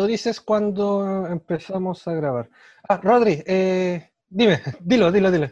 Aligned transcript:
Tú 0.00 0.06
dices 0.06 0.40
cuando 0.40 1.26
empezamos 1.26 2.08
a 2.08 2.14
grabar. 2.14 2.48
Ah, 2.88 2.98
Rodri, 3.02 3.42
eh, 3.44 4.12
dime, 4.30 4.58
dilo, 4.80 5.12
dilo, 5.12 5.30
dilo. 5.30 5.46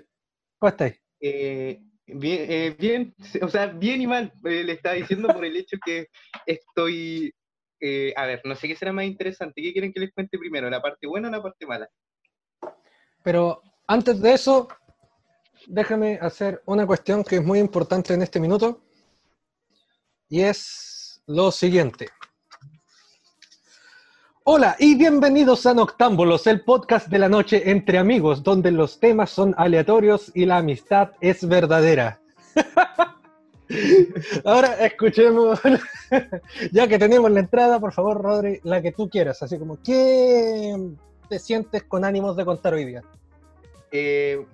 ¿Cómo 0.58 0.70
estáis? 0.70 0.98
Eh, 1.20 1.78
bien, 2.06 2.46
eh, 2.50 2.76
bien, 2.78 3.14
o 3.42 3.48
sea, 3.48 3.66
bien 3.66 4.00
y 4.00 4.06
mal, 4.06 4.32
le 4.42 4.72
estaba 4.72 4.94
diciendo 4.94 5.28
por 5.28 5.44
el 5.44 5.54
hecho 5.54 5.76
que 5.84 6.06
estoy, 6.46 7.30
a 8.16 8.24
ver, 8.24 8.40
no 8.46 8.54
sé 8.54 8.68
qué 8.68 8.74
será 8.74 8.90
más 8.90 9.04
interesante, 9.04 9.60
¿qué 9.60 9.74
quieren 9.74 9.92
que 9.92 10.00
les 10.00 10.14
cuente 10.14 10.38
primero, 10.38 10.70
la 10.70 10.80
parte 10.80 11.06
buena 11.06 11.28
o 11.28 11.30
la 11.30 11.42
parte 11.42 11.66
mala? 11.66 11.86
Pero 13.22 13.62
antes 13.86 14.18
de 14.18 14.32
eso, 14.32 14.66
déjame 15.66 16.18
hacer 16.22 16.62
una 16.64 16.86
cuestión 16.86 17.22
que 17.22 17.36
es 17.36 17.44
muy 17.44 17.58
importante 17.58 18.14
en 18.14 18.22
este 18.22 18.40
minuto. 18.40 18.80
Y 20.30 20.40
es 20.40 21.20
lo 21.26 21.52
siguiente. 21.52 22.08
Hola 24.50 24.76
y 24.78 24.94
bienvenidos 24.94 25.66
a 25.66 25.74
Noctámbulos, 25.74 26.46
el 26.46 26.62
podcast 26.62 27.08
de 27.08 27.18
la 27.18 27.28
noche 27.28 27.70
entre 27.70 27.98
amigos, 27.98 28.42
donde 28.42 28.70
los 28.70 28.98
temas 28.98 29.28
son 29.28 29.54
aleatorios 29.58 30.32
y 30.34 30.46
la 30.46 30.56
amistad 30.56 31.10
es 31.20 31.46
verdadera. 31.46 32.18
Ahora 34.46 34.86
escuchemos, 34.86 35.60
ya 36.72 36.88
que 36.88 36.98
tenemos 36.98 37.30
la 37.30 37.40
entrada, 37.40 37.78
por 37.78 37.92
favor, 37.92 38.22
Rodri, 38.22 38.58
la 38.62 38.80
que 38.80 38.90
tú 38.90 39.10
quieras, 39.10 39.42
así 39.42 39.58
como, 39.58 39.82
¿qué 39.82 40.74
te 41.28 41.38
sientes 41.38 41.82
con 41.82 42.06
ánimos 42.06 42.34
de 42.34 42.46
contar 42.46 42.72
hoy 42.72 42.86
día? 42.86 43.02
Eh, 43.92 44.46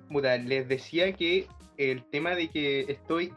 les 0.45 0.69
decía 0.69 1.12
que 1.12 1.47
el 1.78 2.02
tema 2.02 2.34
de 2.34 2.48
que 2.48 2.80
estoy 2.88 3.33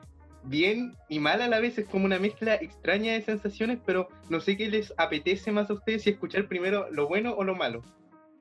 bien 0.47 0.95
y 1.09 1.19
mal 1.19 1.41
a 1.41 1.47
la 1.47 1.59
vez 1.59 1.77
es 1.77 1.85
como 1.87 2.05
una 2.05 2.19
mezcla 2.19 2.55
extraña 2.55 3.13
de 3.13 3.21
sensaciones, 3.21 3.79
pero 3.85 4.07
no 4.29 4.39
sé 4.39 4.57
qué 4.57 4.69
les 4.69 4.93
apetece 4.97 5.51
más 5.51 5.69
a 5.69 5.73
ustedes 5.73 6.03
si 6.03 6.11
escuchar 6.11 6.47
primero 6.47 6.87
lo 6.91 7.07
bueno 7.07 7.33
o 7.35 7.43
lo 7.43 7.55
malo. 7.55 7.81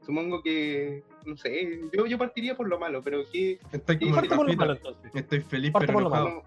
Supongo 0.04 0.40
que, 0.42 1.02
no 1.24 1.36
sé, 1.36 1.80
yo, 1.92 2.06
yo 2.06 2.16
partiría 2.16 2.56
por 2.56 2.68
lo 2.68 2.78
malo, 2.78 3.02
pero 3.02 3.24
¿qué? 3.32 3.58
Estoy 3.72 3.96
Parte 4.12 4.36
por 4.36 4.48
lo 4.48 4.54
malo, 4.56 4.72
entonces. 4.74 5.10
Estoy 5.14 5.40
feliz 5.40 5.72
Parte 5.72 5.86
pero 5.88 5.98
por 5.98 6.02
lo 6.10 6.16
enojado. 6.16 6.42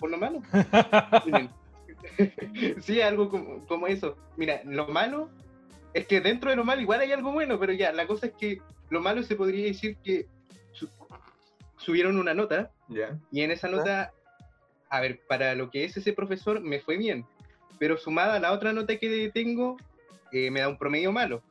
¿Por 0.00 0.10
lo 0.10 0.18
malo? 0.18 0.42
Sí, 2.82 3.00
algo 3.00 3.28
como, 3.28 3.64
como 3.66 3.86
eso. 3.86 4.16
Mira, 4.36 4.60
lo 4.64 4.88
malo 4.88 5.30
es 5.94 6.06
que 6.06 6.20
dentro 6.20 6.50
de 6.50 6.56
lo 6.56 6.64
malo 6.64 6.82
igual 6.82 7.00
hay 7.00 7.12
algo 7.12 7.32
bueno, 7.32 7.58
pero 7.58 7.72
ya, 7.72 7.92
la 7.92 8.06
cosa 8.06 8.26
es 8.26 8.32
que 8.34 8.58
lo 8.90 9.00
malo 9.00 9.22
se 9.22 9.36
podría 9.36 9.64
decir 9.66 9.96
que 10.04 10.26
su- 10.72 10.88
subieron 11.76 12.18
una 12.18 12.34
nota 12.34 12.70
Ya. 12.88 13.18
y 13.32 13.40
en 13.42 13.50
esa 13.52 13.68
nota, 13.68 14.12
a 14.94 15.00
ver, 15.00 15.20
para 15.28 15.54
lo 15.56 15.70
que 15.70 15.84
es 15.84 15.96
ese 15.96 16.12
profesor 16.12 16.60
me 16.60 16.78
fue 16.78 16.96
bien, 16.96 17.26
pero 17.80 17.96
sumada 17.96 18.36
a 18.36 18.40
la 18.40 18.52
otra 18.52 18.72
nota 18.72 18.96
que 18.96 19.30
tengo, 19.34 19.76
eh, 20.30 20.50
me 20.52 20.60
da 20.60 20.68
un 20.68 20.78
promedio 20.78 21.10
malo. 21.10 21.42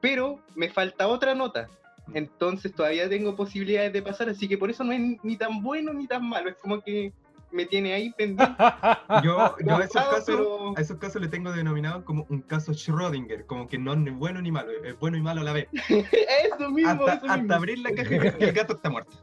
Pero 0.00 0.40
me 0.54 0.68
falta 0.68 1.08
otra 1.08 1.34
nota. 1.34 1.68
Entonces 2.12 2.74
todavía 2.74 3.08
tengo 3.08 3.34
posibilidades 3.34 3.94
de 3.94 4.02
pasar, 4.02 4.28
así 4.28 4.46
que 4.46 4.58
por 4.58 4.68
eso 4.68 4.84
no 4.84 4.92
es 4.92 5.00
ni 5.22 5.36
tan 5.36 5.62
bueno 5.62 5.94
ni 5.94 6.06
tan 6.06 6.28
malo. 6.28 6.50
Es 6.50 6.56
como 6.56 6.82
que 6.82 7.12
me 7.50 7.64
tiene 7.64 7.94
ahí 7.94 8.10
pendiente. 8.12 8.44
Yo, 9.24 9.56
yo 9.60 9.76
a, 9.76 9.84
esos 9.84 10.02
casos, 10.02 10.24
pero- 10.26 10.74
a 10.76 10.80
esos 10.80 10.98
casos 10.98 11.22
le 11.22 11.28
tengo 11.28 11.50
denominado 11.52 12.04
como 12.04 12.26
un 12.28 12.42
caso 12.42 12.72
Schrödinger, 12.72 13.46
como 13.46 13.68
que 13.68 13.78
no 13.78 13.92
es 13.92 13.98
ni 14.00 14.10
bueno 14.10 14.42
ni 14.42 14.50
malo, 14.50 14.70
es 14.84 14.98
bueno 14.98 15.16
y 15.16 15.22
malo 15.22 15.40
a 15.40 15.44
la 15.44 15.52
vez. 15.52 15.68
eso 15.88 16.70
mismo, 16.70 17.06
Hasta, 17.06 17.14
eso 17.14 17.24
hasta 17.26 17.36
mismo. 17.38 17.54
abrir 17.54 17.78
la 17.78 17.92
caja 17.94 18.34
y 18.38 18.44
el 18.44 18.52
gato 18.52 18.74
está 18.74 18.90
muerto. 18.90 19.16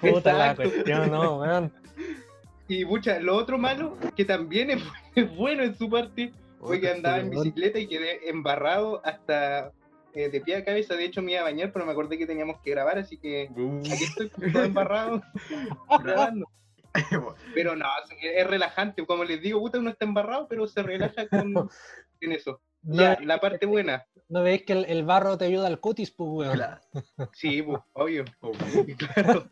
Puta 0.00 0.32
la 0.32 0.54
cuestión, 0.54 1.10
no, 1.10 1.38
weón. 1.38 1.72
Y 2.68 2.84
mucha, 2.84 3.18
lo 3.18 3.34
otro 3.34 3.58
malo, 3.58 3.96
que 4.14 4.24
también 4.24 4.70
es, 4.70 4.82
es 5.14 5.34
bueno 5.34 5.62
en 5.62 5.74
su 5.74 5.88
parte, 5.88 6.32
fue 6.60 6.80
que 6.80 6.90
andaba 6.90 7.18
en 7.18 7.30
bicicleta 7.30 7.78
y 7.78 7.86
quedé 7.86 8.28
embarrado 8.28 9.00
hasta 9.04 9.72
eh, 10.14 10.28
de 10.28 10.40
pie 10.40 10.56
a 10.56 10.64
cabeza. 10.64 10.94
De 10.94 11.04
hecho, 11.04 11.22
me 11.22 11.32
iba 11.32 11.40
a 11.40 11.44
bañar, 11.44 11.72
pero 11.72 11.86
me 11.86 11.92
acordé 11.92 12.18
que 12.18 12.26
teníamos 12.26 12.60
que 12.60 12.70
grabar, 12.70 12.98
así 12.98 13.16
que 13.16 13.48
Uh, 13.56 13.78
aquí 13.80 14.04
estoy 14.04 14.30
todo 14.52 14.64
embarrado 14.64 15.22
grabando. 16.02 16.46
Pero 17.54 17.76
no, 17.76 17.86
es, 18.22 18.46
relajante. 18.46 19.04
Como 19.06 19.22
les 19.22 19.40
digo, 19.40 19.60
puta, 19.60 19.78
uno 19.78 19.90
está 19.90 20.04
embarrado, 20.04 20.48
pero 20.48 20.66
se 20.66 20.82
relaja 20.82 21.28
con 21.28 21.68
en 22.20 22.32
eso. 22.32 22.60
No, 22.82 23.02
Ya, 23.02 23.18
la 23.22 23.38
parte 23.38 23.66
buena. 23.66 24.06
¿No 24.28 24.42
veis 24.42 24.64
que 24.64 24.72
el, 24.72 24.84
el 24.86 25.04
barro 25.04 25.38
te 25.38 25.44
ayuda 25.44 25.68
al 25.68 25.80
cutis, 25.80 26.10
pues, 26.10 26.48
weón? 26.48 26.60
Sí, 27.34 27.62
pues, 27.62 27.80
obvio. 27.92 28.24
Oh, 28.40 28.52
Claro. 28.96 29.48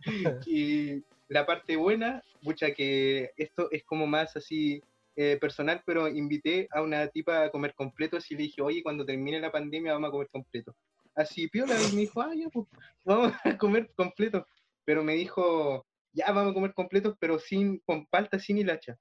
Y 0.46 1.04
la 1.28 1.46
parte 1.46 1.76
buena, 1.76 2.22
mucha 2.42 2.72
que 2.72 3.32
esto 3.36 3.68
es 3.70 3.84
como 3.84 4.06
más 4.06 4.36
así 4.36 4.82
eh, 5.16 5.38
personal, 5.40 5.82
pero 5.84 6.08
invité 6.08 6.68
a 6.70 6.82
una 6.82 7.08
tipa 7.08 7.44
a 7.44 7.50
comer 7.50 7.74
completo, 7.74 8.16
así 8.16 8.34
le 8.34 8.44
dije, 8.44 8.62
oye, 8.62 8.82
cuando 8.82 9.04
termine 9.04 9.40
la 9.40 9.50
pandemia 9.50 9.94
vamos 9.94 10.08
a 10.08 10.12
comer 10.12 10.28
completo. 10.28 10.74
Así 11.14 11.48
piola, 11.48 11.74
y 11.74 11.94
me 11.94 12.02
dijo, 12.02 12.20
ah, 12.20 12.34
ya, 12.34 12.48
pues, 12.50 12.66
vamos 13.04 13.32
a 13.44 13.56
comer 13.58 13.90
completo. 13.96 14.46
Pero 14.84 15.02
me 15.02 15.14
dijo, 15.14 15.86
ya 16.12 16.30
vamos 16.32 16.50
a 16.50 16.54
comer 16.54 16.74
completos, 16.74 17.16
pero 17.18 17.38
sin, 17.38 17.78
con 17.80 18.06
palta, 18.06 18.38
sin 18.38 18.58
hilacha. 18.58 18.98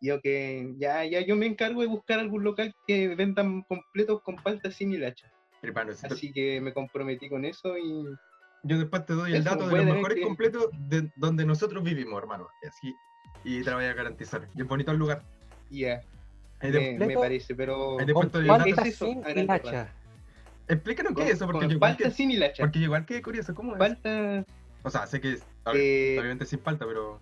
Y 0.00 0.08
yo 0.08 0.20
que, 0.20 0.74
ya, 0.78 1.04
ya, 1.04 1.20
yo 1.20 1.36
me 1.36 1.46
encargo 1.46 1.82
de 1.82 1.88
buscar 1.88 2.18
algún 2.18 2.42
local 2.42 2.74
que 2.86 3.14
vendan 3.14 3.62
completos 3.62 4.22
con 4.22 4.36
palta, 4.36 4.70
sin 4.70 4.92
hilacha. 4.92 5.30
Así 6.10 6.32
que 6.32 6.60
me 6.60 6.72
comprometí 6.72 7.28
con 7.28 7.44
eso 7.44 7.76
y 7.76 8.06
yo 8.62 8.78
después 8.78 9.06
te 9.06 9.14
doy 9.14 9.34
el 9.34 9.44
dato 9.44 9.68
de 9.68 9.76
los 9.76 9.94
mejores 9.94 10.16
que- 10.16 10.22
completos 10.22 10.68
de 10.88 11.10
donde 11.16 11.44
nosotros 11.44 11.82
vivimos, 11.82 12.20
hermano. 12.20 12.48
Y 12.62 12.66
así, 12.66 12.96
y 13.44 13.62
te 13.62 13.70
lo 13.70 13.76
voy 13.76 13.86
a 13.86 13.94
garantizar. 13.94 14.48
Y 14.54 14.60
es 14.62 14.66
bonito 14.68 14.90
el 14.92 14.98
lugar. 14.98 15.22
ya, 15.70 16.02
me, 16.62 17.16
parece, 17.16 17.54
pero... 17.54 17.98
ahí 17.98 18.06
después 18.06 18.30
te 18.30 18.38
doy 18.38 18.42
el 18.42 18.48
¿Cuál 18.48 18.58
dato. 18.58 18.70
está 18.70 18.82
¿Qué 18.82 18.88
es 18.88 18.94
eso? 18.94 19.86
Explícanos 20.68 21.14
qué 21.16 21.22
es 21.24 21.30
eso, 21.30 21.46
porque 21.46 21.66
yo 21.66 21.72
igual 21.72 21.92
palta 21.96 22.04
que, 22.04 22.10
sin 22.14 22.30
hilacha. 22.30 22.62
porque 22.62 22.78
igual 22.78 23.04
que 23.04 23.20
curioso, 23.22 23.54
¿cómo 23.54 23.72
es? 23.72 23.78
Palta, 23.78 24.44
O 24.84 24.90
sea, 24.90 25.06
sé 25.06 25.20
que 25.20 25.32
es, 25.32 25.42
eh, 25.74 26.16
obviamente 26.18 26.46
sin 26.46 26.60
palta, 26.60 26.86
pero 26.86 27.20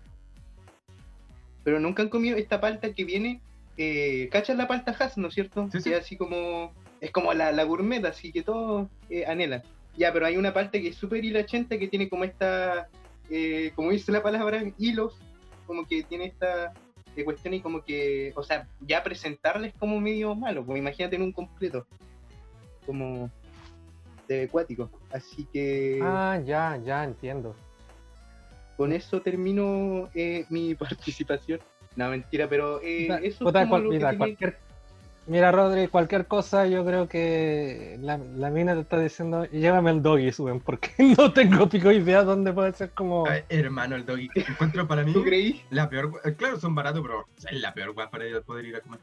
pero 1.63 1.79
nunca 1.79 2.03
han 2.03 2.09
comido 2.09 2.37
esta 2.37 2.61
palta 2.61 2.93
que 2.93 3.05
viene, 3.05 3.41
eh, 3.77 4.29
¿cachas 4.31 4.55
la 4.57 4.67
palta 4.67 4.95
Hass, 4.97 5.17
no 5.17 5.27
es 5.27 5.33
cierto? 5.33 5.67
Sí, 5.71 5.79
sí. 5.81 5.89
Que 5.89 5.95
es 5.97 6.03
así 6.03 6.15
como, 6.17 6.73
es 7.01 7.11
como 7.11 7.33
la, 7.33 7.51
la 7.51 7.63
gourmet, 7.63 8.03
así 8.05 8.31
que 8.31 8.43
todos 8.43 8.87
eh, 9.09 9.25
anhelan. 9.25 9.63
Ya, 9.99 10.13
pero 10.13 10.25
hay 10.25 10.37
una 10.37 10.53
palta 10.53 10.79
que 10.79 10.87
es 10.87 10.95
súper 10.95 11.25
hilachenta, 11.25 11.77
que 11.77 11.89
tiene 11.89 12.07
como 12.07 12.23
esta, 12.23 12.87
eh, 13.29 13.71
como 13.75 13.91
dice 13.91 14.13
la 14.13 14.23
palabra, 14.23 14.63
hilos, 14.77 15.19
como 15.67 15.85
que 15.85 16.03
tiene 16.03 16.27
esta 16.27 16.71
eh, 17.17 17.25
cuestión 17.25 17.53
y 17.53 17.59
como 17.59 17.83
que, 17.83 18.31
o 18.37 18.41
sea, 18.41 18.65
ya 18.79 19.03
presentarles 19.03 19.73
como 19.77 19.99
medio 19.99 20.33
malo, 20.35 20.65
como 20.65 20.77
imagínate 20.77 21.17
en 21.17 21.23
un 21.23 21.33
completo, 21.33 21.85
como 22.85 23.29
de 24.29 24.43
acuático. 24.43 24.89
Así 25.11 25.45
que... 25.51 25.99
Ah, 26.01 26.39
ya, 26.45 26.79
ya, 26.85 27.03
entiendo. 27.03 27.53
con 28.77 28.93
eso 28.93 29.21
termino 29.21 30.09
eh, 30.15 30.45
mi 30.49 30.75
participación. 30.75 31.59
No, 31.97 32.09
mentira, 32.09 32.47
pero 32.47 32.81
eh, 32.81 33.07
eso 33.23 33.43
es 33.49 33.53
como 33.53 33.67
cual- 33.69 33.83
lo 33.83 33.89
que 33.89 34.17
cualquier, 34.17 34.57
mira, 35.29 35.51
Rodri, 35.51 35.87
cualquier 35.87 36.27
cosa, 36.27 36.67
yo 36.67 36.83
creo 36.85 37.07
que 37.07 37.97
la, 38.01 38.17
la 38.17 38.49
mina 38.49 38.73
te 38.73 38.81
está 38.81 38.99
diciendo, 38.99 39.45
llévame 39.45 39.91
el 39.91 40.01
doggy, 40.01 40.31
suben, 40.31 40.59
porque 40.59 40.91
no 41.17 41.31
tengo 41.31 41.69
pico 41.69 41.91
idea 41.91 42.23
dónde 42.23 42.51
puede 42.51 42.73
ser 42.73 42.91
como... 42.91 43.25
Ay, 43.27 43.43
hermano, 43.49 43.95
el 43.95 44.05
doggy. 44.05 44.31
Encuentro 44.35 44.87
para 44.87 45.03
mí 45.03 45.13
¿Tú 45.13 45.23
creí? 45.23 45.61
la 45.69 45.89
peor. 45.89 46.19
eh, 46.25 46.35
Claro, 46.35 46.59
son 46.59 46.75
baratos, 46.75 47.01
pero 47.01 47.25
es 47.37 47.61
la 47.61 47.73
peor 47.73 47.91
weá 47.91 48.09
para 48.09 48.25
poder 48.41 48.65
ir 48.65 48.75
a 48.75 48.81
comer. 48.81 48.99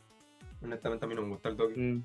Honestamente, 0.63 1.05
a 1.05 1.09
mí 1.09 1.15
no 1.15 1.23
me 1.23 1.29
gusta 1.29 1.49
el 1.49 1.57
doggy. 1.57 1.81
Mm. 1.81 2.03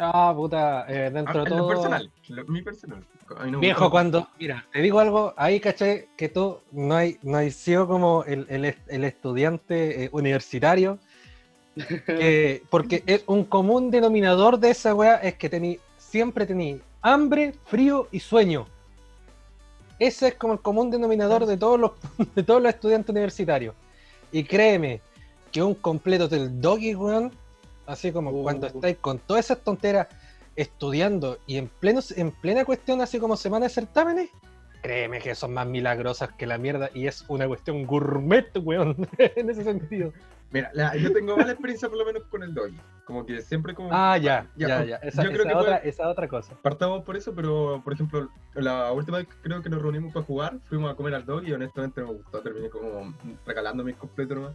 Ah, 0.00 0.32
puta, 0.36 0.84
eh, 0.88 1.06
Ah, 1.06 1.10
dentro 1.10 1.44
de 1.44 1.50
todo... 1.50 1.68
personal, 1.68 2.10
lo- 2.28 2.44
mi 2.46 2.62
personal. 2.62 3.04
No 3.50 3.60
Viejo, 3.60 3.80
gusta. 3.80 3.90
cuando, 3.90 4.28
mira, 4.38 4.64
te 4.72 4.80
digo 4.80 5.00
algo, 5.00 5.34
ahí 5.36 5.60
caché 5.60 6.08
que 6.16 6.28
tú 6.28 6.60
no 6.72 6.94
hay, 6.94 7.18
no 7.22 7.36
hay 7.36 7.50
sido 7.50 7.86
como 7.88 8.24
el, 8.24 8.46
el 8.48 9.04
estudiante 9.04 10.04
eh, 10.04 10.08
universitario, 10.12 10.98
que- 11.86 12.62
porque 12.70 13.02
es 13.06 13.22
un 13.26 13.44
común 13.44 13.90
denominador 13.90 14.58
de 14.58 14.70
esa 14.70 14.94
weá 14.94 15.16
es 15.16 15.34
que 15.34 15.48
tení, 15.48 15.78
siempre 15.96 16.46
tení 16.46 16.80
hambre, 17.02 17.54
frío 17.66 18.08
y 18.10 18.20
sueño. 18.20 18.66
Ese 19.98 20.28
es 20.28 20.34
como 20.34 20.52
el 20.54 20.60
común 20.60 20.90
denominador 20.90 21.46
de 21.46 21.56
todos 21.56 21.78
los, 21.78 21.92
de 22.34 22.42
todos 22.42 22.62
los 22.62 22.72
estudiantes 22.72 23.10
universitarios. 23.10 23.74
Y 24.30 24.44
créeme, 24.44 25.00
que 25.50 25.62
un 25.62 25.74
completo 25.74 26.28
del 26.28 26.60
doggy, 26.60 26.94
weón, 26.94 27.32
así 27.86 28.12
como 28.12 28.30
Uh. 28.30 28.42
cuando 28.42 28.66
estáis 28.66 28.96
con 28.98 29.18
todas 29.18 29.46
esas 29.46 29.58
tonteras 29.64 30.06
estudiando 30.56 31.38
y 31.46 31.56
en, 31.56 31.68
pleno, 31.68 32.00
en 32.16 32.30
plena 32.32 32.64
cuestión, 32.64 33.00
así 33.00 33.18
como 33.18 33.36
semana 33.36 33.66
de 33.66 33.70
certámenes, 33.70 34.28
créeme 34.82 35.18
que 35.20 35.34
son 35.34 35.52
más 35.54 35.66
milagrosas 35.66 36.32
que 36.32 36.46
la 36.46 36.58
mierda 36.58 36.90
y 36.94 37.06
es 37.06 37.24
una 37.28 37.46
cuestión 37.46 37.86
gourmet, 37.86 38.46
weón, 38.62 38.96
en 39.18 39.50
ese 39.50 39.64
sentido. 39.64 40.12
Mira, 40.50 40.70
la- 40.72 40.96
yo 40.96 41.12
tengo 41.12 41.36
mala 41.36 41.52
experiencia 41.52 41.88
por 41.88 41.98
lo 41.98 42.06
menos 42.06 42.22
con 42.30 42.42
el 42.42 42.54
doggy. 42.54 42.78
Como 43.04 43.24
que 43.26 43.42
siempre 43.42 43.74
como... 43.74 43.90
Ah, 43.92 44.16
ya, 44.16 44.46
ya, 44.56 44.68
Ya, 44.68 44.84
ya. 44.84 44.96
Esa, 44.96 45.22
yo 45.22 45.30
creo 45.30 45.44
que 45.44 45.54
otra, 45.54 45.78
puede- 45.78 45.88
esa 45.88 46.08
otra 46.08 46.26
cosa. 46.28 46.54
Partamos 46.62 47.04
por 47.04 47.16
eso, 47.16 47.34
pero 47.34 47.80
por 47.84 47.92
ejemplo, 47.92 48.28
la 48.54 48.90
última 48.92 49.18
vez 49.18 49.26
que 49.28 49.34
creo 49.42 49.62
que 49.62 49.68
nos 49.68 49.82
reunimos 49.82 50.12
para 50.12 50.24
jugar, 50.24 50.58
fuimos 50.64 50.90
a 50.90 50.94
comer 50.94 51.14
al 51.14 51.24
dog 51.26 51.44
y 51.46 51.52
honestamente 51.52 52.00
me 52.02 52.06
gustó. 52.12 52.40
Terminé 52.40 52.70
como 52.70 53.14
regalando 53.44 53.84
mis 53.84 53.96
completos 53.96 54.36
nomás. 54.38 54.54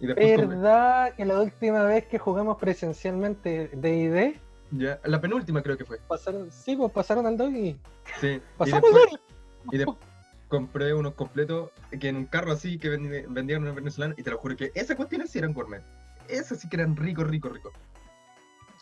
Y 0.00 0.06
¿Verdad 0.06 1.14
que 1.14 1.24
la 1.24 1.40
última 1.40 1.84
vez 1.84 2.06
que 2.06 2.18
jugamos 2.18 2.56
presencialmente 2.58 3.70
D&D 3.74 4.38
Ya, 4.72 4.98
la 5.04 5.20
penúltima 5.20 5.62
creo 5.62 5.76
que 5.76 5.84
fue. 5.84 5.98
Pasaron, 6.08 6.50
sí, 6.50 6.74
pues 6.76 6.90
pasaron 6.92 7.26
al 7.26 7.36
doggy. 7.36 7.78
Sí. 8.20 8.40
Pasamos 8.58 8.84
al 8.84 8.92
doggy. 8.94 9.16
Y 9.70 9.78
de- 9.78 9.86
compré 10.48 10.94
unos 10.94 11.14
completos 11.14 11.70
que 11.98 12.08
en 12.08 12.16
un 12.16 12.26
carro 12.26 12.52
así 12.52 12.78
que 12.78 12.88
vendían 12.88 13.62
unos 13.62 13.74
venezolanos 13.74 14.18
y 14.18 14.22
te 14.22 14.30
lo 14.30 14.38
juro 14.38 14.56
que 14.56 14.70
esas 14.74 14.96
cuestiones 14.96 15.30
sí 15.30 15.38
eran 15.38 15.52
gourmet. 15.52 15.82
Esas 16.28 16.60
sí 16.60 16.68
que 16.68 16.76
eran 16.76 16.96
ricos, 16.96 17.26
ricos, 17.26 17.52
ricos. 17.52 17.72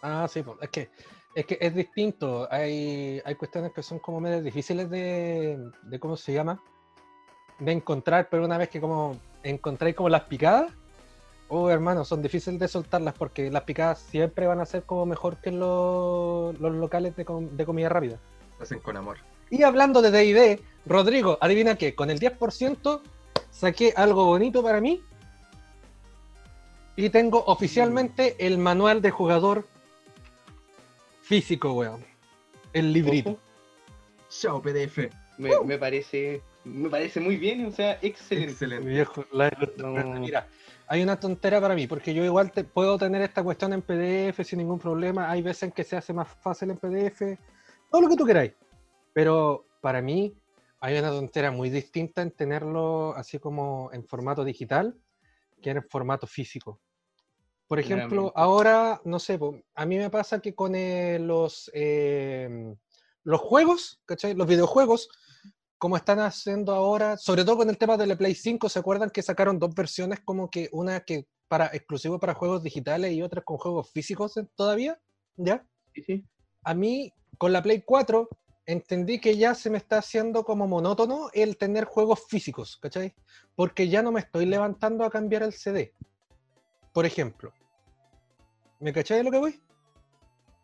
Ah, 0.02 0.26
sí, 0.29 0.44
es 0.61 0.69
que 0.70 0.90
es 1.34 1.46
que 1.46 1.56
es 1.61 1.75
distinto. 1.75 2.46
Hay, 2.52 3.23
hay 3.25 3.34
cuestiones 3.37 3.73
que 3.73 3.82
son 3.82 3.99
como 4.00 4.20
medio 4.20 4.43
difíciles 4.43 4.90
de, 4.90 5.58
de 5.82 5.99
cómo 5.99 6.17
se 6.17 6.34
llama, 6.34 6.61
de 7.58 7.73
encontrar, 7.73 8.29
pero 8.31 8.44
una 8.44 8.58
vez 8.58 8.69
que 8.69 8.81
como 8.81 9.17
encontráis 9.43 9.94
como 9.96 10.08
las 10.11 10.23
picadas, 10.25 10.73
oh 11.49 11.70
hermano, 11.70 12.05
son 12.05 12.20
difíciles 12.20 12.61
de 12.61 12.69
soltarlas 12.69 13.14
porque 13.14 13.50
las 13.50 13.62
picadas 13.62 14.00
siempre 14.00 14.46
van 14.46 14.61
a 14.61 14.67
ser 14.67 14.82
como 14.82 15.06
mejor 15.06 15.38
que 15.38 15.50
los, 15.52 16.58
los 16.61 16.75
locales 16.75 17.17
de, 17.17 17.25
com- 17.25 17.49
de 17.56 17.64
comida 17.64 17.88
rápida. 17.88 18.19
Lo 18.58 18.64
hacen 18.64 18.81
con 18.81 18.96
amor. 18.96 19.17
Y 19.52 19.64
hablando 19.64 20.00
de 20.00 20.10
D&D, 20.10 20.60
Rodrigo, 20.87 21.37
adivina 21.40 21.76
qué, 21.76 21.94
con 21.94 22.08
el 22.08 22.19
10% 22.19 23.02
saqué 23.50 23.93
algo 23.94 24.25
bonito 24.25 24.62
para 24.62 24.81
mí 24.81 25.02
y 26.96 27.10
tengo 27.10 27.44
oficialmente 27.44 28.34
el 28.38 28.56
manual 28.56 29.02
de 29.02 29.10
jugador 29.10 29.69
físico, 31.20 31.75
weón. 31.75 32.02
El 32.72 32.94
librito. 32.94 33.38
Chao, 34.31 34.62
PDF. 34.62 35.10
me, 35.37 35.50
me 35.66 35.76
parece 35.76 36.40
me 36.64 36.88
parece 36.88 37.20
muy 37.20 37.37
bien, 37.37 37.66
o 37.66 37.72
sea, 37.72 37.98
excelente. 38.00 38.52
Excelente. 38.52 38.88
Viejo, 38.88 39.26
la. 39.32 39.50
No. 39.76 39.93
Mira, 40.19 40.48
hay 40.87 41.02
una 41.02 41.20
tontera 41.20 41.60
para 41.60 41.75
mí, 41.75 41.87
porque 41.87 42.14
yo 42.14 42.25
igual 42.25 42.52
te, 42.52 42.64
puedo 42.64 42.96
tener 42.96 43.20
esta 43.20 43.43
cuestión 43.43 43.75
en 43.75 43.82
PDF 43.82 44.43
sin 44.46 44.60
ningún 44.60 44.78
problema. 44.78 45.31
Hay 45.31 45.43
veces 45.43 45.64
en 45.64 45.72
que 45.72 45.84
se 45.84 45.94
hace 45.94 46.14
más 46.14 46.28
fácil 46.40 46.70
en 46.70 46.78
PDF, 46.78 47.38
todo 47.90 48.00
lo 48.00 48.08
que 48.08 48.16
tú 48.16 48.25
queráis. 48.25 48.52
Pero 49.12 49.66
para 49.80 50.00
mí 50.02 50.34
hay 50.80 50.98
una 50.98 51.10
tontera 51.10 51.50
muy 51.50 51.70
distinta 51.70 52.22
en 52.22 52.32
tenerlo 52.32 53.14
así 53.14 53.38
como 53.38 53.90
en 53.92 54.04
formato 54.04 54.44
digital 54.44 54.98
que 55.62 55.70
en 55.70 55.82
formato 55.88 56.26
físico. 56.26 56.80
Por 57.68 57.78
ejemplo, 57.78 58.32
ahora, 58.36 59.00
no 59.04 59.18
sé, 59.18 59.38
a 59.74 59.86
mí 59.86 59.96
me 59.96 60.10
pasa 60.10 60.40
que 60.40 60.54
con 60.54 60.74
eh, 60.74 61.18
los, 61.18 61.70
eh, 61.72 62.74
los 63.24 63.40
juegos, 63.40 64.02
¿cachai? 64.04 64.34
Los 64.34 64.46
videojuegos, 64.46 65.08
como 65.78 65.96
están 65.96 66.18
haciendo 66.18 66.74
ahora, 66.74 67.16
sobre 67.16 67.44
todo 67.44 67.58
con 67.58 67.70
el 67.70 67.78
tema 67.78 67.96
de 67.96 68.06
la 68.06 68.16
Play 68.16 68.34
5, 68.34 68.68
¿se 68.68 68.78
acuerdan 68.78 69.08
que 69.08 69.22
sacaron 69.22 69.58
dos 69.58 69.74
versiones 69.74 70.20
como 70.20 70.50
que 70.50 70.68
una 70.72 71.00
que 71.00 71.26
para 71.48 71.66
exclusivo 71.66 72.20
para 72.20 72.34
juegos 72.34 72.62
digitales 72.62 73.12
y 73.12 73.22
otra 73.22 73.40
con 73.40 73.56
juegos 73.56 73.90
físicos 73.90 74.36
eh, 74.36 74.46
todavía? 74.54 75.00
¿Ya? 75.36 75.64
Sí, 75.94 76.02
sí. 76.02 76.24
A 76.64 76.74
mí, 76.74 77.14
con 77.38 77.52
la 77.52 77.62
Play 77.62 77.82
4, 77.86 78.28
entendí 78.66 79.18
que 79.20 79.36
ya 79.36 79.54
se 79.54 79.70
me 79.70 79.78
está 79.78 79.98
haciendo 79.98 80.44
como 80.44 80.66
monótono 80.68 81.28
el 81.32 81.56
tener 81.56 81.84
juegos 81.84 82.24
físicos, 82.28 82.76
¿cachai? 82.78 83.14
Porque 83.54 83.88
ya 83.88 84.02
no 84.02 84.12
me 84.12 84.20
estoy 84.20 84.46
levantando 84.46 85.04
a 85.04 85.10
cambiar 85.10 85.42
el 85.42 85.52
CD. 85.52 85.92
Por 86.92 87.06
ejemplo. 87.06 87.52
¿Me 88.80 88.92
cachai 88.92 89.18
de 89.18 89.24
lo 89.24 89.30
que 89.30 89.38
voy? 89.38 89.60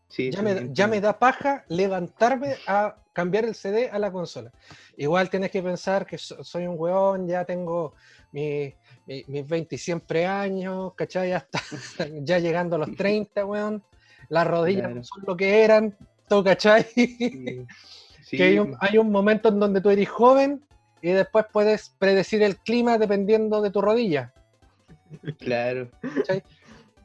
Sí, 0.09 0.31
ya 0.31 0.41
me, 0.43 0.51
entiendo. 0.53 0.73
ya 0.75 0.87
me 0.87 1.01
da 1.01 1.19
paja 1.19 1.65
levantarme 1.69 2.57
a 2.67 2.97
cambiar 3.13 3.45
el 3.45 3.55
CD 3.55 3.91
a 3.91 3.99
la 3.99 4.11
consola. 4.11 4.51
Igual 4.97 5.29
tienes 5.29 5.51
que 5.51 5.63
pensar 5.63 6.07
que 6.07 6.17
so- 6.17 6.43
soy 6.43 6.67
un 6.67 6.77
weón, 6.79 7.29
ya 7.29 7.45
tengo 7.45 7.95
mi- 8.33 8.73
mi- 9.07 9.25
mis 9.29 9.47
20 9.47 9.75
y 9.75 9.79
siempre 9.79 10.25
años, 10.27 10.95
¿cachai? 10.95 11.33
Ya 12.25 12.39
llegando 12.39 12.77
a 12.77 12.79
los 12.79 12.97
30, 12.97 13.45
weón. 13.45 13.83
Las 14.31 14.47
rodillas 14.47 14.83
Claro. 14.83 14.95
no 14.97 15.05
son 15.05 15.25
lo 15.27 15.37
que 15.37 15.63
eran, 15.63 15.97
¿tú 16.29 16.43
cachai? 16.45 16.83
Sí. 16.85 17.67
Sí, 18.23 18.37
que 18.37 18.43
hay 18.45 18.59
un, 18.59 18.77
hay 18.81 18.99
un 18.99 19.11
momento 19.11 19.49
en 19.49 19.59
donde 19.61 19.81
tú 19.81 19.91
eres 19.91 20.09
joven 20.09 20.63
y 21.01 21.11
después 21.11 21.47
puedes 21.53 21.91
predecir 21.99 22.43
el 22.43 22.57
clima 22.57 22.99
dependiendo 22.99 23.61
de 23.63 23.71
tu 23.71 23.81
rodilla. 23.81 24.33
claro. 25.39 25.89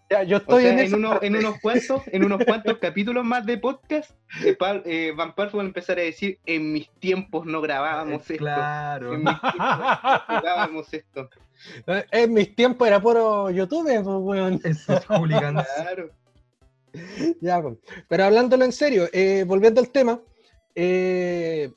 Ya, 0.10 0.22
yo 0.24 0.38
O 0.38 0.40
estoy 0.42 0.64
sea, 0.64 0.74
en, 0.74 0.80
en, 0.80 0.94
uno- 0.96 1.20
en 1.24 1.36
unos 1.38 1.60
cuantos, 1.60 2.02
en 2.08 2.24
unos 2.26 2.44
cuantos 2.46 2.78
capítulos 2.78 3.24
más 3.26 3.46
de 3.46 3.58
podcast, 3.58 4.12
eh, 4.44 4.56
Pal- 4.56 4.84
eh, 4.86 5.12
Van 5.16 5.34
va 5.38 5.44
a 5.62 5.66
empezar 5.66 5.98
a 5.98 6.02
decir, 6.02 6.38
en 6.46 6.72
mis 6.72 6.90
tiempos 7.00 7.46
no 7.48 7.62
grabábamos 7.62 8.22
esto. 8.30 8.44
Claro. 8.44 9.14
En 9.16 9.24
mis 9.24 9.40
tiempos 9.42 9.56
no 9.58 10.42
grabábamos 10.42 10.94
esto. 10.94 11.30
En 12.12 12.34
mis 12.34 12.54
tiempos 12.56 12.86
era 12.88 13.00
puro 13.00 13.50
YouTube, 13.50 13.86
pues, 13.86 14.04
weón. 14.06 14.60
Esos 14.66 15.06
hooligans. 15.08 15.66
Claro. 15.78 16.10
Ya, 17.42 17.62
pues. 17.62 17.78
pero 18.08 18.26
hablándolo 18.26 18.66
en 18.66 18.72
serio, 18.72 19.08
eh, 19.14 19.44
volviendo 19.48 19.82
al 19.82 19.90
tema, 19.90 20.22
eh, 20.76 21.72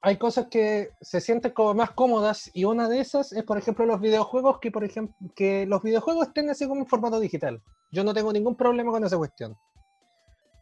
hay 0.00 0.16
cosas 0.16 0.46
que 0.50 0.90
se 1.00 1.20
sienten 1.20 1.52
como 1.52 1.74
más 1.74 1.92
cómodas 1.92 2.50
y 2.52 2.64
una 2.64 2.88
de 2.88 3.00
esas 3.00 3.32
es, 3.32 3.44
por 3.44 3.56
ejemplo, 3.56 3.86
los 3.86 4.00
videojuegos, 4.00 4.58
que 4.58 4.70
por 4.72 4.82
ejemplo, 4.84 5.14
que 5.36 5.64
los 5.66 5.82
videojuegos 5.82 6.28
estén 6.28 6.50
así 6.50 6.66
como 6.66 6.80
en 6.80 6.86
formato 6.86 7.20
digital. 7.20 7.62
Yo 7.92 8.02
no 8.02 8.12
tengo 8.12 8.32
ningún 8.32 8.56
problema 8.56 8.90
con 8.90 9.04
esa 9.04 9.16
cuestión. 9.16 9.56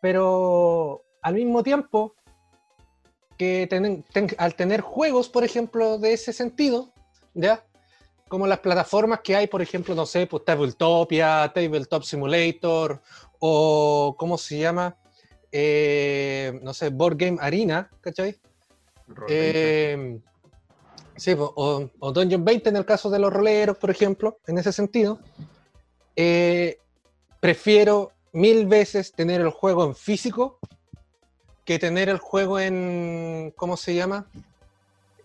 Pero 0.01 1.03
al 1.23 1.35
mismo 1.35 1.63
tiempo, 1.63 2.15
que 3.39 3.67
tenen- 3.71 4.05
ten- 4.13 4.29
al 4.39 4.55
tener 4.55 4.81
juegos, 4.83 5.29
por 5.29 5.45
ejemplo, 5.45 5.99
de 5.99 6.13
ese 6.13 6.33
sentido, 6.33 6.93
¿ya? 7.35 7.65
Como 8.31 8.47
las 8.47 8.61
plataformas 8.61 9.23
que 9.25 9.35
hay, 9.35 9.49
por 9.49 9.61
ejemplo, 9.61 9.93
no 9.93 10.07
sé, 10.07 10.29
pues 10.29 10.45
Tabletopia, 10.45 11.51
Tabletop 11.53 12.05
Simulator, 12.05 13.03
o 13.41 14.15
¿cómo 14.17 14.39
se 14.39 14.61
llama? 14.61 14.97
Eh, 15.51 16.57
no 16.63 16.73
sé, 16.73 16.91
Board 16.91 17.17
Game 17.17 17.39
Arena, 17.41 17.91
¿cachai? 18.01 18.39
Eh, 19.29 20.21
sí, 21.17 21.35
po, 21.35 21.53
o, 21.57 21.91
o 21.99 22.13
Dungeon 22.13 22.45
20 22.45 22.69
en 22.69 22.77
el 22.77 22.85
caso 22.85 23.11
de 23.11 23.19
los 23.19 23.33
roleros, 23.33 23.77
por 23.79 23.91
ejemplo, 23.91 24.39
en 24.47 24.59
ese 24.59 24.73
sentido. 24.73 25.19
Eh, 26.15 26.79
prefiero 27.41 28.13
mil 28.31 28.65
veces 28.67 29.11
tener 29.11 29.41
el 29.41 29.51
juego 29.51 29.85
en 29.85 29.97
físico 29.97 30.61
que 31.65 31.81
tener 31.81 32.09
el 32.09 32.19
juego 32.19 32.61
en, 32.61 33.53
¿cómo 33.57 33.77
se 33.77 33.97
llama? 33.97 34.29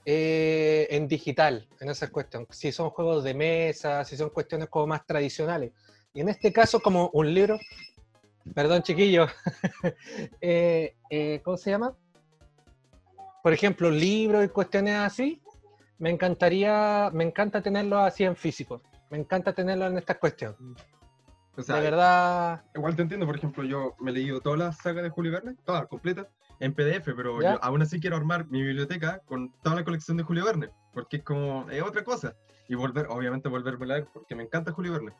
Eh, 0.07 0.85
en 0.91 1.07
digital, 1.07 1.67
en 1.79 1.89
esa 1.89 2.11
cuestión. 2.11 2.45
Si 2.51 2.71
son 2.71 2.91
juegos 2.91 3.23
de 3.23 3.33
mesa, 3.33 4.05
si 4.05 4.15
son 4.15 4.29
cuestiones 4.29 4.69
como 4.69 4.85
más 4.85 5.03
tradicionales. 5.03 5.71
Y 6.13 6.21
en 6.21 6.29
este 6.29 6.53
caso, 6.53 6.79
como 6.79 7.09
un 7.13 7.33
libro, 7.33 7.57
perdón 8.53 8.83
chiquillo, 8.83 9.25
eh, 10.41 10.95
eh, 11.09 11.41
¿cómo 11.43 11.57
se 11.57 11.71
llama? 11.71 11.95
Por 13.41 13.51
ejemplo, 13.51 13.89
libros 13.89 14.45
y 14.45 14.49
cuestiones 14.49 14.95
así, 14.95 15.41
me 15.97 16.11
encantaría, 16.11 17.09
me 17.11 17.23
encanta 17.23 17.63
tenerlo 17.63 17.97
así 17.97 18.25
en 18.25 18.35
físico. 18.35 18.83
Me 19.09 19.17
encanta 19.17 19.53
tenerlo 19.53 19.87
en 19.87 19.97
esta 19.97 20.19
cuestión. 20.19 20.55
O 21.57 21.63
sea, 21.63 21.77
De 21.77 21.81
verdad, 21.81 22.63
igual 22.75 22.95
te 22.95 23.01
entiendo, 23.01 23.25
por 23.25 23.37
ejemplo, 23.37 23.63
yo 23.63 23.95
me 23.99 24.11
he 24.11 24.13
leído 24.13 24.39
toda 24.39 24.57
la 24.57 24.71
saga 24.71 25.01
de 25.01 25.09
Julio 25.09 25.31
Verne, 25.31 25.55
toda 25.63 25.87
completa, 25.87 26.27
en 26.59 26.73
PDF, 26.73 27.13
pero 27.15 27.41
¿Ya? 27.41 27.53
yo 27.53 27.63
aún 27.63 27.81
así 27.81 27.99
quiero 27.99 28.15
armar 28.15 28.47
mi 28.49 28.61
biblioteca 28.61 29.19
con 29.25 29.51
toda 29.63 29.75
la 29.75 29.83
colección 29.83 30.17
de 30.17 30.23
Julio 30.23 30.45
Verne, 30.45 30.69
porque 30.93 31.17
es 31.17 31.23
como, 31.23 31.69
es 31.69 31.81
otra 31.83 32.03
cosa. 32.03 32.33
Y 32.67 32.75
volver, 32.75 33.07
obviamente 33.09 33.47
volverme 33.49 33.85
a 33.85 33.87
leer, 33.89 34.07
porque 34.13 34.35
me 34.35 34.43
encanta 34.43 34.71
Julio 34.71 34.93
Verne. 34.93 35.11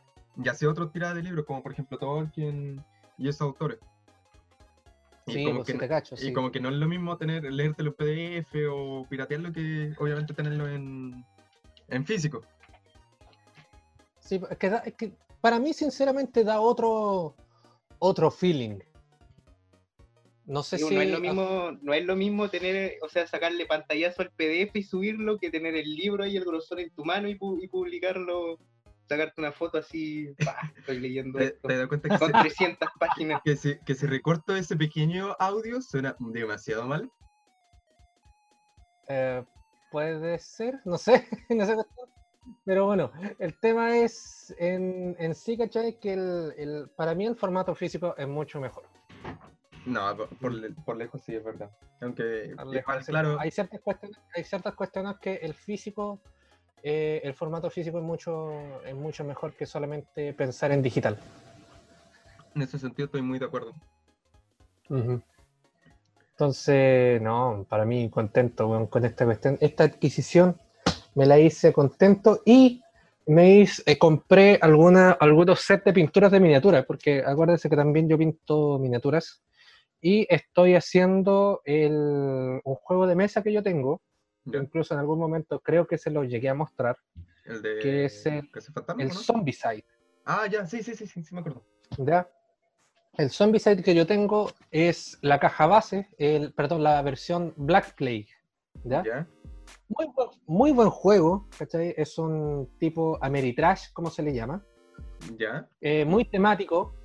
Y 0.44 0.48
hace 0.50 0.65
otros 0.68 0.92
tiradas 0.92 1.15
de 1.15 1.24
libros, 1.24 1.46
como 1.46 1.62
por 1.62 1.72
ejemplo 1.72 1.98
Tolkien 1.98 2.84
y 3.18 3.27
esos 3.30 3.42
autores. 3.42 3.80
Y 5.27 5.34
sí, 5.34 5.44
como 5.46 5.58
pues, 5.58 5.68
que 5.68 5.74
te 5.80 5.88
cacho, 5.88 6.15
Y 6.15 6.20
sí. 6.20 6.34
como 6.34 6.51
que 6.51 6.60
no 6.60 6.70
es 6.70 6.75
lo 6.75 6.88
mismo 6.88 7.18
tener, 7.18 7.44
leértelo 7.51 7.96
en 7.98 8.39
PDF 8.42 8.56
o 8.72 9.06
piratearlo 9.10 9.51
que 9.51 9.94
obviamente 9.98 10.34
tenerlo 10.34 10.68
en, 10.68 11.25
en 11.88 12.06
físico. 12.06 12.42
Sí, 14.20 14.42
es 14.50 14.58
que, 14.58 14.70
da- 14.70 14.80
es 14.86 14.94
que 14.96 15.13
para 15.42 15.60
mí, 15.60 15.74
sinceramente, 15.74 16.44
da 16.44 16.60
otro, 16.60 17.36
otro 18.00 18.32
feeling. 18.32 18.80
No 20.46 20.62
sé 20.62 20.78
Digo, 20.78 20.90
si. 20.90 20.96
no 20.96 21.02
es 21.02 21.10
lo 21.10 21.20
mismo, 21.20 21.72
no 21.82 21.94
es 21.94 22.06
lo 22.06 22.16
mismo 22.16 22.50
tener, 22.50 22.98
o 23.02 23.10
sea, 23.10 23.25
sacarle 23.25 23.66
pantallazo 23.66 24.22
al 24.22 24.32
PDF 24.32 24.75
y 24.78 24.84
subirlo 24.84 25.38
que 25.40 25.50
tener 25.50 25.75
el 25.75 25.96
libro 25.96 26.24
ahí, 26.24 26.38
el 26.38 26.46
grosor 26.46 26.80
en 26.80 26.92
tu 26.92 27.04
mano 27.04 27.28
y, 27.28 27.36
pu- 27.38 27.58
y 27.64 27.68
publicarlo, 27.68 28.60
sacarte 29.10 29.42
una 29.42 29.52
foto 29.52 29.80
así, 29.80 30.34
"Pah, 30.44 30.72
estoy 30.78 31.00
leyendo 31.00 31.40
¿Te, 31.40 31.46
esto. 31.46 31.68
te 31.68 31.78
das 31.78 31.88
cuenta 31.88 32.10
que 32.10 32.18
Con 32.20 32.32
si, 32.32 32.40
300 32.40 32.90
páginas. 33.00 33.42
que, 33.44 33.56
si, 33.56 33.78
que 33.80 33.96
si 33.96 34.06
recorto 34.06 34.56
ese 34.56 34.75
pequeño 34.75 35.36
audio 35.40 35.82
suena 35.82 36.16
demasiado 36.20 36.86
mal? 36.86 37.10
Eh, 39.08 39.44
puede 39.92 40.38
ser, 40.40 40.80
no 40.86 40.98
sé, 40.98 41.28
no 41.50 41.66
sé. 41.66 41.75
Pero 42.64 42.86
bueno, 42.86 43.12
el 43.40 43.60
tema 43.60 43.98
es 43.98 44.54
en, 44.60 45.16
en 45.20 45.34
sí, 45.34 45.58
¿cachai? 45.58 46.00
Que 46.00 46.14
el, 46.14 46.54
el- 46.58 46.90
para 46.96 47.16
mí 47.16 47.25
el 47.25 47.36
formato 47.36 47.74
físico 47.74 48.14
es 48.18 48.28
mucho 48.28 48.60
mejor. 48.60 48.84
No, 49.86 50.15
por, 50.18 50.30
por 50.38 50.75
por 50.84 50.98
lejos 50.98 51.22
sí 51.22 51.36
es 51.36 51.44
verdad. 51.44 51.70
Aunque, 52.01 52.54
Al 52.58 52.75
igual, 52.75 53.06
claro, 53.06 53.38
Hay 53.39 53.51
ciertas 53.51 53.82
cuestiones, 53.82 54.18
hay 54.36 54.44
ciertas 54.44 54.74
cuestiones 54.74 55.15
que 55.22 55.36
el 55.36 55.54
físico, 55.54 56.20
eh, 56.82 57.22
el 57.24 57.34
formato 57.34 57.70
físico 57.70 58.00
es 58.00 58.04
mucho, 58.04 58.84
es 58.84 58.96
mucho 58.96 59.24
mejor 59.24 59.54
que 59.54 59.65
solamente 59.65 60.34
pensar 60.34 60.72
en 60.72 60.82
digital. 60.82 61.18
en 62.56 62.62
ese 62.62 62.80
sentido 62.80 63.06
estoy 63.06 63.22
muy 63.22 63.38
de 63.38 63.46
acuerdo. 63.46 63.74
Ujú. 64.89 65.22
Entonces, 66.32 67.22
no, 67.22 67.65
para 67.70 67.86
mí 67.86 68.10
contento 68.10 68.68
weón, 68.68 68.88
con 68.88 69.06
esta 69.06 69.24
cuestión. 69.25 69.58
Esta 69.62 69.86
adquisición 69.86 70.60
me 71.13 71.25
la 71.25 71.39
hice 71.39 71.72
contento 71.72 72.42
y 72.46 72.82
me 73.27 73.60
hice, 73.60 73.84
eh, 73.86 73.98
compré 73.98 74.60
alguna, 74.62 75.12
algunos 75.12 75.62
sets 75.62 75.86
de 75.86 75.94
pinturas 75.94 76.32
de 76.32 76.39
miniaturas, 76.39 76.86
porque 76.86 77.24
acuérdense 77.25 77.70
que 77.70 77.75
también 77.75 78.10
yo 78.10 78.18
pinto 78.18 78.77
miniaturas 78.80 79.42
y 80.02 80.25
estoy 80.30 80.75
haciendo 80.75 81.62
el- 81.66 82.62
un 82.64 82.75
juego 82.75 83.08
de 83.08 83.16
mesa 83.16 83.42
que 83.44 83.52
yo 83.54 83.64
tengo, 83.64 84.02
Ya. 84.46 84.60
incluso 84.60 84.94
en 84.94 85.00
algún 85.00 85.20
momento 85.20 85.60
creo 85.60 85.88
que 85.88 85.98
se 85.98 86.12
lo 86.12 86.24
llegué 86.24 86.50
a 86.50 86.54
mostrar, 86.54 86.98
El 87.46 87.62
de. 87.62 87.80
que 87.80 88.06
es 88.06 88.25
el- 88.25 88.50
Cazafantasmas, 88.52 89.04
el 89.08 89.14
¿no? 89.14 89.20
Zombicide. 89.20 89.86
Ah, 90.25 90.48
ya, 90.48 90.66
sí, 90.66 90.82
sí, 90.84 90.96
sí, 90.96 91.08
sí, 91.08 91.24
sí, 91.24 91.34
me 91.36 91.42
acuerdo. 91.42 91.64
¿ya? 91.98 92.28
El 93.18 93.30
Zombicide 93.30 93.82
que 93.82 93.96
yo 93.96 94.06
tengo 94.06 94.52
es 94.72 95.18
la 95.22 95.40
caja 95.40 95.68
base, 95.68 96.10
el, 96.18 96.54
perdón, 96.54 96.84
la 96.84 97.02
versión 97.02 97.54
Black 97.56 97.96
Plague, 97.96 98.28
¿ya? 98.84 99.04
Ya. 99.04 99.28
Muy, 99.88 100.08
buen, 100.14 100.30
muy 100.48 100.72
buen 100.72 100.90
juego, 100.90 101.48
¿cachai? 101.58 101.94
Es 101.98 102.18
un 102.18 102.70
tipo 102.80 103.18
Ameritrash, 103.22 103.92
como 103.94 104.10
se 104.10 104.22
le 104.24 104.34
llama. 104.34 104.64
Ya. 105.38 105.68
Eh, 105.82 106.06
muy 106.06 106.25
temático, 106.25 106.96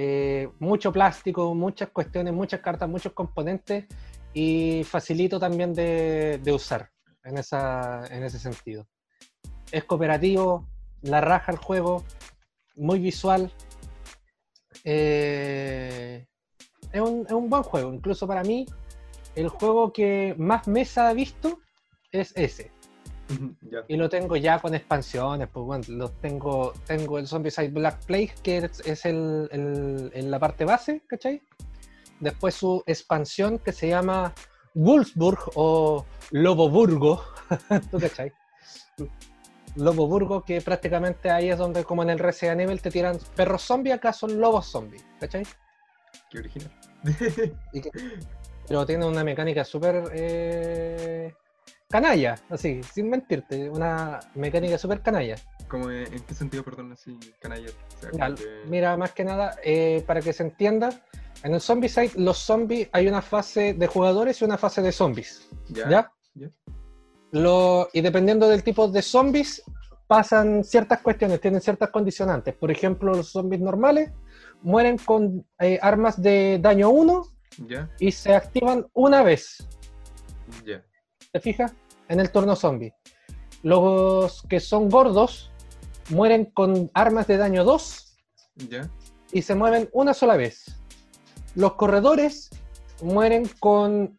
eh, 0.00 0.48
mucho 0.60 0.92
plástico, 0.92 1.56
muchas 1.56 1.88
cuestiones, 1.88 2.32
muchas 2.32 2.60
cartas, 2.60 2.88
muchos 2.88 3.12
componentes 3.14 3.86
y 4.32 4.84
facilito 4.84 5.40
también 5.40 5.74
de, 5.74 6.40
usar 6.54 6.92
en, 7.24 7.36
esa, 7.36 8.06
en 8.06 8.22
ese 8.22 8.38
sentido. 8.38 8.86
Es 9.72 9.82
cooperativo, 9.82 10.68
la 11.02 11.20
raja 11.20 11.50
el 11.50 11.58
juego, 11.58 12.04
muy 12.76 13.00
visual. 13.00 13.50
eh, 14.84 16.28
es, 16.92 17.00
un, 17.00 17.26
es 17.26 17.32
un 17.32 17.50
buen 17.50 17.64
juego, 17.64 17.92
incluso 17.92 18.28
para 18.28 18.44
mí, 18.44 18.66
el 19.34 19.48
juego 19.48 19.92
que 19.92 20.36
más 20.38 20.68
mesa 20.68 21.08
ha 21.08 21.12
visto 21.12 21.58
es 22.12 22.32
ese. 22.36 22.70
Ya. 23.70 23.84
Y 23.88 23.96
lo 23.96 24.08
tengo 24.08 24.36
ya 24.36 24.58
con 24.58 24.74
expansiones, 24.74 25.48
pues 25.52 25.66
bueno, 25.66 25.84
los 25.88 26.18
tengo, 26.20 26.72
tengo 26.86 27.18
el 27.18 27.26
Zombicide 27.26 27.68
Black 27.68 28.04
Plague, 28.06 28.32
que 28.42 28.58
es, 28.58 28.80
es 28.86 29.04
el, 29.04 29.48
el- 29.52 30.10
en 30.14 30.30
la 30.30 30.38
parte 30.38 30.64
base, 30.64 31.02
¿cachai? 31.06 31.42
Después 32.20 32.54
su 32.54 32.82
expansión 32.86 33.58
que 33.58 33.72
se 33.72 33.88
llama 33.88 34.32
Wolfsburg 34.74 35.50
o 35.56 36.04
Loboburgo, 36.30 37.22
¿tú 37.90 37.98
cachai? 38.00 38.32
Loboburgo, 39.76 40.42
que 40.44 40.60
prácticamente 40.60 41.30
ahí 41.30 41.50
es 41.50 41.58
donde, 41.58 41.84
como 41.84 42.02
en 42.02 42.10
el 42.10 42.18
Resident 42.18 42.60
Evil, 42.62 42.80
te 42.80 42.90
tiran 42.90 43.18
perros 43.36 43.62
zombies, 43.62 43.96
acá 43.96 44.12
son 44.12 44.40
lobos 44.40 44.66
zombies, 44.66 45.04
¿cachai? 45.20 45.44
Qué 46.30 46.38
original. 46.38 46.72
Y 47.72 47.80
que- 47.82 47.90
pero 48.66 48.84
tiene 48.84 49.06
una 49.06 49.22
mecánica 49.24 49.64
súper 49.64 50.10
eh, 50.14 51.32
canalla, 51.98 52.36
así, 52.50 52.82
sin 52.82 53.08
mentirte, 53.08 53.70
una 53.70 54.20
mecánica 54.34 54.76
súper 54.78 55.00
canalla. 55.02 55.36
Como 55.68 55.90
en, 55.90 56.12
¿en 56.12 56.20
qué 56.22 56.34
sentido, 56.34 56.62
perdón, 56.62 56.92
así, 56.92 57.18
canalla? 57.40 57.68
O 57.68 58.00
sea, 58.00 58.10
Ya, 58.12 58.24
como 58.26 58.34
que- 58.36 58.62
Mira, 58.68 58.96
más 58.96 59.12
que 59.12 59.24
nada, 59.24 59.56
eh, 59.64 60.04
para 60.06 60.20
que 60.20 60.32
se 60.32 60.42
entienda, 60.42 60.90
en 61.42 61.54
el 61.54 61.60
Zombicide, 61.60 62.12
los 62.16 62.38
zombies 62.38 62.88
hay 62.92 63.06
una 63.08 63.22
fase 63.22 63.72
de 63.74 63.86
jugadores 63.86 64.40
y 64.40 64.44
una 64.44 64.58
fase 64.58 64.82
de 64.82 64.92
zombies. 64.92 65.48
Ya. 65.68 65.88
¿Ya? 65.88 66.12
ya. 66.34 66.50
Lo, 67.32 67.88
y 67.92 68.00
dependiendo 68.00 68.48
del 68.48 68.62
tipo 68.62 68.88
de 68.88 69.02
zombies, 69.02 69.62
pasan 70.06 70.64
ciertas 70.64 71.00
cuestiones, 71.02 71.40
tienen 71.40 71.60
ciertas 71.60 71.90
condicionantes. 71.90 72.54
Por 72.54 72.70
ejemplo, 72.70 73.12
los 73.14 73.30
zombies 73.30 73.60
normales 73.62 74.10
mueren 74.62 74.96
con 74.98 75.46
eh, 75.60 75.78
armas 75.80 76.20
de 76.20 76.58
daño 76.60 76.88
1 76.90 77.22
Ya. 77.68 77.90
y 77.98 78.10
se 78.12 78.34
activan 78.34 78.86
una 78.94 79.22
vez. 79.22 79.66
Ya. 80.64 80.82
¿Te 81.32 81.40
fijas? 81.40 81.74
En 82.08 82.20
el 82.20 82.30
turno 82.30 82.56
zombie. 82.56 82.94
Los 83.62 84.42
que 84.48 84.60
son 84.60 84.88
gordos 84.88 85.50
mueren 86.10 86.46
con 86.46 86.90
armas 86.94 87.26
de 87.26 87.36
daño 87.36 87.64
2 87.64 88.16
Ya. 88.68 88.88
y 89.32 89.42
se 89.42 89.54
mueven 89.54 89.88
una 89.92 90.14
sola 90.14 90.36
vez. 90.36 90.76
Los 91.54 91.74
corredores 91.74 92.50
mueren 93.02 93.48
con 93.60 94.18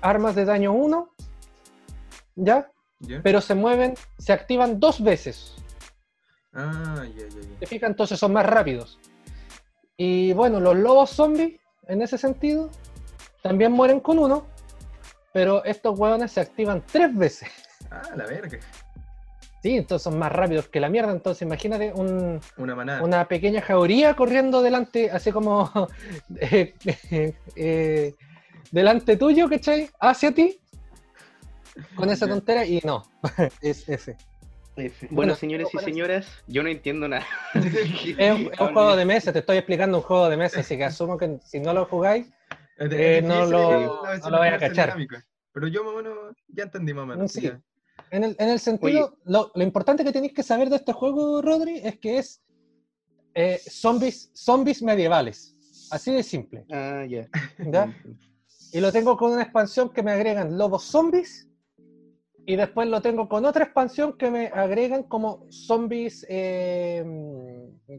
armas 0.00 0.34
de 0.34 0.44
daño 0.44 0.72
1, 0.72 1.10
¿ya? 2.36 2.70
Pero 3.22 3.40
se 3.40 3.54
mueven, 3.54 3.94
se 4.18 4.32
activan 4.32 4.80
dos 4.80 5.02
veces. 5.02 5.54
Ah. 6.54 7.04
¿Te 7.60 7.66
fijas? 7.66 7.90
Entonces 7.90 8.18
son 8.18 8.32
más 8.32 8.46
rápidos. 8.46 8.98
Y 9.98 10.32
bueno, 10.32 10.60
los 10.60 10.76
lobos 10.76 11.10
zombies, 11.10 11.60
en 11.88 12.02
ese 12.02 12.16
sentido, 12.18 12.70
también 13.42 13.72
mueren 13.72 14.00
con 14.00 14.18
uno, 14.18 14.46
pero 15.36 15.62
estos 15.66 15.98
hueones 15.98 16.32
se 16.32 16.40
activan 16.40 16.82
tres 16.90 17.14
veces. 17.14 17.50
Ah, 17.90 18.00
la 18.16 18.24
verga. 18.24 18.58
Sí, 19.62 19.76
entonces 19.76 20.02
son 20.04 20.18
más 20.18 20.32
rápidos 20.32 20.66
que 20.70 20.80
la 20.80 20.88
mierda. 20.88 21.12
Entonces 21.12 21.42
imagínate 21.42 21.92
un, 21.92 22.40
Una 22.56 22.74
manada. 22.74 23.02
una 23.02 23.28
pequeña 23.28 23.60
jauría 23.60 24.14
corriendo 24.16 24.62
delante, 24.62 25.10
así 25.10 25.32
como 25.32 25.70
eh, 26.40 26.74
eh, 27.54 28.14
delante 28.70 29.18
tuyo, 29.18 29.46
¿cachai? 29.50 29.90
Hacia 30.00 30.32
ti, 30.32 30.58
con 31.94 32.08
esa 32.08 32.26
tontera, 32.26 32.64
y 32.64 32.80
no, 32.82 33.02
es 33.60 33.86
F. 33.90 34.16
F. 34.78 35.06
Bueno, 35.10 35.16
Bueno, 35.16 35.34
señores 35.34 35.68
y 35.74 35.78
señoras, 35.80 36.26
yo 36.46 36.62
no 36.62 36.70
entiendo 36.70 37.08
nada. 37.08 37.26
Es, 37.52 37.64
un- 38.34 38.50
es 38.54 38.58
un 38.60 38.72
juego 38.72 38.96
de 38.96 39.04
mesa, 39.04 39.34
te 39.34 39.40
estoy 39.40 39.58
explicando 39.58 39.98
un 39.98 40.02
juego 40.02 40.30
de 40.30 40.38
mesa, 40.38 40.60
así 40.60 40.78
que 40.78 40.84
asumo 40.84 41.18
que 41.18 41.38
si 41.44 41.60
no 41.60 41.74
lo 41.74 41.84
jugáis, 41.84 42.26
eh, 42.78 43.22
no 43.22 43.46
lo- 43.46 44.02
no 44.04 44.30
lo 44.30 44.38
voy 44.38 44.48
a 44.48 44.58
cachar. 44.58 44.88
dinámica. 44.88 45.24
Pero 45.52 45.68
yo 45.68 45.84
más 45.84 45.94
o 45.94 45.96
menos 45.96 46.36
ya 46.48 46.64
entendí 46.64 46.92
más 46.92 47.04
o 47.04 47.06
menos. 47.06 47.32
Sí. 47.32 47.50
en 48.10 48.24
el, 48.24 48.36
en 48.38 48.48
el 48.50 48.60
sentido, 48.60 49.18
lo, 49.24 49.50
lo 49.54 49.62
importante 49.62 50.04
que 50.04 50.12
tenéis 50.12 50.34
que 50.34 50.42
saber 50.42 50.68
de 50.68 50.76
este 50.76 50.92
juego, 50.92 51.40
Rodri, 51.42 51.78
es 51.82 51.98
que 51.98 52.18
es 52.18 52.42
eh, 53.34 53.58
zombies, 53.68 54.30
zombies 54.34 54.82
medievales, 54.82 55.56
así 55.90 56.12
de 56.12 56.22
simple. 56.22 56.64
Ah, 56.70 57.04
ya. 57.08 57.26
¿ya? 57.70 57.94
Y 58.72 58.80
lo 58.80 58.92
tengo 58.92 59.16
con 59.16 59.32
una 59.32 59.42
expansión 59.42 59.90
que 59.92 60.02
me 60.02 60.12
agregan 60.12 60.58
lobos 60.58 60.84
zombies. 60.84 61.48
Y 62.48 62.54
después 62.54 62.86
lo 62.88 63.00
tengo 63.02 63.28
con 63.28 63.44
otra 63.44 63.64
expansión 63.64 64.16
que 64.16 64.30
me 64.30 64.46
agregan 64.46 65.02
como 65.04 65.46
zombies, 65.50 66.24
eh, 66.28 67.04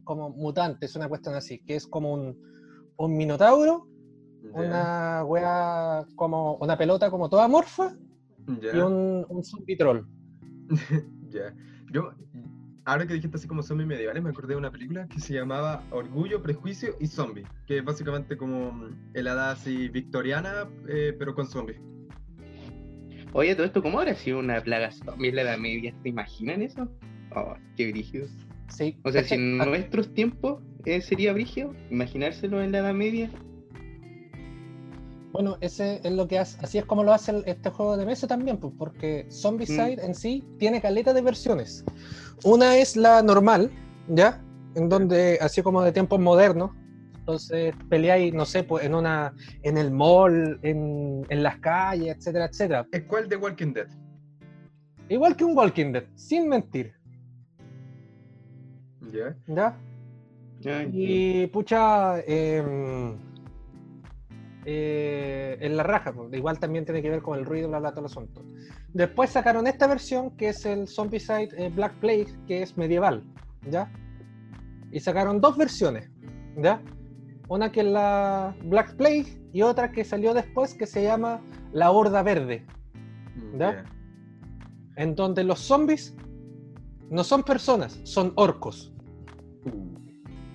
como 0.06 0.30
mutantes, 0.30 0.96
una 0.96 1.10
cuestión 1.10 1.36
así, 1.36 1.60
que 1.66 1.76
es 1.76 1.86
como 1.86 2.14
un, 2.14 2.42
un 2.96 3.18
minotauro, 3.18 3.90
Una 4.54 5.24
wea 5.26 6.06
como 6.16 6.56
una 6.56 6.78
pelota 6.78 7.12
como 7.12 7.30
toda 7.30 7.48
morfa 7.48 7.96
y 8.48 8.78
un, 8.78 9.26
un 9.28 9.44
zombie 9.44 9.76
troll. 9.78 10.06
ya. 11.30 11.54
Yo, 11.92 12.12
ahora 12.86 13.06
que 13.06 13.14
dijiste 13.14 13.38
así 13.38 13.48
como 13.48 13.62
zombies 13.62 13.88
medievales, 13.88 14.24
me 14.24 14.30
acordé 14.30 14.54
de 14.54 14.58
una 14.58 14.72
película 14.72 15.08
que 15.08 15.20
se 15.20 15.34
llamaba 15.34 15.84
Orgullo, 15.92 16.42
Prejuicio 16.42 16.96
y 17.00 17.08
Zombie, 17.08 17.46
que 17.66 17.80
es 17.80 17.86
básicamente 17.86 18.38
como 18.38 18.90
el 19.14 19.28
hada 19.28 19.52
así 19.52 19.90
victoriana, 19.90 20.68
eh, 20.88 21.16
pero 21.18 21.36
con 21.36 21.48
zombies. 21.48 21.80
Oye, 23.34 23.56
todo 23.56 23.66
esto, 23.66 23.84
¿cómo 23.84 24.00
habrá 24.00 24.16
sido 24.16 24.40
una 24.40 24.62
plaga 24.62 24.92
zombie 24.92 25.30
en 25.30 25.36
la 25.36 25.42
Edad 25.44 25.58
Media? 25.58 25.94
¿Se 26.02 26.10
imaginan 26.10 26.62
eso? 26.62 26.90
Oh, 27.36 27.56
qué 27.76 27.92
brígido. 27.92 28.28
Sí, 28.70 28.98
O 29.04 29.12
sea, 29.12 29.24
si 29.24 29.36
en 29.36 29.58
nuestros 29.58 30.14
tiempos 30.14 30.62
eh, 30.86 31.02
sería 31.02 31.34
brígido, 31.34 31.74
imaginárselo 31.90 32.62
en 32.62 32.72
la 32.72 32.80
Edad 32.80 32.94
Media. 32.94 33.30
Bueno, 35.38 35.56
ese 35.62 36.02
es 36.04 36.12
lo 36.14 36.28
que 36.28 36.40
hace, 36.40 36.58
así 36.64 36.80
es 36.80 36.86
como 36.86 37.04
lo 37.04 37.14
hace 37.14 37.30
el- 37.30 37.44
este 37.46 37.70
juego 37.70 37.96
de 37.96 38.08
mesa 38.08 38.26
también, 38.26 38.58
pues, 38.58 38.74
porque 38.76 39.28
Zombicide 39.30 40.04
en 40.04 40.16
sí 40.16 40.44
tiene 40.58 40.82
caleta 40.82 41.14
de 41.14 41.22
versiones. 41.22 41.86
Una 42.44 42.76
es 42.78 42.98
la 42.98 43.22
normal, 43.22 43.70
¿ya? 44.08 44.42
En 44.74 44.90
donde, 44.90 45.38
así 45.40 45.62
como 45.62 45.84
de 45.84 45.92
tiempos 45.92 46.20
modernos, 46.20 46.72
entonces 47.20 47.76
peleáis, 47.88 48.34
no 48.34 48.46
sé, 48.46 48.64
pues 48.64 48.84
en 48.84 48.96
una, 48.96 49.32
en 49.62 49.78
el 49.78 49.92
mall, 49.92 50.60
en, 50.64 51.24
en 51.30 51.44
las 51.44 51.60
calles, 51.60 52.18
etcétera, 52.18 52.46
etcétera. 52.46 52.88
¿Es 52.92 53.04
cuál 53.04 53.30
de 53.30 53.36
Walking 53.36 53.74
Dead? 53.74 53.88
Igual 55.08 55.36
que 55.36 55.46
un 55.46 55.56
Walking 55.56 55.92
Dead, 55.92 56.06
sin 56.16 56.50
mentir, 56.50 56.96
Ya. 59.14 59.36
¿ya? 59.48 59.78
Y 60.92 61.46
pucha, 61.48 62.22
em, 62.22 63.27
eh, 64.70 65.58
en 65.62 65.78
la 65.78 65.84
raja, 65.84 66.14
igual 66.34 66.60
también 66.60 66.84
tiene 66.84 67.02
que 67.02 67.10
ver 67.10 67.22
con 67.22 67.40
el 67.40 67.46
ruido, 67.46 67.70
bla, 67.70 67.80
bla, 67.80 67.92
todo 67.92 68.02
el 68.02 68.08
asunto. 68.08 68.44
Después 68.94 69.30
sacaron 69.30 69.66
esta 69.66 69.88
versión 69.88 70.36
que 70.36 70.50
es 70.50 70.66
el 70.66 70.90
Zombicide 70.90 71.48
eh, 71.58 71.72
Black 71.74 71.94
Plague, 72.02 72.28
que 72.48 72.64
es 72.64 72.78
medieval, 72.78 73.24
¿ya? 73.70 73.90
Y 74.92 75.00
sacaron 75.00 75.40
dos 75.40 75.56
versiones, 75.56 76.12
¿ya? 76.58 76.82
Una 77.48 77.72
que 77.72 77.80
es 77.80 77.86
la 77.86 78.54
Black 78.66 78.98
Plague 78.98 79.42
y 79.54 79.62
otra 79.62 79.90
que 79.90 80.04
salió 80.04 80.34
después 80.34 80.74
que 80.74 80.86
se 80.86 81.02
llama 81.02 81.40
la 81.72 81.92
Horda 81.92 82.22
Verde, 82.22 82.66
¿Ya? 83.58 83.86
en 84.98 85.16
donde 85.16 85.46
los 85.46 85.60
zombies 85.60 86.14
no 87.10 87.24
son 87.24 87.42
personas, 87.44 88.02
son 88.04 88.34
orcos, 88.36 88.94
Uh, 89.64 89.96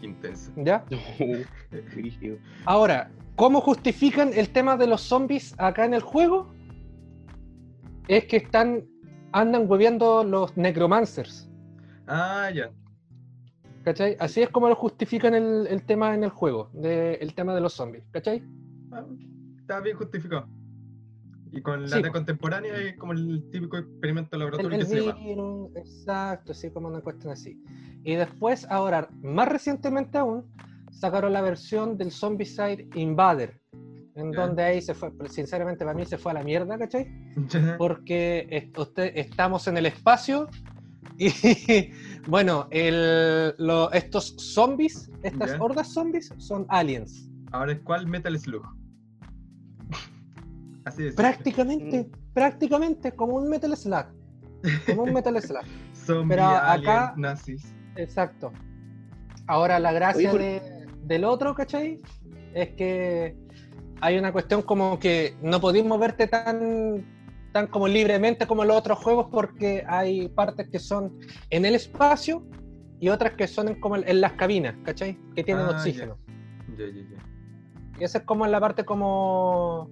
qué 0.01 0.07
intenso. 0.07 0.53
¿ya? 0.57 0.85
Ahora, 2.67 3.11
¿Cómo 3.37 3.61
justifican 3.61 4.33
el 4.35 4.51
tema 4.51 4.77
de 4.77 4.87
los 4.87 5.01
zombies 5.03 5.55
acá 5.59 5.85
en 5.85 5.95
el 5.95 6.03
juego? 6.03 6.53
Es 8.09 8.27
que 8.27 8.37
están, 8.37 8.85
andan 9.33 9.69
hueveando 9.71 10.23
los 10.25 10.57
necromancers. 10.57 11.49
Ah, 12.07 12.51
ya. 12.55 12.71
¿Cachai? 13.85 14.17
Así 14.21 14.43
es 14.43 14.49
como 14.51 14.69
lo 14.69 14.77
justifican 14.77 15.35
el, 15.35 15.67
el 15.69 15.83
tema 15.85 16.15
en 16.15 16.25
el 16.25 16.31
juego, 16.31 16.71
de- 16.73 17.15
el 17.15 17.35
tema 17.35 17.55
de 17.55 17.61
los 17.61 17.73
zombies, 17.73 18.05
¿cachai? 18.13 18.43
Ah, 18.93 19.05
Está 19.61 19.81
bien 19.81 19.97
justificado. 19.97 20.47
Y 21.51 21.61
con 21.63 21.89
la 21.91 21.97
Sí, 21.97 22.03
contemporánea 22.05 22.77
es 22.77 22.97
como 22.97 23.13
el 23.13 23.49
típico 23.51 23.77
experimento 23.79 24.37
El, 24.37 24.41
laboratorio 24.41 24.79
el 24.79 24.79
que 24.79 24.87
se 24.87 25.01
llama. 25.01 25.19
virus, 25.21 25.71
exacto, 25.77 26.53
así 26.53 26.71
como 26.71 26.89
una 26.89 27.01
cuestión 27.01 27.33
así. 27.33 27.59
Y 28.05 28.15
después, 28.15 28.67
ahora, 28.71 29.09
más 29.23 29.49
recientemente 29.49 30.17
aún, 30.19 30.45
sacaron 30.93 31.33
la 31.33 31.41
versión 31.41 31.97
del 31.99 32.11
Zombicide 32.13 32.89
Invader, 32.95 33.61
en 34.15 34.31
donde 34.31 34.63
ahí 34.63 34.81
se 34.83 34.95
fue, 34.95 35.11
sinceramente 35.29 35.85
para 35.85 35.97
mí 35.97 36.05
se 36.07 36.19
fue 36.19 36.31
a 36.33 36.35
la 36.35 36.43
mierda, 36.43 36.79
¿cachai? 36.79 37.07
Porque 37.79 38.47
est- 38.51 38.79
usted- 38.79 39.13
estamos 39.17 39.67
en 39.69 39.79
el 39.79 39.87
espacio 39.87 40.49
y 41.19 41.29
bueno, 42.29 42.69
el- 42.71 43.55
lo- 43.59 43.91
estos 43.93 44.35
zombies, 44.39 45.11
estas 45.23 45.59
hordas 45.61 45.89
zombies 45.93 46.33
son 46.39 46.67
aliens. 46.69 47.29
Ahora 47.53 47.73
es 47.73 47.81
cuál 47.81 48.07
Metal 48.07 48.39
Slug. 48.39 48.63
Así 50.85 51.07
es. 51.07 51.15
Prácticamente, 51.15 52.05
Mm. 52.05 52.33
prácticamente 52.35 53.13
como 53.13 53.37
un 53.37 53.49
Metal 53.49 53.77
Slug. 53.77 54.07
Como 54.87 55.03
un 55.05 55.13
Metal 55.13 55.35
Slug. 55.43 55.65
Zombie, 55.95 56.37
pero 56.37 56.47
alien, 56.49 56.91
acá- 56.91 57.15
nazis. 57.17 57.75
Exacto. 57.97 58.53
Ahora 59.47 59.79
la 59.79 59.93
gracia 59.93 60.31
Oye, 60.31 60.31
por- 60.31 60.41
de- 60.41 60.72
del 61.03 61.25
otro, 61.25 61.55
¿cachai? 61.55 62.01
Es 62.55 62.71
que 62.71 63.37
hay 64.01 64.19
una 64.19 64.33
cuestión 64.33 64.63
como 64.63 64.99
que 64.99 65.37
no 65.43 65.61
podéis 65.61 65.85
moverte 65.85 66.27
tan, 66.27 67.05
tan 67.53 67.67
como 67.69 67.89
libremente 67.89 68.47
como 68.47 68.65
los 68.65 68.77
otros 68.77 68.99
juegos 68.99 69.29
porque 69.31 69.85
hay 69.87 70.29
partes 70.29 70.69
que 70.69 70.79
son 70.79 71.19
en 71.51 71.65
el 71.65 71.75
espacio 71.75 72.45
y 73.01 73.09
otras 73.09 73.33
que 73.33 73.47
son 73.47 73.69
en, 73.69 73.81
como 73.81 73.97
en, 73.97 74.21
las 74.21 74.33
cabinas, 74.33 74.77
¿cachai? 74.85 75.19
Que 75.35 75.43
tienen 75.43 75.67
Ah, 75.67 75.71
oxígeno. 75.71 76.19
Ya, 76.79 76.87
ya, 76.87 77.03
ya. 77.03 77.99
Y 78.01 78.05
esa 78.05 78.19
es 78.19 78.25
como 78.25 78.47
la 78.47 78.61
parte 78.61 78.85
como 78.85 79.91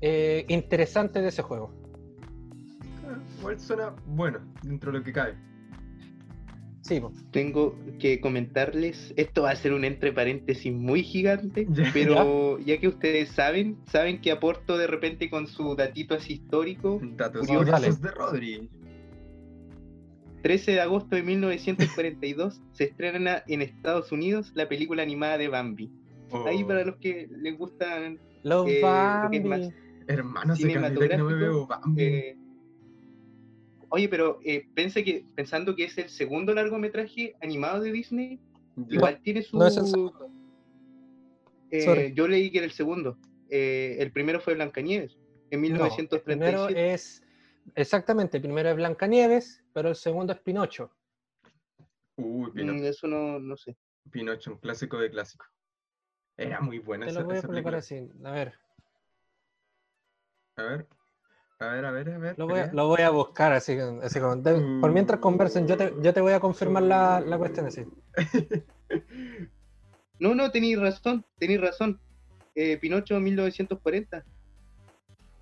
eh, 0.00 0.44
interesante 0.48 1.20
de 1.20 1.28
ese 1.28 1.42
juego. 1.42 1.70
Ah, 3.06 3.18
Igual 3.38 3.60
suena 3.60 3.94
bueno 4.06 4.40
dentro 4.62 4.90
de 4.92 4.98
lo 4.98 5.04
que 5.04 5.12
cabe. 5.12 5.34
Sí, 6.86 7.00
po. 7.00 7.12
Tengo 7.30 7.74
que 7.98 8.20
comentarles, 8.20 9.14
esto 9.16 9.42
va 9.42 9.50
a 9.52 9.56
ser 9.56 9.72
un 9.72 9.84
entre 9.86 10.12
paréntesis 10.12 10.70
muy 10.70 11.02
gigante, 11.02 11.66
Ya. 11.70 11.90
pero 11.94 12.58
ya 12.58 12.78
que 12.78 12.88
ustedes 12.88 13.30
saben, 13.30 13.78
saben 13.86 14.20
que 14.20 14.30
aporto 14.30 14.76
de 14.76 14.86
repente 14.86 15.30
con 15.30 15.46
su 15.46 15.74
datito 15.76 16.14
así 16.14 16.34
histórico. 16.34 17.00
Datos 17.16 17.46
Curioso. 17.46 17.72
curiosos 17.72 18.00
de 18.02 18.10
Rodri. 18.10 18.68
13 20.42 20.72
de 20.72 20.80
agosto 20.82 21.16
de 21.16 21.22
1942 21.22 22.60
se 22.72 22.84
estrena 22.84 23.42
en 23.48 23.62
Estados 23.62 24.12
Unidos 24.12 24.52
la 24.54 24.68
película 24.68 25.02
animada 25.02 25.38
de 25.38 25.48
Bambi. 25.48 25.90
Oh, 26.30 26.46
Ahí 26.46 26.64
para 26.64 26.84
los 26.84 26.96
que 26.96 27.28
les 27.30 27.56
gustan 27.56 28.18
Los 28.42 28.66
Eh, 28.68 28.68
lo 28.68 28.74
que 28.74 28.76
es 28.76 28.82
Bambi. 28.82 29.40
más- 29.40 29.70
Hermano, 30.06 30.54
se 30.54 30.70
caleta 30.70 31.08
que 31.08 31.16
no 31.16 31.24
me 31.24 31.34
veo 31.34 31.66
Bambi. 31.66 32.02
Eh, 32.02 32.36
oye, 33.94 34.08
pero 34.08 34.40
eh, 34.44 34.66
pensé 34.74 35.04
que, 35.04 35.24
pensando 35.36 35.76
que 35.76 35.84
es 35.84 35.96
el 35.98 36.08
segundo 36.08 36.52
largometraje 36.52 37.34
animado 37.40 37.80
de 37.80 37.92
Disney, 37.92 38.40
igual 38.88 39.20
tiene 39.22 39.42
su... 39.42 39.56
No 39.56 39.66
es 39.68 39.76
el 39.76 39.86
segundo. 39.86 40.28
Eh, 41.70 41.84
Sorry. 41.84 42.12
yo 42.14 42.26
leí 42.26 42.50
que 42.50 42.58
era 42.58 42.64
el 42.66 42.72
segundo. 42.72 43.16
Eh, 43.48 43.96
el 44.00 44.10
primero 44.10 44.40
fue 44.40 44.54
Blancanieves, 44.54 45.12
en 45.50 45.60
No, 45.60 45.60
el 45.60 45.62
1937. 45.62 46.24
primero 46.24 46.68
es. 46.68 47.22
Exactamente, 47.76 48.38
el 48.38 48.42
primero 48.42 48.68
es 48.70 48.76
Blancanieves, 48.76 49.62
pero 49.72 49.88
el 49.90 49.94
segundo 49.96 50.32
es 50.32 50.40
Pinocho. 50.40 50.90
Uy, 52.16 52.50
Pino- 52.50 52.74
Mm, 52.74 52.84
eso 52.84 53.06
no, 53.06 53.38
no 53.38 53.56
sé. 53.56 53.76
Pinocho, 54.10 54.52
un 54.52 54.58
clásico 54.58 54.98
de 54.98 55.10
clásico. 55.10 55.46
Era 56.36 56.60
muy 56.60 56.80
buena 56.80 57.06
Te 57.06 57.12
esa, 57.12 57.20
lo 57.20 57.26
voy 57.26 57.36
a 57.36 57.38
esa 57.38 57.46
colocar 57.48 57.74
película. 57.74 57.78
así. 57.78 58.08
A 58.24 58.32
ver, 58.32 58.54
A 60.56 60.62
ver, 60.62 60.86
a 61.68 61.72
ver, 61.72 61.84
a 61.84 61.90
ver, 61.90 62.08
a 62.10 62.18
ver. 62.18 62.38
lo 62.38 62.46
voy 62.46 62.60
a, 62.60 62.72
lo 62.72 62.88
voy 62.88 63.02
a 63.02 63.10
buscar 63.10 63.52
así, 63.52 63.76
así 64.02 64.20
como. 64.20 64.36
de- 64.36 64.80
por 64.80 64.92
mientras 64.92 65.20
conversen, 65.20 65.66
yo 65.66 65.76
te, 65.76 65.92
yo 66.00 66.12
te 66.14 66.20
voy 66.20 66.32
a 66.32 66.40
confirmar 66.40 66.82
la, 66.82 67.20
la 67.20 67.38
cuestión 67.38 67.66
así. 67.66 67.84
No, 70.20 70.34
no, 70.34 70.50
tenéis 70.50 70.78
razón, 70.78 71.24
tenéis 71.38 71.60
razón. 71.60 72.00
Eh, 72.54 72.78
Pinocho 72.78 73.18
1940. 73.18 74.24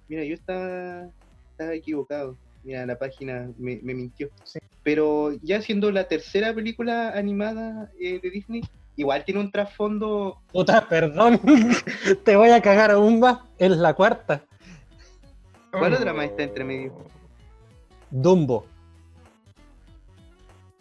Mira, 0.08 0.24
yo 0.24 0.34
estaba, 0.34 1.10
estaba 1.50 1.74
equivocado. 1.74 2.38
Mira, 2.64 2.86
la 2.86 2.98
página 2.98 3.52
me, 3.58 3.78
me 3.82 3.94
mintió. 3.94 4.30
Sí. 4.44 4.58
Pero 4.82 5.32
ya 5.42 5.60
siendo 5.60 5.90
la 5.92 6.08
tercera 6.08 6.54
película 6.54 7.10
animada 7.10 7.90
eh, 8.00 8.18
de 8.20 8.30
Disney, 8.30 8.62
igual 8.96 9.24
tiene 9.24 9.40
un 9.40 9.50
trasfondo. 9.50 10.38
Puta, 10.50 10.88
perdón. 10.88 11.38
te 12.24 12.34
voy 12.36 12.50
a 12.50 12.62
cagar 12.62 12.92
aún 12.92 13.20
más. 13.20 13.40
Es 13.58 13.70
la 13.70 13.94
cuarta. 13.94 14.44
¿Cuál 15.72 15.94
otra 15.94 16.12
más 16.12 16.26
está 16.26 16.42
entre 16.42 16.64
medio? 16.64 16.92
Dumbo. 18.10 18.66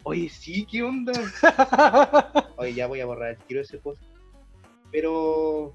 Oye, 0.04 0.28
sí, 0.28 0.66
¿qué 0.70 0.82
onda? 0.82 1.12
Oye, 2.56 2.74
ya 2.74 2.86
voy 2.86 3.00
a 3.00 3.06
borrar 3.06 3.30
el 3.30 3.36
tiro 3.38 3.58
de 3.58 3.64
ese 3.64 3.78
post. 3.78 4.02
Pero. 4.90 5.72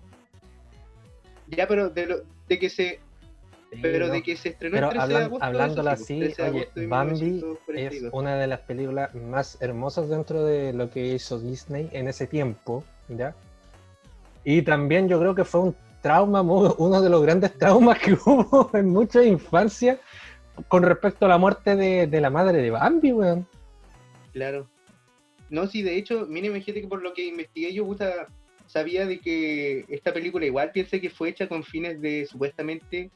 Ya, 1.48 1.68
pero 1.68 1.90
de, 1.90 2.06
lo, 2.06 2.18
de 2.48 2.60
que 2.60 2.70
se. 2.70 3.00
Pero 3.82 4.08
de 4.10 4.22
que 4.24 4.38
se 4.38 4.50
estrenó 4.50 4.76
Pero 4.76 4.88
el 4.88 4.92
13 4.94 5.08
de 5.08 5.14
hablan- 5.16 5.26
agosto. 5.26 5.46
hablándola 5.46 5.92
así, 5.92 6.20
13 6.20 6.42
de 6.44 6.50
oye, 6.50 6.60
agosto 6.60 6.82
Bambi 6.88 7.14
Es 7.16 7.22
1942. 7.22 8.14
una 8.14 8.36
de 8.38 8.48
las 8.48 8.60
películas 8.62 9.14
más 9.16 9.62
hermosas 9.62 10.08
dentro 10.10 10.44
de 10.46 10.72
lo 10.74 10.90
que 10.90 11.06
hizo 11.08 11.40
Disney 11.40 11.90
en 11.92 12.08
ese 12.08 12.28
tiempo, 12.28 12.84
¿ya? 13.10 13.36
Y 14.46 14.62
también 14.62 15.10
yo 15.10 15.20
creo 15.20 15.36
que 15.36 15.44
fue 15.44 15.62
un 15.62 15.76
trauma, 16.02 16.42
uno 16.42 17.02
de 17.02 17.10
los 17.10 17.22
grandes 17.22 17.58
traumas 17.58 18.00
que 18.00 18.14
hubo 18.26 18.70
en 18.74 18.90
mucha 18.90 19.24
infancia 19.24 20.00
con 20.68 20.84
respecto 20.84 21.26
a 21.26 21.30
la 21.30 21.38
muerte 21.38 21.76
de, 21.76 22.08
de 22.08 22.22
la 22.22 22.30
madre 22.30 22.62
de 22.62 22.72
Bambi, 22.72 23.14
weón. 23.14 23.48
Claro. 24.34 24.68
No, 25.50 25.68
sí, 25.68 25.82
de 25.82 25.96
hecho, 25.96 26.26
mire, 26.28 26.48
imagínate 26.48 26.82
que 26.82 26.88
por 26.88 27.02
lo 27.02 27.14
que 27.14 27.28
investigué 27.28 27.74
yo, 27.74 27.86
puta, 27.86 28.28
sabía 28.66 29.06
de 29.06 29.20
que 29.20 29.86
esta 29.88 30.14
película 30.14 30.46
igual 30.46 30.72
piensa 30.72 31.00
que 31.00 31.10
fue 31.10 31.30
hecha 31.30 31.48
con 31.48 31.64
fines 31.64 32.02
de 32.02 32.26
supuestamente. 32.26 33.10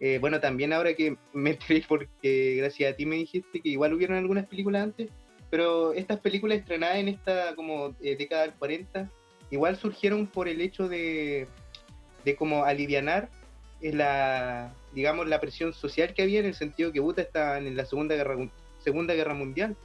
eh, 0.00 0.18
bueno, 0.20 0.40
también 0.40 0.72
ahora 0.72 0.94
que 0.94 1.16
me 1.32 1.50
enteré 1.50 1.84
porque 1.88 2.56
gracias 2.58 2.92
a 2.92 2.96
ti 2.96 3.06
me 3.06 3.16
dijiste 3.16 3.60
que 3.60 3.68
igual 3.68 3.94
hubieron 3.94 4.16
algunas 4.16 4.46
películas 4.46 4.82
antes, 4.82 5.10
pero 5.50 5.92
estas 5.92 6.20
películas 6.20 6.58
estrenadas 6.58 6.96
en 6.96 7.08
esta 7.08 7.54
como 7.54 7.94
eh, 8.00 8.16
década 8.16 8.42
del 8.42 8.52
40 8.54 9.10
igual 9.50 9.76
surgieron 9.76 10.26
por 10.26 10.48
el 10.48 10.60
hecho 10.60 10.88
de, 10.88 11.46
de 12.26 12.34
como 12.34 12.64
alivianar 12.64 13.30
eh, 13.80 13.92
la, 13.92 14.74
digamos, 14.92 15.28
la 15.28 15.40
presión 15.40 15.72
social 15.72 16.12
que 16.12 16.22
había 16.22 16.40
en 16.40 16.46
el 16.46 16.54
sentido 16.54 16.92
que 16.92 17.00
puta 17.00 17.22
estaban 17.22 17.66
en 17.66 17.76
la 17.76 17.86
Segunda 17.86 18.16
Guerra, 18.16 18.36
Segunda 18.80 19.14
Guerra 19.14 19.32
Mundial. 19.32 19.76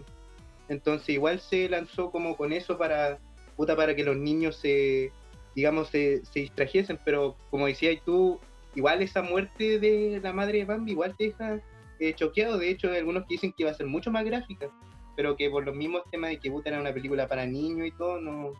Entonces 0.68 1.10
igual 1.10 1.40
se 1.40 1.70
lanzó 1.70 2.10
como 2.10 2.36
con 2.36 2.52
eso 2.52 2.78
para, 2.78 3.20
puta, 3.56 3.76
para 3.76 3.96
que 3.96 4.04
los 4.04 4.18
niños 4.18 4.56
se, 4.56 5.12
digamos, 5.56 5.90
se, 5.90 6.26
se 6.26 6.40
distrajesen, 6.40 7.00
pero 7.06 7.36
como 7.52 7.68
decías 7.68 8.02
tú, 8.04 8.40
igual 8.74 9.04
esa 9.04 9.22
muerte 9.22 9.80
de 9.80 10.20
la 10.24 10.34
madre 10.34 10.60
de 10.60 10.66
Bambi 10.66 10.94
igual 10.94 11.16
te 11.16 11.26
deja 11.26 11.62
eh, 12.00 12.16
choqueado, 12.16 12.58
de 12.58 12.72
hecho 12.72 12.90
hay 12.90 12.98
algunos 12.98 13.24
que 13.24 13.36
dicen 13.36 13.54
que 13.56 13.66
va 13.66 13.72
a 13.72 13.76
ser 13.76 13.86
mucho 13.86 14.10
más 14.10 14.26
gráfica, 14.26 14.68
pero 15.16 15.36
que 15.36 15.48
por 15.52 15.64
los 15.64 15.76
mismos 15.76 16.02
temas 16.10 16.32
de 16.32 16.40
que 16.40 16.50
puta 16.50 16.70
era 16.70 16.80
una 16.80 16.94
película 16.94 17.28
para 17.28 17.46
niños 17.46 17.88
y 17.88 17.92
todo, 17.92 18.20
no, 18.20 18.54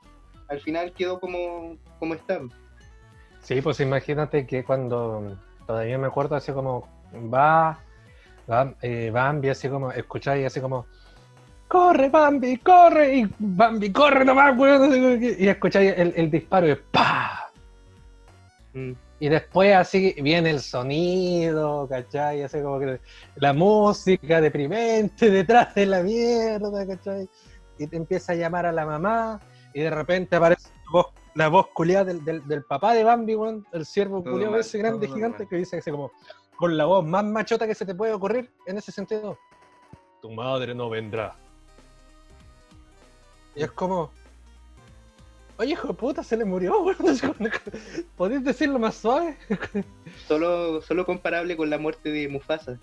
al 0.50 0.60
final 0.60 0.94
quedó 0.94 1.20
como, 1.20 1.78
como 1.98 2.14
está. 2.14 2.42
Sí, 3.42 3.62
pues 3.62 3.80
imagínate 3.80 4.46
que 4.46 4.64
cuando 4.64 5.38
todavía 5.66 5.98
me 5.98 6.08
acuerdo 6.08 6.36
así 6.36 6.52
como 6.52 6.88
va, 7.34 7.80
va 8.50 8.74
eh, 8.82 9.10
Bambi 9.12 9.50
así 9.50 9.68
como 9.68 9.92
escucháis 9.92 10.46
así 10.46 10.62
como 10.62 10.86
corre 11.68 12.10
Bambi, 12.10 12.58
corre 12.58 13.16
y 13.16 13.30
Bambi 13.40 13.92
corre 13.92 14.26
nomás, 14.26 14.58
weón, 14.58 15.24
y 15.24 15.48
escucháis 15.48 15.94
el, 15.98 16.14
el 16.16 16.30
disparo 16.30 16.70
y 16.70 16.76
¡pa! 16.92 17.50
Mm. 18.74 18.92
Y 19.22 19.30
después 19.30 19.76
así 19.76 20.16
viene 20.22 20.50
el 20.50 20.62
sonido, 20.62 21.88
¿cachai? 21.88 22.42
Así 22.42 22.60
como 22.60 22.80
que 22.80 23.00
la 23.36 23.54
música 23.54 24.42
deprimente 24.42 25.30
detrás 25.30 25.76
de 25.76 25.86
la 25.86 26.02
mierda, 26.02 26.88
¿cachai? 26.88 27.30
Y 27.78 27.86
te 27.86 27.98
empieza 27.98 28.34
a 28.34 28.36
llamar 28.36 28.66
a 28.66 28.72
la 28.72 28.84
mamá 28.84 29.40
y 29.76 29.82
de 29.82 29.92
repente 29.92 30.36
aparece 30.36 30.70
la 30.86 30.92
voz, 30.92 31.06
la 31.36 31.48
voz 31.48 31.68
culiada 31.74 32.06
del, 32.06 32.24
del, 32.24 32.48
del 32.48 32.64
papá 32.64 32.94
de 32.94 33.04
Bambi, 33.04 33.36
weón, 33.36 33.66
el 33.72 33.86
ciervo 33.86 34.24
mal, 34.24 34.60
ese 34.60 34.78
grande 34.78 35.08
gigante 35.08 35.40
mal. 35.40 35.48
que 35.48 35.56
dice 35.56 35.78
así 35.78 35.92
como 35.92 36.12
con 36.56 36.78
la 36.78 36.86
voz 36.86 37.06
más 37.06 37.24
machota 37.24 37.66
que 37.66 37.76
se 37.76 37.86
te 37.86 37.96
puede 37.96 38.14
ocurrir 38.14 38.50
en 38.66 38.78
ese 38.78 38.92
sentido. 38.92 39.38
Tu 40.22 40.30
madre 40.30 40.76
no 40.76 40.90
vendrá. 40.90 41.36
Y 43.56 43.64
es 43.64 43.72
como, 43.72 44.12
Oye, 45.62 45.74
hijo 45.74 45.90
de 45.90 45.94
puta, 45.94 46.24
se 46.24 46.36
le 46.36 46.44
murió, 46.44 46.82
weón. 46.82 46.98
¿Podéis 48.18 48.44
decirlo 48.44 48.80
más 48.80 48.96
suave? 48.96 49.38
Solo, 50.28 50.82
solo 50.82 51.06
comparable 51.06 51.56
con 51.56 51.70
la 51.70 51.78
muerte 51.78 52.12
de 52.12 52.28
Mufasa. 52.28 52.80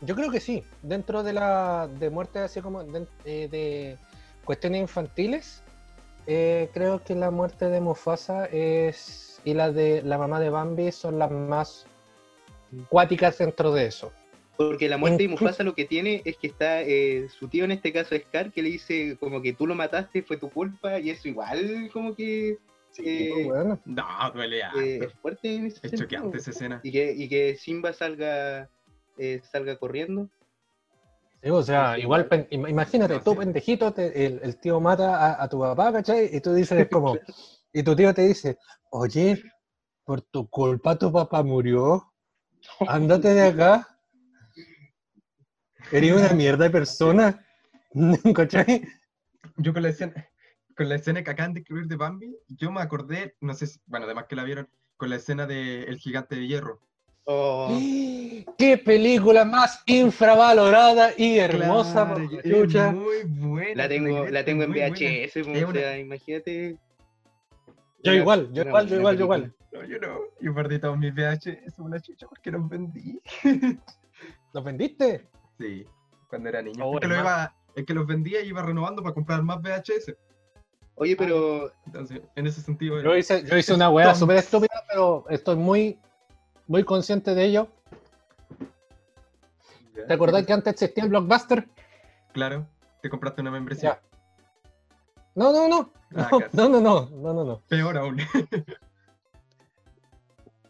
Yo 0.00 0.16
creo 0.16 0.28
que 0.28 0.40
sí. 0.40 0.64
Dentro 0.82 1.22
de 1.22 1.32
la 1.32 1.86
de 1.86 2.10
muerte 2.10 2.40
así 2.40 2.60
como 2.60 2.82
de, 2.82 3.06
eh, 3.24 3.48
de 3.48 3.98
cuestiones 4.44 4.80
infantiles, 4.80 5.62
eh, 6.28 6.68
creo 6.72 7.02
que 7.02 7.14
la 7.14 7.30
muerte 7.30 7.68
de 7.68 7.80
Mufasa 7.80 8.46
es 8.46 9.40
y 9.44 9.54
la 9.54 9.72
de 9.72 10.02
la 10.02 10.18
mamá 10.18 10.38
de 10.38 10.50
Bambi 10.50 10.92
son 10.92 11.18
las 11.18 11.30
más 11.30 11.86
cuáticas 12.88 13.38
dentro 13.38 13.72
de 13.72 13.86
eso. 13.86 14.12
Porque 14.56 14.88
la 14.88 14.98
muerte 14.98 15.24
de 15.24 15.28
Mufasa 15.28 15.64
lo 15.64 15.74
que 15.74 15.84
tiene 15.84 16.22
es 16.24 16.36
que 16.36 16.48
está 16.48 16.82
eh, 16.82 17.28
su 17.28 17.48
tío, 17.48 17.64
en 17.64 17.72
este 17.72 17.92
caso 17.92 18.16
Scar, 18.16 18.52
que 18.52 18.62
le 18.62 18.70
dice 18.70 19.16
como 19.18 19.42
que 19.42 19.52
tú 19.52 19.66
lo 19.66 19.74
mataste, 19.74 20.22
fue 20.22 20.36
tu 20.36 20.50
culpa, 20.50 21.00
y 21.00 21.10
eso 21.10 21.28
igual 21.28 21.90
como 21.92 22.14
que 22.14 22.58
eh, 22.98 23.30
Pues, 23.32 23.46
bueno. 23.46 23.80
No, 23.84 24.04
duele 24.34 24.60
eh, 24.60 25.00
es 25.02 25.12
fuerte 25.14 25.54
en 25.54 25.66
ese 25.66 25.80
es 25.82 25.92
choqueante 25.94 26.38
esa 26.38 26.50
escena. 26.50 26.80
Y 26.82 26.92
que, 26.92 27.12
y 27.12 27.28
que 27.28 27.56
Simba 27.56 27.92
salga 27.92 28.68
eh, 29.16 29.40
salga 29.50 29.76
corriendo. 29.76 30.28
Sí, 31.42 31.50
o 31.50 31.62
sea, 31.62 31.98
igual, 31.98 32.28
imagínate, 32.50 33.20
tú, 33.20 33.36
pendejito, 33.36 33.92
te- 33.92 34.26
el, 34.26 34.40
el 34.42 34.58
tío 34.58 34.80
mata 34.80 35.16
a, 35.16 35.42
a 35.44 35.48
tu 35.48 35.60
papá, 35.60 35.92
¿cachai? 35.92 36.30
Y 36.34 36.40
tú 36.40 36.52
dices 36.52 36.88
como, 36.92 37.16
y 37.72 37.82
tu 37.82 37.94
tío 37.94 38.12
te 38.12 38.22
dice, 38.22 38.58
oye, 38.90 39.42
por 40.04 40.20
tu 40.22 40.48
culpa 40.48 40.98
tu 40.98 41.12
papá 41.12 41.42
murió, 41.42 42.12
ándate 42.88 43.34
de 43.34 43.42
acá. 43.42 43.86
Eres 45.92 46.12
una 46.12 46.30
mierda 46.30 46.64
de 46.64 46.70
persona, 46.70 47.46
¿cachai? 48.34 48.82
Yo 49.56 49.72
con 49.72 49.82
la 49.82 49.90
escena, 49.90 50.28
con 50.76 50.88
la 50.88 50.96
escena 50.96 51.22
que 51.22 51.30
acaban 51.30 51.54
de 51.54 51.60
escribir 51.60 51.86
de 51.86 51.96
Bambi, 51.96 52.36
yo 52.48 52.72
me 52.72 52.80
acordé, 52.80 53.36
no 53.40 53.54
sé 53.54 53.66
si, 53.68 53.80
bueno, 53.86 54.06
además 54.06 54.26
que 54.28 54.36
la 54.36 54.44
vieron, 54.44 54.68
con 54.96 55.08
la 55.10 55.16
escena 55.16 55.46
de 55.46 55.84
El 55.84 55.98
Gigante 55.98 56.34
de 56.34 56.46
Hierro. 56.48 56.80
Oh, 57.30 57.78
¡Qué 58.56 58.78
película 58.78 59.44
más 59.44 59.82
infravalorada 59.84 61.10
y 61.14 61.38
hermosa, 61.38 62.06
Claro, 62.06 62.30
la 62.30 62.40
es 62.40 62.42
chucha! 62.50 62.90
muy 62.92 63.22
buena. 63.24 63.82
la 63.82 63.88
tengo, 63.88 64.26
la 64.28 64.44
tengo 64.46 64.62
en. 64.64 64.70
VHS, 64.72 65.36
o 65.42 65.72
sea, 65.72 65.98
imagínate. 65.98 66.78
Yo 68.02 68.12
Una- 68.12 68.14
igual, 68.14 68.48
yo 68.54 68.62
una 68.62 68.70
igual, 68.70 68.88
yo 68.88 68.96
igual, 68.96 69.16
yo 69.18 69.24
igual. 69.24 69.54
No, 69.72 69.84
yo 69.84 69.98
no. 69.98 70.18
Yo 70.40 70.54
perdí 70.54 70.78
todos 70.78 70.96
mis 70.96 71.12
VHS, 71.14 71.78
una 71.82 72.00
chucha, 72.00 72.26
porque 72.26 72.50
los 72.50 72.66
vendí. 72.66 73.20
¿Los 74.54 74.64
vendiste? 74.64 75.26
Sí, 75.58 75.84
cuando 76.30 76.48
era 76.48 76.62
niño. 76.62 76.82
Oh, 76.82 76.94
es, 76.94 77.00
que 77.02 77.08
lo 77.08 77.14
hermano. 77.14 77.30
iba, 77.36 77.56
es 77.76 77.84
que 77.84 77.92
los 77.92 78.06
vendía 78.06 78.40
y 78.40 78.48
iba 78.48 78.62
renovando 78.62 79.02
para 79.02 79.14
comprar 79.14 79.42
más 79.42 79.60
VHS. 79.60 80.14
Oye, 80.94 81.14
pero 81.14 81.70
Entonces, 81.84 82.22
en 82.34 82.46
ese 82.46 82.62
sentido. 82.62 83.02
Yo 83.02 83.14
hice, 83.14 83.44
yo 83.44 83.54
hice 83.58 83.74
una 83.74 83.90
weá 83.90 84.14
súper 84.14 84.38
estúpida, 84.38 84.82
pero 84.88 85.26
estoy 85.28 85.56
muy, 85.56 85.98
muy 86.68 86.84
consciente 86.84 87.34
de 87.34 87.44
ello. 87.44 87.68
¿Te 90.06 90.12
acordás 90.14 90.46
que 90.46 90.52
antes 90.52 90.74
existía 90.74 91.02
el 91.04 91.10
Blockbuster? 91.10 91.68
Claro, 92.32 92.66
te 93.02 93.10
compraste 93.10 93.40
una 93.40 93.50
membresía. 93.50 94.00
No, 95.34 95.52
no, 95.52 95.68
no. 95.68 95.92
Ah, 96.16 96.30
No, 96.52 96.68
no, 96.68 96.80
no, 96.80 97.08
no, 97.10 97.34
no, 97.34 97.44
no. 97.44 97.60
Peor 97.68 97.98
aún. 97.98 98.18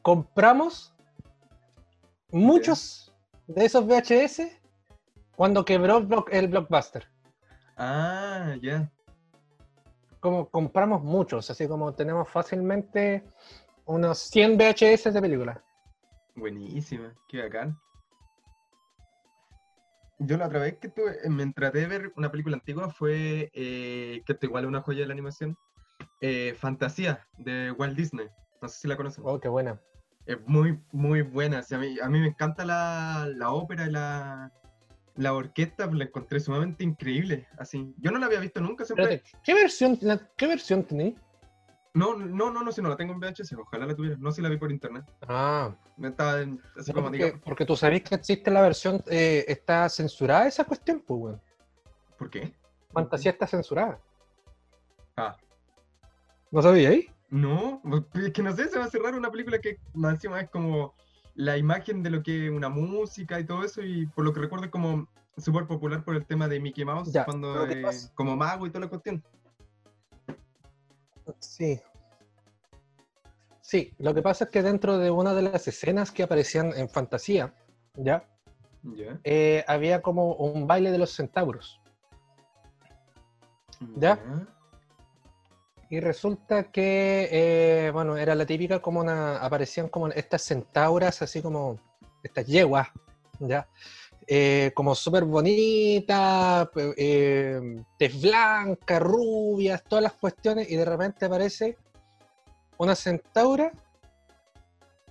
Compramos 0.03 0.95
muchos 2.31 3.13
de 3.47 3.65
esos 3.67 3.85
VHS 3.87 4.43
cuando 5.37 5.65
quebró 5.65 6.05
el 6.31 6.49
Blockbuster. 6.49 7.07
ah, 7.77 8.55
ya. 8.63 8.91
Como 10.21 10.49
compramos 10.49 11.03
muchos, 11.05 11.49
así 11.49 11.69
como 11.69 11.95
tenemos 11.95 12.29
fácilmente 12.29 13.25
unos 13.85 14.19
100 14.19 14.57
VHS 14.59 15.13
de 15.15 15.21
películas. 15.21 15.59
Buenísima, 16.39 17.13
qué 17.29 17.43
bacán. 17.43 17.79
Yo 20.21 20.37
la 20.37 20.47
otra 20.47 20.61
vez 20.61 20.79
que 20.79 20.89
tuve, 20.89 21.17
eh, 21.25 21.31
me 21.31 21.53
traté 21.53 21.79
de 21.81 21.87
ver 21.87 22.13
una 22.17 22.31
película 22.31 22.57
antigua 22.57 22.91
fue, 22.91 23.51
eh, 23.55 24.23
que 24.27 24.37
igual 24.43 24.65
es 24.65 24.69
una 24.69 24.83
joya 24.83 25.01
de 25.01 25.07
la 25.07 25.13
animación, 25.13 25.57
eh, 26.21 26.55
Fantasía, 26.59 27.27
de 27.39 27.71
Walt 27.73 27.97
Disney. 27.97 28.27
No 28.61 28.69
sé 28.69 28.81
si 28.81 28.89
la 28.89 28.97
conocen. 28.97 29.25
Oh, 29.27 29.39
qué 29.39 29.49
buena. 29.49 29.81
Es 30.27 30.39
muy, 30.47 30.81
muy 30.93 31.23
buena. 31.23 31.61
o 31.61 31.63
sea, 31.63 31.79
a, 31.79 31.81
mí, 31.81 31.97
a 32.01 32.09
mí 32.09 32.21
me 32.21 32.27
encanta 32.29 32.65
la, 32.65 33.29
la 33.35 33.51
ópera 33.51 33.87
y 33.87 33.91
la, 33.91 34.53
la 35.15 35.33
orquesta, 35.35 35.87
pues 35.87 35.99
la 35.99 36.05
encontré 36.05 36.41
sumamente 36.41 36.83
increíble. 36.85 37.47
Así, 37.57 37.95
yo 37.99 38.11
no 38.11 38.19
la 38.19 38.27
había 38.27 38.41
visto 38.41 38.61
nunca. 38.61 38.85
Siempre... 38.85 39.15
Espérate, 39.15 39.39
¿qué 39.45 39.55
versión, 39.55 39.99
la- 40.03 40.29
qué 40.37 40.47
versión 40.49 40.83
tenéis? 40.85 41.15
No, 41.99 42.15
no, 42.15 42.51
no, 42.53 42.63
no, 42.63 42.71
si 42.73 42.81
no 42.81 42.89
la 42.89 42.97
tengo 42.97 43.13
en 43.13 43.19
VHS, 43.21 43.55
ojalá 43.59 43.87
la 43.87 43.95
tuviera. 43.97 44.17
No, 44.19 44.31
si 44.31 44.41
la 44.41 44.49
vi 44.49 44.57
por 44.57 44.71
internet. 44.71 45.05
Ah, 45.27 45.75
Me 45.97 46.09
estaba 46.09 46.41
en- 46.41 46.63
así 46.77 46.93
como 46.93 47.09
porque, 47.09 47.25
diga, 47.25 47.41
porque 47.45 47.67
tú 47.67 47.75
sabés 47.77 48.03
que 48.03 48.15
existe 48.15 48.51
la 48.51 48.61
versión, 48.63 49.03
eh, 49.09 49.45
está 49.49 49.89
censurada 49.89 50.47
esa 50.47 50.65
cuestión, 50.65 51.03
pues, 51.07 51.21
weón. 51.21 51.43
¿por 52.17 52.31
qué? 52.31 52.55
Fantasía 52.93 53.33
está 53.33 53.47
censurada. 53.47 54.01
Ah, 55.17 55.37
¿No 56.51 56.63
sabíais? 56.63 57.07
no, 57.31 57.83
es 58.15 58.33
que 58.33 58.43
no 58.43 58.57
sé, 58.57 58.69
se 58.69 58.79
va 58.79 58.87
a 58.87 58.91
cerrar 58.91 59.15
una 59.15 59.31
película 59.31 59.59
que 59.59 59.79
más 59.93 60.15
encima 60.15 60.41
es 60.41 60.49
como 60.49 60.95
la 61.35 61.59
imagen 61.59 62.03
de 62.03 62.11
lo 62.11 62.23
que 62.23 62.47
es 62.47 62.51
una 62.51 62.69
música 62.71 63.39
y 63.39 63.45
todo 63.45 63.65
eso, 63.65 63.83
y 63.83 64.07
por 64.07 64.25
lo 64.25 64.33
que 64.33 64.41
recuerdo 64.41 64.65
es 64.67 64.71
como 64.71 65.07
súper 65.37 65.67
popular 65.67 66.03
por 66.05 66.15
el 66.17 66.25
tema 66.27 66.49
de 66.49 66.59
Mickey 66.59 66.85
Mouse, 66.85 67.13
Ya, 67.13 67.25
cuando 67.25 67.67
eh, 67.69 67.83
como 68.15 68.35
mago 68.37 68.67
y 68.67 68.71
toda 68.71 68.81
la 68.87 68.89
cuestión. 68.89 69.23
Sí. 71.41 71.79
Sí, 73.69 73.93
lo 73.99 74.15
que 74.15 74.23
pasa 74.23 74.45
es 74.45 74.51
que 74.51 74.63
dentro 74.63 74.97
de 74.97 75.11
una 75.11 75.35
de 75.35 75.43
las 75.43 75.69
escenas 75.69 76.11
que 76.11 76.23
aparecían 76.23 76.73
en 76.75 76.89
fantasía, 76.89 77.53
¿ya? 77.97 78.27
Eh, 79.25 79.63
había 79.69 80.01
como 80.01 80.37
un 80.37 80.67
baile 80.67 80.91
de 80.91 80.97
los 80.97 81.11
centauros. 81.11 81.79
¿Ya? 83.97 84.19
Y 85.91 86.01
resulta 86.01 86.73
que, 86.73 87.29
eh, 87.31 87.91
bueno, 87.91 88.17
era 88.17 88.35
la 88.35 88.47
típica 88.47 88.81
como 88.81 89.01
una, 89.01 89.37
aparecían 89.37 89.91
como 89.91 90.09
estas 90.09 90.41
centauras, 90.45 91.21
así 91.21 91.43
como 91.43 91.79
estas 92.23 92.47
yeguas, 92.47 92.89
¿ya? 93.39 93.69
Eh, 94.27 94.73
como 94.75 94.95
súper 94.95 95.25
bonitas, 95.25 96.71
tez 96.73 98.23
blanca, 98.23 98.99
rubias, 98.99 99.85
todas 99.85 100.05
las 100.05 100.15
cuestiones, 100.15 100.71
y 100.71 100.77
de 100.77 100.87
repente 100.87 101.27
aparece 101.27 101.77
una 102.79 102.95
centaura 102.95 103.73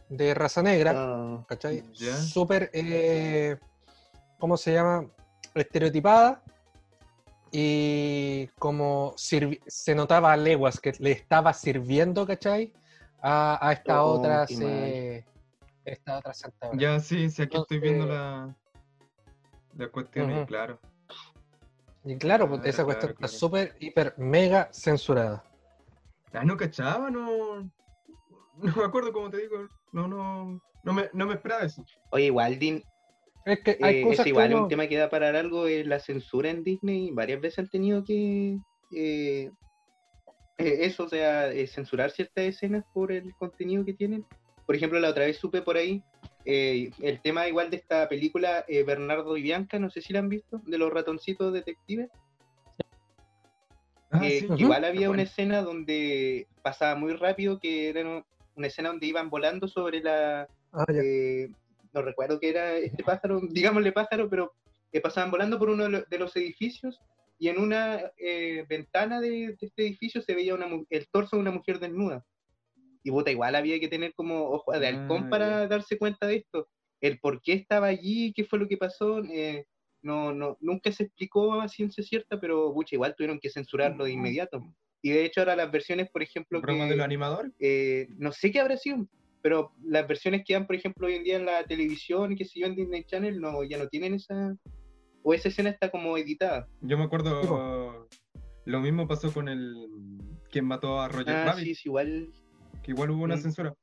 de 0.10 0.34
raza 0.34 0.63
negra, 0.63 0.93
ah, 0.95 1.45
¿cachai? 1.47 1.84
Ya. 1.93 2.15
Súper, 2.15 2.69
eh, 2.73 3.58
¿cómo 4.39 4.58
se 4.58 4.73
llama? 4.73 5.06
Estereotipada. 5.53 6.41
Y 7.51 8.47
como 8.60 9.13
se 9.15 9.95
notaba 9.95 10.34
a 10.34 10.38
leguas 10.38 10.80
que 10.80 10.93
le 10.99 11.12
estaba 11.12 11.53
sirviendo, 11.53 12.25
¿cachai? 12.27 12.73
A, 13.21 13.65
a 13.65 13.71
esta 13.73 14.03
Oh, 14.03 14.13
otra, 14.15 14.45
se- 14.47 15.25
esta 15.86 16.17
otra 16.17 16.34
centaura. 16.34 16.77
Ya, 16.77 16.99
sí, 16.99 17.30
sí, 17.30 17.41
aquí 17.43 17.58
estoy 17.58 17.80
viendo 17.80 18.06
la, 18.06 18.56
la 19.77 19.88
cuestión, 19.89 20.32
y 20.32 20.45
claro. 20.45 20.80
Y 22.03 22.17
claro, 22.17 22.47
pues, 22.47 22.60
Claro, 22.62 22.69
esa 22.69 22.86
cuestión 22.86 23.13
claro, 23.13 23.25
está 23.25 23.38
súper, 23.39 23.75
hiper, 23.80 24.13
mega 24.17 24.69
censurada. 24.71 25.43
Ah, 26.33 26.43
no 26.45 26.57
cachaba, 26.57 27.09
no. 27.09 27.69
No 28.59 28.75
me 28.75 28.83
acuerdo 28.85 29.13
cómo 29.13 29.29
te 29.29 29.37
digo. 29.37 29.67
No, 29.91 30.07
no. 30.07 30.59
No 30.83 30.93
me, 30.93 31.09
no 31.13 31.27
me 31.27 31.33
esperaba 31.35 31.63
eso. 31.63 31.83
Oye, 32.11 32.25
igual, 32.25 32.57
Din, 32.57 32.83
Es 33.45 33.59
que 33.61 33.77
hay 33.81 33.97
eh, 33.97 34.01
cosas 34.01 34.19
es 34.19 34.23
que 34.23 34.29
igual 34.29 34.53
uno- 34.53 34.63
un 34.63 34.67
tema 34.69 34.87
que 34.87 34.97
da 34.97 35.09
para 35.09 35.29
algo, 35.37 35.67
es 35.67 35.85
la 35.85 35.99
censura 35.99 36.49
en 36.49 36.63
Disney. 36.63 37.11
Varias 37.11 37.39
veces 37.41 37.59
han 37.59 37.69
tenido 37.69 38.03
que 38.03 38.57
eh, 38.91 39.51
eh, 40.57 40.77
eso, 40.81 41.03
o 41.03 41.09
sea, 41.09 41.51
eh, 41.51 41.67
censurar 41.67 42.11
ciertas 42.11 42.45
escenas 42.45 42.83
por 42.93 43.11
el 43.11 43.35
contenido 43.35 43.85
que 43.85 43.93
tienen. 43.93 44.25
Por 44.65 44.75
ejemplo, 44.75 44.99
la 44.99 45.09
otra 45.09 45.25
vez 45.25 45.37
supe 45.37 45.61
por 45.61 45.77
ahí 45.77 46.03
eh, 46.45 46.89
el 47.01 47.21
tema 47.21 47.47
igual 47.47 47.69
de 47.69 47.77
esta 47.77 48.07
película 48.09 48.65
eh, 48.67 48.83
Bernardo 48.83 49.37
y 49.37 49.41
Bianca, 49.41 49.77
no 49.79 49.89
sé 49.89 50.01
si 50.01 50.13
la 50.13 50.19
han 50.19 50.29
visto, 50.29 50.61
de 50.65 50.77
los 50.77 50.91
ratoncitos 50.91 51.53
detectives. 51.53 52.09
Ah, 54.09 54.19
que 54.21 54.39
sí. 54.41 54.47
Igual 54.57 54.85
había 54.85 55.07
Bueno. 55.07 55.13
una 55.13 55.23
escena 55.23 55.61
donde 55.61 56.47
pasaba 56.61 56.95
muy 56.95 57.13
rápido, 57.13 57.59
que 57.59 57.89
era 57.89 58.23
una 58.55 58.67
escena 58.67 58.89
donde 58.89 59.07
iban 59.07 59.29
volando 59.29 59.67
sobre 59.67 60.01
la... 60.01 60.47
Ah, 60.73 60.85
eh, 60.93 61.49
no 61.93 62.01
recuerdo 62.01 62.39
qué 62.39 62.49
era 62.49 62.75
este 62.77 63.03
pájaro, 63.03 63.39
digámosle 63.81 63.91
pájaro, 63.91 64.29
pero 64.29 64.53
que 64.91 65.01
pasaban 65.01 65.31
volando 65.31 65.59
por 65.59 65.69
uno 65.69 65.83
de, 65.83 65.89
lo- 65.89 66.03
de 66.03 66.17
los 66.19 66.35
edificios 66.35 66.99
y 67.39 67.49
en 67.49 67.59
una 67.59 68.01
eh, 68.17 68.65
ventana 68.67 69.19
de, 69.21 69.29
de 69.29 69.57
este 69.59 69.83
edificio 69.83 70.21
se 70.21 70.33
veía 70.33 70.55
una, 70.55 70.67
el 70.89 71.07
torso 71.09 71.35
de 71.35 71.41
una 71.41 71.51
mujer 71.51 71.79
desnuda. 71.79 72.25
Y 73.03 73.11
puta, 73.11 73.31
igual 73.31 73.55
había 73.55 73.79
que 73.79 73.87
tener 73.87 74.13
como 74.15 74.49
ojo 74.49 74.71
de 74.77 74.87
halcón 74.87 75.25
Ah, 75.25 75.29
para 75.29 75.67
darse 75.67 75.97
cuenta 75.97 76.25
de 76.27 76.37
esto. 76.37 76.67
El 76.99 77.19
por 77.19 77.41
qué 77.41 77.53
estaba 77.53 77.87
allí, 77.87 78.33
qué 78.33 78.43
fue 78.43 78.57
lo 78.59 78.67
que 78.67 78.75
pasó, 78.77 79.23
eh, 79.25 79.65
no, 80.07 80.33
no, 80.33 80.57
nunca 80.61 80.91
se 80.91 81.03
explicó 81.03 81.59
a 81.61 81.67
ciencia 81.67 82.03
cierta, 82.03 82.39
pero 82.39 82.73
pucha, 82.73 82.95
igual 82.95 83.13
tuvieron 83.15 83.39
que 83.39 83.49
censurarlo 83.49 84.05
de 84.05 84.11
inmediato. 84.11 84.63
Y 85.01 85.09
de 85.11 85.25
hecho 85.25 85.41
ahora 85.41 85.55
las 85.55 85.71
versiones, 85.71 86.09
por 86.09 86.23
ejemplo, 86.23 86.59
¿Broma 86.61 86.85
que, 86.85 86.89
de 86.91 86.95
los 86.97 87.05
animadores? 87.05 87.51
eh, 87.59 88.07
no 88.17 88.31
sé 88.31 88.51
qué 88.51 88.59
habrá 88.59 88.77
sido, 88.77 89.07
pero 89.43 89.71
las 89.83 90.07
versiones 90.07 90.43
que 90.45 90.53
dan, 90.53 90.65
por 90.65 90.75
ejemplo, 90.75 91.07
hoy 91.07 91.15
en 91.15 91.23
día 91.23 91.35
en 91.37 91.45
la 91.45 91.63
televisión, 91.65 92.35
que 92.35 92.45
se 92.45 92.59
yo, 92.59 92.65
en 92.67 92.75
Disney 92.75 93.03
Channel, 93.03 93.39
no, 93.39 93.63
ya 93.63 93.77
no 93.77 93.87
tienen 93.87 94.15
esa... 94.15 94.55
O 95.23 95.33
esa 95.33 95.49
escena 95.49 95.69
está 95.71 95.91
como 95.91 96.17
editada. 96.17 96.67
Yo 96.81 96.97
me 96.97 97.03
acuerdo. 97.03 98.07
Lo 98.63 98.79
mismo 98.79 99.07
pasó 99.09 99.33
con 99.33 99.49
el. 99.49 99.75
Quien 100.49 100.63
mató 100.63 101.01
a 101.01 101.09
Roger 101.09 101.35
Ah, 101.35 101.45
Rabbit, 101.47 101.65
sí, 101.65 101.75
sí, 101.75 101.81
igual, 101.89 102.29
que 102.81 102.91
igual 102.91 103.11
hubo 103.11 103.23
una 103.23 103.35
Mm. 103.35 103.41
censura. 103.41 103.73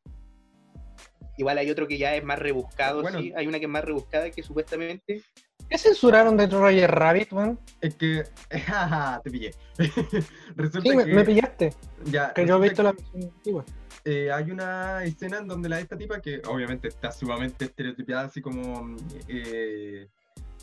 igual 1.37 1.59
hay 1.59 1.71
otro 1.71 1.87
que 1.87 1.99
ya 1.99 2.15
es 2.17 2.25
más 2.25 2.39
rebuscado, 2.39 3.03
Bueno. 3.03 3.21
sí. 3.21 3.33
Hay 3.37 3.47
una 3.47 3.59
que 3.59 3.67
es 3.67 3.71
más 3.71 3.85
rebuscada 3.85 4.31
que 4.31 4.43
supuestamente... 4.43 5.23
¿Qué 5.69 5.79
censuraron 5.79 6.37
de 6.37 6.47
Roger 6.47 6.91
Rabbit, 6.91 7.33
man? 7.33 7.59
Es 7.81 7.95
que. 7.95 8.25
jaja, 8.67 9.21
te 9.25 9.31
pillé. 9.31 9.51
resulta 10.57 10.89
Sí, 10.91 10.97
me, 10.97 11.05
que. 11.05 11.15
me 11.15 11.25
pillaste. 11.25 11.75
ya, 12.05 12.33
Que 12.33 12.47
yo 12.47 12.57
he 12.57 12.69
visto 12.69 12.83
la 12.83 12.93
versión 12.93 13.23
antigua. 13.25 13.65
eh, 14.05 14.31
hay 14.33 14.51
una 14.51 15.03
escena 15.05 15.39
en 15.39 15.49
donde 15.49 15.69
la 15.69 15.81
esta 15.81 15.97
tipa, 15.97 16.21
que 16.21 16.43
obviamente 16.47 16.89
está 16.89 17.11
sumamente 17.11 17.65
estereotipada, 17.67 18.23
así 18.27 18.41
como 18.41 18.95
eh, 19.29 20.09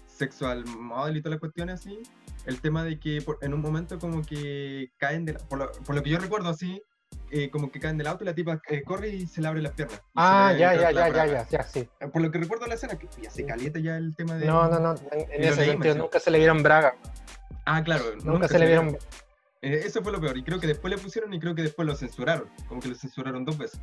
sexual 0.08 0.66
model 0.66 1.18
y 1.18 1.22
todas 1.22 1.32
las 1.36 1.40
cuestiones 1.40 1.80
así, 1.80 2.00
el 2.46 2.62
tema 2.62 2.84
de 2.84 3.00
que 3.00 3.22
por- 3.22 3.40
en 3.42 3.54
un 3.54 3.62
momento 3.62 3.98
como 4.00 4.22
que 4.22 4.92
caen 4.98 5.26
de 5.26 5.34
la- 5.34 5.40
por, 5.40 5.60
lo, 5.60 5.72
por 5.72 5.96
lo 5.96 6.04
que 6.04 6.10
yo 6.12 6.20
recuerdo 6.20 6.50
así, 6.50 6.82
eh, 7.32 7.50
como 7.50 7.72
que 7.72 7.80
caen 7.80 7.98
del 7.98 8.08
auto 8.08 8.24
y 8.24 8.28
la 8.28 8.36
tipa 8.36 8.62
eh, 8.70 8.84
corre 8.84 9.10
y 9.10 9.26
se 9.26 9.42
le 9.42 9.48
abre 9.48 9.62
las 9.62 9.72
piernas. 9.72 10.02
Ah, 10.16 10.54
ya, 10.58 10.76
ya, 10.76 10.92
ya, 10.92 11.10
ya, 11.10 11.26
ya, 11.26 11.48
ya, 11.50 11.64
sí. 11.64 11.88
Por 12.12 12.22
lo 12.22 12.30
que 12.30 12.40
recuerdo 12.40 12.68
la 12.68 12.76
escena, 12.76 12.98
que 12.98 13.08
ya 13.22 13.32
se 13.32 13.46
calienta 13.46 13.80
ya 13.80 13.98
el 13.98 14.16
tema 14.16 14.36
de... 14.36 14.46
No, 14.46 14.68
no, 14.68 14.80
no, 14.80 14.96
en, 15.12 15.44
ese 15.44 15.66
sentido 15.66 15.96
nunca 15.96 16.20
se 16.20 16.30
le 16.30 16.40
vieron 16.40 16.62
braga. 16.62 16.96
Ah, 17.66 17.84
claro. 17.84 18.04
Nunca, 18.24 18.48
se 18.48 18.60
le 18.60 18.68
vieron... 18.68 18.98
Eh, 19.62 19.84
eso 19.86 20.02
fue 20.02 20.12
lo 20.12 20.20
peor, 20.20 20.38
y 20.38 20.44
creo 20.44 20.60
que 20.60 20.68
después 20.68 20.94
le 20.94 20.98
pusieron 20.98 21.34
y 21.34 21.40
creo 21.40 21.56
que 21.56 21.62
después 21.62 21.88
lo 21.88 21.96
censuraron, 21.96 22.50
como 22.68 22.82
que 22.82 22.90
lo 22.90 22.96
censuraron 22.96 23.46
dos 23.46 23.58
veces. 23.58 23.80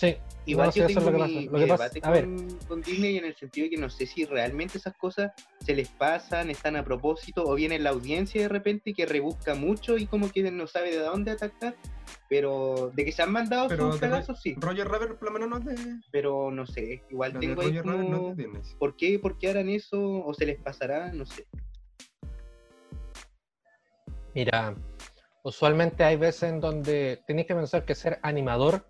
Sí. 0.00 0.16
Igual 0.46 0.68
No, 0.68 0.72
sí, 0.72 0.78
yo 0.80 0.86
eso 0.86 0.98
es 0.98 1.04
tengo 1.04 1.18
lo 1.18 1.24
que 1.26 1.30
mi, 1.30 1.34
pasa. 1.34 1.50
Lo 1.52 1.58
mi 1.58 1.64
que 1.64 1.68
pasa- 1.68 1.88
debate 1.90 2.00
a 2.08 2.10
ver. 2.10 2.24
con, 2.24 2.58
con 2.68 2.80
Disney 2.80 3.18
en 3.18 3.24
el 3.26 3.36
sentido 3.36 3.64
de 3.66 3.70
que 3.70 3.76
no 3.76 3.90
sé 3.90 4.06
si 4.06 4.24
realmente 4.24 4.78
esas 4.78 4.96
cosas 4.96 5.32
se 5.62 5.74
les 5.74 5.88
pasan, 5.90 6.48
están 6.48 6.76
a 6.76 6.82
propósito, 6.84 7.44
o 7.44 7.54
viene 7.54 7.78
la 7.78 7.90
audiencia 7.90 8.40
de 8.40 8.48
repente 8.48 8.94
que 8.94 9.04
rebusca 9.04 9.54
mucho 9.54 9.98
y 9.98 10.06
como 10.06 10.30
que 10.32 10.50
no 10.50 10.66
sabe 10.66 10.92
de 10.92 11.00
dónde 11.00 11.32
atacar, 11.32 11.74
pero 12.30 12.90
de 12.94 13.04
que 13.04 13.12
se 13.12 13.20
han 13.22 13.30
mandado 13.30 13.68
Pero 13.68 13.90
sus 13.92 14.00
pedazos, 14.00 14.40
sí, 14.40 14.54
Roger 14.58 14.88
Rabbit 14.88 15.18
por 15.18 15.24
lo 15.30 15.38
menos 15.38 15.48
no 15.50 15.58
es 15.58 15.64
de... 15.84 15.96
pero 16.10 16.50
no 16.50 16.66
sé, 16.66 17.02
igual 17.10 17.38
tengo 17.38 17.60
ahí 17.60 17.78
no. 17.84 18.34
¿por 18.78 18.96
qué, 18.96 19.18
¿por 19.18 19.36
qué 19.36 19.50
harán 19.50 19.68
eso? 19.68 20.00
¿O 20.00 20.32
se 20.32 20.46
les 20.46 20.58
pasará? 20.62 21.12
No 21.12 21.26
sé. 21.26 21.46
Mira, 24.34 24.74
usualmente 25.42 26.04
hay 26.04 26.16
veces 26.16 26.44
en 26.44 26.60
donde 26.60 27.20
tenéis 27.26 27.46
que 27.48 27.54
pensar 27.54 27.84
que 27.84 27.94
ser 27.94 28.18
animador 28.22 28.86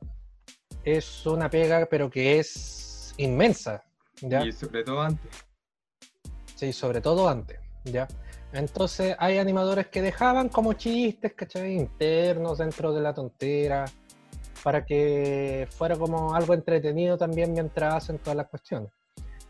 es 0.85 1.27
una 1.27 1.49
pega, 1.51 1.87
pero 1.87 2.11
que 2.11 2.39
es 2.39 3.15
inmensa, 3.17 3.83
¿ya? 4.21 4.45
Y 4.45 4.53
sobre 4.53 4.83
todo 4.85 5.01
antes. 5.03 5.31
Sí, 6.57 6.73
sobre 6.73 7.01
todo 7.01 7.29
antes, 7.29 7.59
¿ya? 7.85 8.07
Entonces 8.53 9.15
hay 9.19 9.39
animadores 9.39 9.87
que 9.89 10.03
dejaban 10.03 10.49
como 10.49 10.73
chistes, 10.75 11.33
¿cachai? 11.35 11.75
Internos 11.77 12.59
dentro 12.59 12.93
de 12.93 13.01
la 13.01 13.15
tontera, 13.15 13.85
para 14.63 14.85
que 14.85 15.67
fuera 15.71 15.97
como 15.97 16.35
algo 16.35 16.53
entretenido 16.55 17.17
también 17.17 17.53
mientras 17.53 17.95
hacen 17.95 18.19
todas 18.19 18.37
las 18.37 18.49
cuestiones. 18.49 18.91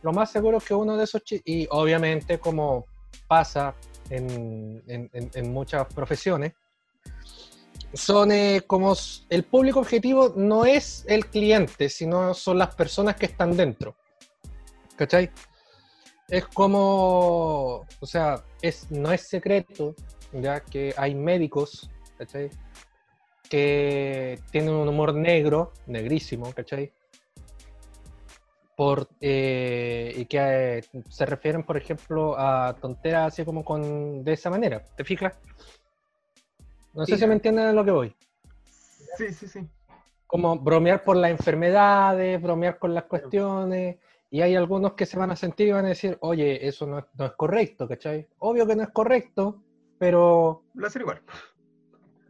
Lo 0.02 0.12
más 0.12 0.30
seguro 0.30 0.58
es 0.58 0.64
que 0.64 0.74
uno 0.74 0.96
de 0.96 1.04
esos 1.04 1.22
chistes, 1.24 1.52
y 1.52 1.66
obviamente 1.70 2.38
como 2.38 2.86
pasa 3.26 3.74
en, 4.08 4.82
en- 4.86 5.10
en- 5.12 5.30
en 5.34 5.52
muchas 5.52 5.86
profesiones, 5.92 6.52
son 7.92 8.32
eh, 8.32 8.62
como 8.66 8.94
el 9.28 9.44
público 9.44 9.80
objetivo 9.80 10.32
no 10.36 10.64
es 10.64 11.04
el 11.08 11.26
cliente, 11.26 11.88
sino 11.88 12.34
son 12.34 12.58
las 12.58 12.74
personas 12.74 13.16
que 13.16 13.26
están 13.26 13.56
dentro. 13.56 13.96
¿Cachai? 14.96 15.30
Es 16.28 16.46
como, 16.46 17.86
o 18.00 18.06
sea, 18.06 18.44
es, 18.62 18.90
no 18.90 19.10
es 19.10 19.22
secreto, 19.28 19.94
ya 20.32 20.60
que 20.60 20.94
hay 20.96 21.14
médicos, 21.14 21.90
¿cachai? 22.16 22.50
Que 23.48 24.38
tienen 24.52 24.74
un 24.74 24.88
humor 24.88 25.14
negro, 25.14 25.72
negrísimo, 25.86 26.52
¿cachai? 26.52 26.92
Por, 28.76 29.08
eh, 29.20 30.12
y 30.16 30.24
que 30.26 30.38
eh, 30.78 30.82
se 31.08 31.26
refieren, 31.26 31.64
por 31.64 31.76
ejemplo, 31.76 32.38
a 32.38 32.76
tonteras 32.80 33.32
así 33.32 33.44
como 33.44 33.64
con, 33.64 34.22
de 34.22 34.32
esa 34.32 34.50
manera, 34.50 34.84
¿te 34.96 35.04
fijas? 35.04 35.34
No 36.94 37.04
sé 37.06 37.16
si 37.16 37.26
me 37.26 37.34
entienden 37.34 37.66
a 37.66 37.72
lo 37.72 37.84
que 37.84 37.90
voy. 37.90 38.14
Sí, 39.16 39.32
sí, 39.32 39.46
sí. 39.48 39.60
Como 40.26 40.58
bromear 40.58 41.02
por 41.02 41.16
las 41.16 41.30
enfermedades, 41.30 42.40
bromear 42.40 42.78
con 42.78 42.94
las 42.94 43.04
cuestiones, 43.04 43.98
y 44.30 44.40
hay 44.42 44.54
algunos 44.54 44.92
que 44.94 45.06
se 45.06 45.18
van 45.18 45.30
a 45.32 45.36
sentir 45.36 45.68
y 45.68 45.72
van 45.72 45.86
a 45.86 45.88
decir, 45.88 46.16
oye, 46.20 46.66
eso 46.66 46.86
no 46.86 46.98
es, 47.00 47.04
no 47.18 47.26
es 47.26 47.32
correcto, 47.32 47.88
¿cachai? 47.88 48.28
Obvio 48.38 48.66
que 48.66 48.76
no 48.76 48.82
es 48.84 48.90
correcto, 48.90 49.62
pero 49.98 50.64
Lo 50.74 50.86
hacen 50.86 51.02
igual. 51.02 51.20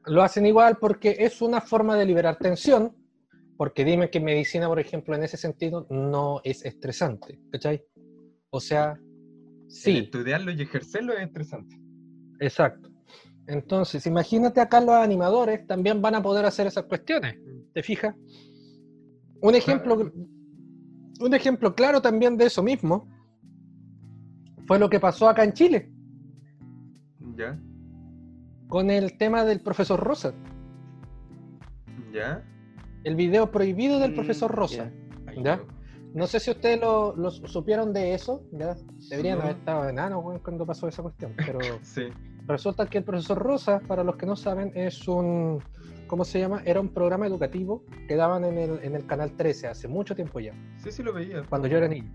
lo 0.06 0.22
hacen 0.22 0.46
igual 0.46 0.78
porque 0.80 1.16
es 1.18 1.42
una 1.42 1.60
forma 1.60 1.96
de 1.96 2.06
liberar 2.06 2.36
tensión, 2.38 2.96
porque 3.58 3.84
dime 3.84 4.08
que 4.08 4.18
medicina, 4.20 4.66
por 4.66 4.80
ejemplo, 4.80 5.14
en 5.14 5.22
ese 5.24 5.36
sentido 5.36 5.86
no 5.90 6.40
es 6.42 6.64
estresante, 6.64 7.38
¿cachai? 7.52 7.84
O 8.48 8.60
sea, 8.60 8.92
El 8.92 9.70
sí, 9.70 9.98
estudiarlo 9.98 10.50
y 10.52 10.62
ejercerlo 10.62 11.12
es 11.12 11.20
estresante. 11.26 11.76
exacto. 12.40 12.89
Entonces, 13.50 14.06
imagínate 14.06 14.60
acá 14.60 14.80
los 14.80 14.94
animadores 14.94 15.66
también 15.66 16.00
van 16.00 16.14
a 16.14 16.22
poder 16.22 16.44
hacer 16.44 16.68
esas 16.68 16.84
cuestiones, 16.84 17.36
¿te 17.74 17.82
fijas? 17.82 18.14
Un 19.42 19.54
ejemplo, 19.56 19.96
un 21.20 21.34
ejemplo 21.34 21.74
claro 21.74 22.00
también 22.00 22.36
de 22.36 22.46
eso 22.46 22.62
mismo 22.62 23.08
fue 24.68 24.78
lo 24.78 24.88
que 24.88 25.00
pasó 25.00 25.28
acá 25.28 25.42
en 25.42 25.52
Chile 25.52 25.90
¿Ya? 27.36 27.58
con 28.68 28.88
el 28.88 29.18
tema 29.18 29.44
del 29.44 29.60
profesor 29.60 29.98
Rosa, 29.98 30.32
¿Ya? 32.12 32.44
el 33.02 33.16
video 33.16 33.50
prohibido 33.50 33.98
del 33.98 34.12
Mm, 34.12 34.14
profesor 34.14 34.50
Rosa. 34.54 34.92
Ay, 35.26 35.42
¿Ya? 35.42 35.60
no. 36.14 36.26
Sé 36.28 36.38
si 36.38 36.52
ustedes 36.52 36.80
lo, 36.80 37.16
lo 37.16 37.32
supieron 37.32 37.92
de 37.92 38.14
eso, 38.14 38.44
¿ya? 38.52 38.76
Deberían 39.08 39.38
No. 39.38 39.44
haber 39.44 39.56
estado 39.56 39.88
enanos 39.88 40.22
cuando 40.44 40.64
pasó 40.64 40.86
esa 40.86 41.02
cuestión, 41.02 41.32
pero 41.36 41.58
Sí. 41.82 42.04
Resulta 42.50 42.86
que 42.86 42.98
el 42.98 43.04
profesor 43.04 43.38
Rosa, 43.38 43.80
para 43.86 44.04
los 44.04 44.16
que 44.16 44.26
no 44.26 44.36
saben, 44.36 44.72
es 44.74 45.08
un, 45.08 45.62
¿cómo 46.06 46.24
se 46.24 46.40
llama? 46.40 46.62
Era 46.64 46.80
un 46.80 46.88
programa 46.88 47.26
educativo 47.26 47.84
que 48.08 48.16
daban 48.16 48.44
en 48.44 48.58
el, 48.58 48.80
en 48.82 48.94
el 48.94 49.06
Canal 49.06 49.32
13 49.36 49.68
hace 49.68 49.88
mucho 49.88 50.14
tiempo 50.14 50.40
ya, 50.40 50.52
Sí, 50.78 50.90
sí 50.92 51.02
lo 51.02 51.12
veía. 51.12 51.42
cuando 51.48 51.68
yo 51.68 51.78
era 51.78 51.88
niño. 51.88 52.12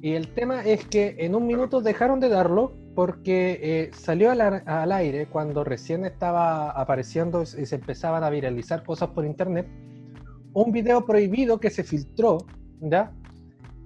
Y 0.00 0.12
el 0.12 0.32
tema 0.32 0.64
es 0.64 0.86
que 0.86 1.16
en 1.18 1.34
un 1.34 1.46
minuto 1.46 1.80
dejaron 1.80 2.20
de 2.20 2.28
darlo 2.28 2.72
porque 2.94 3.58
eh, 3.60 3.90
salió 3.92 4.30
al, 4.30 4.40
al 4.40 4.92
aire 4.92 5.26
cuando 5.26 5.64
recién 5.64 6.04
estaba 6.04 6.70
apareciendo 6.70 7.42
y 7.42 7.66
se 7.66 7.74
empezaban 7.74 8.22
a 8.22 8.30
viralizar 8.30 8.84
cosas 8.84 9.08
por 9.10 9.24
internet, 9.24 9.66
un 10.52 10.70
video 10.72 11.04
prohibido 11.04 11.58
que 11.58 11.70
se 11.70 11.82
filtró, 11.82 12.38
¿ya? 12.80 13.12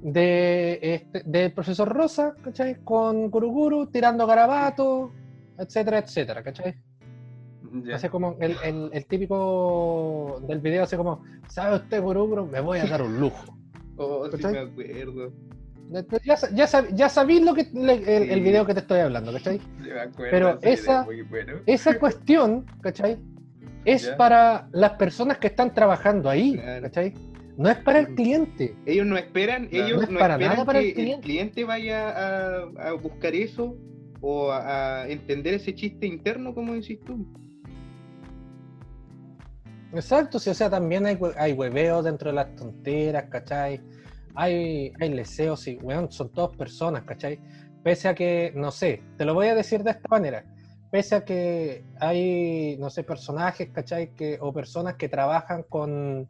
De, 0.02 0.78
este, 0.82 1.22
del 1.24 1.52
profesor 1.52 1.88
Rosa, 1.88 2.34
¿cachai? 2.42 2.82
Con 2.82 3.30
Guruguru 3.30 3.86
tirando 3.86 4.26
garabatos, 4.26 5.10
etcétera, 5.58 5.98
etcétera, 5.98 6.42
¿cachai? 6.42 6.74
Ya. 7.84 7.96
Hace 7.96 8.10
como 8.10 8.36
el, 8.40 8.56
el- 8.64 8.90
el 8.92 9.06
típico 9.06 10.42
del 10.46 10.60
video, 10.60 10.82
hace 10.82 10.96
como, 10.96 11.22
¿sabe 11.48 11.76
usted, 11.76 12.02
Guruguru? 12.02 12.46
Me 12.46 12.60
voy 12.60 12.78
a 12.78 12.84
dar 12.86 13.02
un 13.02 13.18
lujo. 13.20 13.44
Oh, 13.98 14.26
sí 14.34 14.42
me 14.46 14.58
acuerdo. 14.58 15.32
Ya, 16.24 16.34
ya, 16.54 16.64
sab- 16.66 16.88
ya 16.94 17.08
sabéis 17.10 17.42
lo 17.44 17.52
que, 17.54 17.68
le- 17.74 18.16
el, 18.16 18.30
el 18.30 18.38
Sí. 18.38 18.40
video 18.40 18.64
que 18.64 18.72
te 18.72 18.80
estoy 18.80 19.00
hablando, 19.00 19.32
¿cachai? 19.32 19.58
Sí, 19.82 19.90
me 19.90 20.00
acuerdo, 20.00 20.30
Pero 20.30 20.58
esa- 20.62 21.06
bueno. 21.28 21.52
Esa 21.66 21.98
cuestión, 22.00 22.64
¿cachai? 22.80 23.18
Es 23.84 24.08
para 24.16 24.68
las 24.72 24.92
personas 24.92 25.36
que 25.38 25.48
están 25.48 25.74
trabajando 25.74 26.30
ahí, 26.30 26.54
Claro. 26.54 26.82
¿cachai? 26.82 27.12
No 27.58 27.68
es 27.68 27.76
para 27.78 27.98
el 27.98 28.14
cliente. 28.14 28.74
Ellos 28.86 29.06
no 29.06 29.18
esperan, 29.18 29.68
ellos 29.70 29.98
No 29.98 30.02
es 30.04 30.10
no 30.10 30.18
para 30.18 30.34
esperan 30.34 30.52
nada 30.54 30.64
para 30.64 30.80
que 30.80 30.88
el 30.88 30.94
cliente. 30.94 31.22
cliente 31.22 31.64
vaya 31.64 32.08
a, 32.10 32.62
a 32.88 32.92
buscar 32.94 33.34
eso 33.34 33.76
o 34.22 34.50
a, 34.50 35.06
entender 35.08 35.54
ese 35.54 35.74
chiste 35.74 36.06
interno, 36.06 36.54
como 36.54 36.72
decís 36.72 37.00
tú. 37.04 37.26
Exacto, 39.92 40.38
sí, 40.38 40.48
o 40.48 40.54
sea, 40.54 40.70
también 40.70 41.04
hay, 41.04 41.18
hay 41.36 41.52
hueveos 41.52 42.04
dentro 42.04 42.30
de 42.30 42.36
las 42.36 42.54
tonteras, 42.56 43.24
¿cachai? 43.24 43.82
Hay, 44.34 44.92
hay 44.98 45.08
leseos 45.10 45.66
y, 45.68 45.76
weón, 45.76 46.10
son 46.10 46.30
todas 46.30 46.56
personas, 46.56 47.02
¿cachai? 47.02 47.38
Pese 47.82 48.08
a 48.08 48.14
que, 48.14 48.52
no 48.54 48.70
sé, 48.70 49.02
te 49.18 49.26
lo 49.26 49.34
voy 49.34 49.48
a 49.48 49.54
decir 49.54 49.82
de 49.82 49.90
esta 49.90 50.08
manera, 50.08 50.46
pese 50.90 51.16
a 51.16 51.24
que 51.24 51.84
hay, 52.00 52.78
no 52.78 52.88
sé, 52.88 53.02
personajes, 53.02 53.68
¿cachai? 53.70 54.14
Que, 54.14 54.38
o 54.40 54.52
personas 54.52 54.94
que 54.94 55.10
trabajan 55.10 55.64
con, 55.68 56.26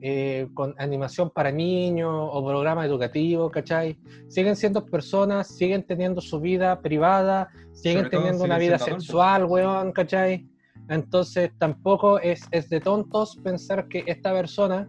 eh, 0.00 0.48
con 0.54 0.74
animación 0.78 1.30
para 1.30 1.50
niños 1.50 2.12
o 2.12 2.44
programas 2.46 2.86
educativos, 2.86 3.50
¿cachai? 3.50 3.98
Siguen 4.28 4.56
siendo 4.56 4.84
personas, 4.84 5.48
siguen 5.48 5.82
teniendo 5.84 6.20
su 6.20 6.40
vida 6.40 6.80
privada, 6.80 7.48
siguen 7.72 8.04
Sobre 8.04 8.10
teniendo 8.10 8.44
una 8.44 8.58
vida 8.58 8.78
sexual, 8.78 9.44
weón, 9.44 9.92
¿cachai? 9.92 10.46
Entonces 10.88 11.50
tampoco 11.58 12.18
es, 12.18 12.46
es 12.50 12.68
de 12.68 12.80
tontos 12.80 13.36
pensar 13.42 13.88
que 13.88 14.04
esta 14.06 14.32
persona 14.32 14.88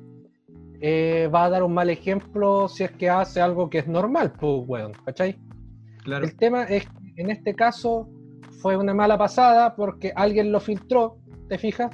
eh, 0.79 1.29
va 1.33 1.45
a 1.45 1.49
dar 1.49 1.63
un 1.63 1.73
mal 1.73 1.89
ejemplo 1.89 2.67
si 2.67 2.83
es 2.83 2.91
que 2.91 3.09
hace 3.09 3.41
algo 3.41 3.69
que 3.69 3.79
es 3.79 3.87
normal, 3.87 4.33
pues, 4.39 4.63
weón, 4.67 4.91
¿cachai? 5.05 5.37
Claro. 6.03 6.25
El 6.25 6.35
tema 6.35 6.63
es 6.63 6.85
que 6.85 7.21
en 7.21 7.31
este 7.31 7.55
caso 7.55 8.07
fue 8.61 8.77
una 8.77 8.93
mala 8.93 9.17
pasada 9.17 9.75
porque 9.75 10.11
alguien 10.15 10.51
lo 10.51 10.59
filtró, 10.59 11.17
¿te 11.49 11.57
fijas? 11.57 11.91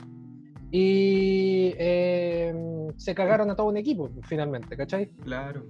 Y 0.75 1.75
eh, 1.77 2.51
se 2.97 3.13
cagaron 3.13 3.47
a 3.51 3.55
todo 3.55 3.67
un 3.67 3.77
equipo, 3.77 4.09
finalmente, 4.23 4.75
¿cachai? 4.75 5.11
Claro. 5.23 5.63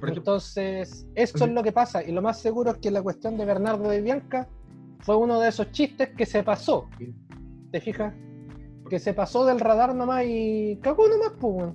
Por 0.00 0.08
Entonces, 0.08 1.06
eso 1.14 1.44
es 1.44 1.50
lo 1.52 1.62
que 1.62 1.70
pasa. 1.70 2.02
Y 2.02 2.10
lo 2.10 2.20
más 2.20 2.40
seguro 2.40 2.72
es 2.72 2.78
que 2.78 2.90
la 2.90 3.02
cuestión 3.02 3.38
de 3.38 3.44
Bernardo 3.44 3.88
de 3.88 4.00
Bianca 4.02 4.48
fue 4.98 5.14
uno 5.16 5.38
de 5.38 5.50
esos 5.50 5.70
chistes 5.70 6.08
que 6.16 6.26
se 6.26 6.42
pasó. 6.42 6.88
¿Te 7.70 7.80
fijas? 7.80 8.12
Que 8.88 8.98
se 8.98 9.14
pasó 9.14 9.44
del 9.46 9.60
radar 9.60 9.94
nomás 9.94 10.24
y 10.26 10.76
cagó 10.82 11.06
nomás, 11.06 11.34
pues, 11.38 11.72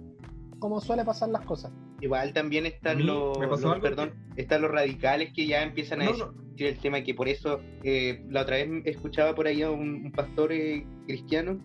como 0.60 0.82
suele 0.82 1.06
pasar 1.06 1.30
las 1.30 1.46
cosas. 1.46 1.72
Igual 2.02 2.34
también 2.34 2.66
están 2.66 3.06
los, 3.06 3.40
me 3.40 3.48
pasó 3.48 3.68
los- 3.68 3.76
algo 3.76 3.82
perdón, 3.84 4.14
están 4.36 4.62
los 4.62 4.72
radicales 4.72 5.32
que 5.34 5.48
ya 5.48 5.64
empiezan 5.64 6.02
a 6.02 6.06
No, 6.06 6.12
decir 6.12 6.26
no. 6.26 6.68
el 6.68 6.78
tema 6.80 7.02
que 7.02 7.14
por 7.16 7.30
eso 7.30 7.62
eh, 7.84 8.26
la 8.30 8.42
otra 8.42 8.58
vez 8.58 8.68
escuchaba 8.84 9.34
por 9.34 9.48
ahí 9.48 9.62
a 9.62 9.72
un, 9.72 10.04
un 10.04 10.12
pastor 10.12 10.52
eh, 10.52 10.86
cristiano 11.08 11.58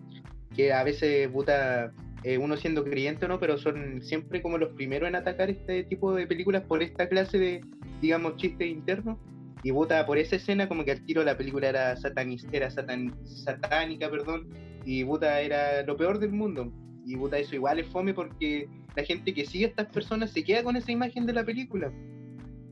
que 0.55 0.73
a 0.73 0.83
veces 0.83 1.27
puta 1.29 1.91
eh, 2.23 2.37
uno 2.37 2.55
siendo 2.57 2.83
creyente 2.83 3.25
o 3.25 3.27
no, 3.27 3.39
pero 3.39 3.57
son 3.57 4.01
siempre 4.01 4.41
como 4.41 4.57
los 4.57 4.73
primeros 4.73 5.09
en 5.09 5.15
atacar 5.15 5.49
este 5.49 5.83
tipo 5.85 6.13
de 6.13 6.27
películas 6.27 6.63
por 6.63 6.83
esta 6.83 7.07
clase 7.09 7.37
de, 7.39 7.61
digamos, 8.01 8.35
chistes 8.37 8.67
internos. 8.67 9.17
Y 9.63 9.71
puta, 9.71 10.05
por 10.07 10.17
esa 10.17 10.35
escena 10.37 10.67
como 10.67 10.83
que 10.83 10.91
al 10.91 11.05
tiro 11.05 11.23
la 11.23 11.37
película 11.37 11.69
era, 11.69 11.95
satanis, 11.95 12.47
era 12.51 12.69
satan- 12.71 13.13
satánica, 13.25 14.09
perdón, 14.09 14.47
y 14.85 15.03
puta 15.03 15.39
era 15.39 15.83
lo 15.83 15.95
peor 15.97 16.19
del 16.19 16.31
mundo. 16.31 16.71
Y 17.05 17.15
puta, 17.15 17.37
eso 17.37 17.55
igual 17.55 17.79
es 17.79 17.87
fome 17.87 18.13
porque 18.13 18.67
la 18.95 19.03
gente 19.03 19.33
que 19.33 19.45
sigue 19.45 19.65
a 19.65 19.67
estas 19.69 19.87
personas 19.87 20.31
se 20.31 20.43
queda 20.43 20.63
con 20.63 20.75
esa 20.75 20.91
imagen 20.91 21.25
de 21.27 21.33
la 21.33 21.43
película. 21.43 21.91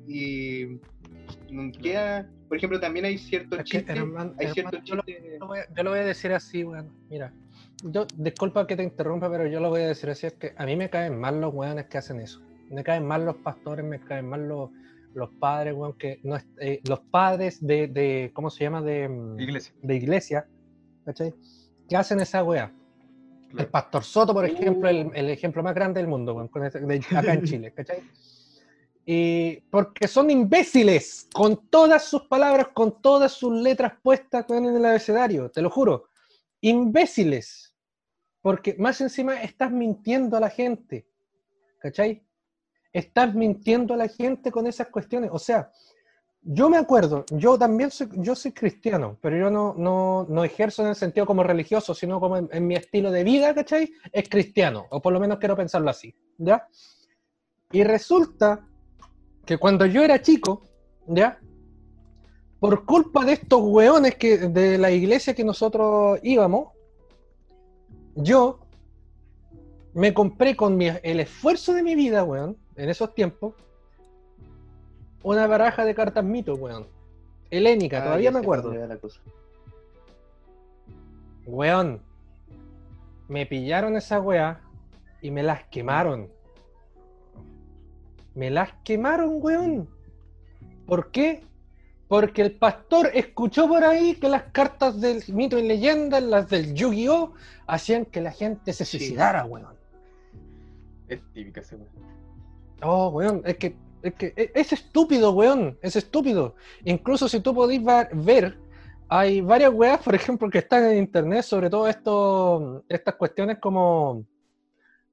Y 0.08 0.80
queda, 1.82 2.28
por 2.48 2.58
ejemplo, 2.58 2.80
también 2.80 3.06
hay 3.06 3.18
ciertos 3.18 3.64
chistes, 3.64 3.96
hermano- 3.96 4.34
hay 4.40 4.48
hermano, 4.48 4.54
ciertos 4.54 4.80
yo, 4.84 4.96
chistes. 5.06 5.24
yo 5.34 5.40
lo 5.40 5.48
voy 5.48 5.60
a- 5.60 5.74
yo 5.76 5.84
lo 5.84 5.90
voy 5.92 6.00
a 6.00 6.06
decir 6.06 6.32
así, 6.32 6.64
weón. 6.64 6.90
Mira, 7.10 7.34
yo, 7.84 8.06
disculpa 8.16 8.68
que 8.68 8.76
te 8.76 8.84
interrumpa, 8.84 9.30
pero 9.30 9.48
yo 9.48 9.60
lo 9.60 9.70
voy 9.70 9.82
a 9.82 9.88
decir 9.88 10.10
así, 10.10 10.28
es 10.28 10.34
que 10.34 10.54
a 10.58 10.66
mí 10.66 10.76
me 10.76 10.90
caen 10.90 11.18
mal 11.20 11.40
los 11.40 11.54
weones 11.54 11.86
que 11.88 11.98
hacen 11.98 12.20
eso. 12.20 12.42
Me 12.70 12.84
caen 12.84 13.06
mal 13.06 13.26
los 13.26 13.38
pastores, 13.38 13.84
me 13.86 14.00
caen 14.00 14.28
mal 14.28 14.48
los, 14.48 14.70
los 15.14 15.30
padres, 15.36 15.74
weón, 15.76 15.94
que 15.94 16.20
no 16.24 16.38
eh, 16.60 16.82
los 16.88 17.00
padres 17.00 17.66
de, 17.66 17.88
de, 17.88 18.32
¿cómo 18.34 18.50
se 18.50 18.64
llama? 18.64 18.82
De, 18.82 19.08
mm, 19.10 19.40
iglesia. 19.40 19.74
de 19.82 19.96
iglesia, 19.96 20.48
¿cachai? 21.06 21.34
Que 21.88 21.96
hacen 21.98 22.20
esa 22.20 22.44
wea. 22.44 22.72
El 23.50 23.56
Claro. 23.56 23.72
pastor 23.72 24.04
Soto, 24.04 24.34
por 24.34 24.46
ejemplo, 24.46 24.88
el, 24.90 25.10
el 25.16 25.30
ejemplo 25.32 25.64
más 25.64 25.74
grande 25.74 26.00
del 26.00 26.08
mundo, 26.08 26.36
weón, 26.36 26.50
con 26.50 26.62
de- 26.62 27.02
acá 27.16 27.34
en 27.34 27.44
Chile, 27.44 27.74
¿cachai? 27.74 28.00
Y 29.06 29.62
porque 29.72 30.08
son 30.08 30.30
imbéciles, 30.30 31.28
con 31.34 31.68
todas 31.68 32.04
sus 32.06 32.24
palabras, 32.28 32.68
con 32.76 33.02
todas 33.02 33.32
sus 33.32 33.52
letras 33.60 33.94
puestas 34.04 34.46
en 34.52 34.66
el 34.66 34.86
abecedario, 34.86 35.50
te 35.50 35.64
lo 35.64 35.72
juro. 35.72 36.10
Imbéciles. 36.62 37.69
Porque 38.42 38.76
más 38.78 39.02
encima 39.02 39.42
estás 39.42 39.72
mintiendo 39.72 40.38
a 40.38 40.40
la 40.40 40.50
gente, 40.50 41.06
¿cachai? 41.80 42.24
Estás 42.94 43.36
mintiendo 43.36 43.94
a 43.94 43.98
la 43.98 44.08
gente 44.08 44.52
con 44.52 44.66
esas 44.66 44.88
cuestiones. 44.88 45.30
O 45.34 45.40
sea, 45.40 45.72
yo 46.42 46.70
me 46.70 46.78
acuerdo, 46.78 47.26
yo 47.32 47.58
también 47.58 47.92
soy, 47.92 48.08
yo 48.14 48.34
soy 48.34 48.54
cristiano, 48.54 49.18
pero 49.22 49.38
yo 49.38 49.50
no, 49.50 49.76
no, 49.78 50.26
no 50.30 50.44
ejerzo 50.44 50.84
en 50.84 50.90
el 50.90 50.96
sentido 50.96 51.26
como 51.26 51.44
religioso, 51.44 51.94
sino 51.94 52.20
como 52.20 52.38
en, 52.38 52.68
mi 52.68 52.76
estilo 52.76 53.12
de 53.12 53.24
vida, 53.26 53.54
¿cachai? 53.54 53.92
Es 54.12 54.30
cristiano, 54.30 54.88
o 54.90 55.02
por 55.02 55.12
lo 55.12 55.20
menos 55.20 55.38
quiero 55.38 55.58
pensarlo 55.58 55.90
así, 55.90 56.16
¿ya? 56.38 56.66
Y 57.72 57.84
resulta 57.84 58.66
que 59.46 59.58
cuando 59.58 59.86
yo 59.86 60.02
era 60.02 60.22
chico, 60.22 60.64
¿ya? 61.08 61.40
Por 62.60 62.86
culpa 62.86 63.26
de 63.26 63.34
estos 63.34 63.62
hueones 63.62 64.16
que, 64.16 64.38
de 64.38 64.78
la 64.78 64.92
iglesia 64.92 65.34
que 65.34 65.44
nosotros 65.44 66.20
íbamos, 66.24 66.70
yo 68.16 68.60
me 69.94 70.14
compré 70.14 70.56
con 70.56 70.78
mi- 70.78 70.90
el 71.04 71.20
esfuerzo 71.20 71.74
de 71.74 71.84
mi 71.84 71.96
vida, 71.96 72.24
weón, 72.24 72.58
en 72.76 72.90
esos 72.90 73.14
tiempos, 73.14 73.54
una 75.24 75.48
baraja 75.48 75.84
de 75.86 75.96
cartas 75.96 76.24
mito, 76.24 76.56
weón. 76.56 76.88
Helénica, 77.52 78.00
Ah, 78.00 78.04
todavía 78.06 78.32
me 78.32 78.40
acuerdo. 78.40 78.74
la 78.74 78.98
cosa. 78.98 79.20
Weón, 81.46 82.02
me 83.28 83.46
pillaron 83.46 83.96
esa 83.98 84.20
weá 84.22 84.62
y 85.22 85.32
me 85.32 85.42
las 85.44 85.64
quemaron. 85.66 86.30
Me 88.36 88.50
las 88.52 88.72
quemaron, 88.84 89.40
weón. 89.42 89.90
¿Por 90.86 91.10
qué? 91.12 91.44
Porque 92.10 92.42
el 92.42 92.52
pastor 92.54 93.12
escuchó 93.14 93.68
por 93.68 93.84
ahí 93.84 94.16
que 94.16 94.28
las 94.28 94.44
cartas 94.52 95.00
del 95.00 95.24
mito 95.28 95.58
y 95.60 95.62
leyenda, 95.68 96.20
las 96.20 96.50
del 96.50 96.74
Yu-Gi-Oh, 96.74 97.34
hacían 97.68 98.04
que 98.06 98.20
la 98.20 98.32
gente 98.32 98.74
se 98.74 98.84
Sí. 98.84 98.98
suicidara, 98.98 99.46
weón. 99.46 99.78
Es 101.08 101.22
típica 101.34 101.62
esa 101.62 101.76
weá. 101.76 101.88
Oh, 102.82 103.10
weón, 103.10 103.44
es 103.46 103.58
que, 103.58 103.76
es 104.02 104.14
que 104.16 104.34
e- 104.36 104.52
es 104.56 104.74
estúpido, 104.74 105.32
weón, 105.34 105.78
es 105.84 105.96
estúpido. 105.96 106.56
Incluso 106.84 107.30
si 107.30 107.42
tú 107.42 107.54
podéis 107.54 107.82
ver, 108.14 108.58
hay 109.08 109.42
varias 109.42 109.72
weas, 109.72 110.02
por 110.02 110.16
ejemplo, 110.16 110.50
que 110.50 110.58
están 110.60 110.86
en 110.86 110.98
internet, 110.98 111.44
sobre 111.44 111.70
todo 111.70 111.88
esto, 111.88 112.84
estas 112.90 113.16
cuestiones 113.16 113.60
como 113.60 114.26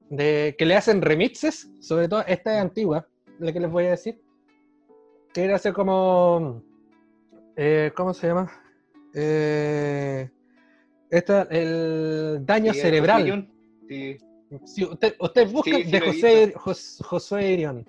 de 0.09 0.55
que 0.57 0.65
le 0.65 0.75
hacen 0.75 1.01
remixes, 1.03 1.69
sobre 1.79 2.07
todo 2.07 2.21
esta 2.25 2.55
es 2.55 2.61
antigua, 2.61 3.05
la 3.37 3.53
que 3.53 3.59
les 3.59 3.69
voy 3.69 3.85
a 3.85 3.91
decir, 3.91 4.19
que 5.31 5.43
era 5.43 5.57
hacer 5.57 5.73
como, 5.73 6.63
eh, 7.57 7.91
¿cómo 7.95 8.13
se 8.13 8.27
llama? 8.27 8.51
Eh, 9.13 10.29
esta, 11.09 11.43
el 11.49 12.39
daño 12.45 12.73
Sí, 12.73 12.79
cerebral. 12.79 13.23
José 13.23 13.47
Sí, 13.89 14.17
Si 14.65 14.83
usted, 14.85 15.15
usted 15.19 15.51
busca 15.51 15.71
Sí, 15.77 15.83
de 15.83 15.99
José, 15.99 16.53
Jos- 16.55 17.01
Josué 17.05 17.51
Irión. 17.51 17.85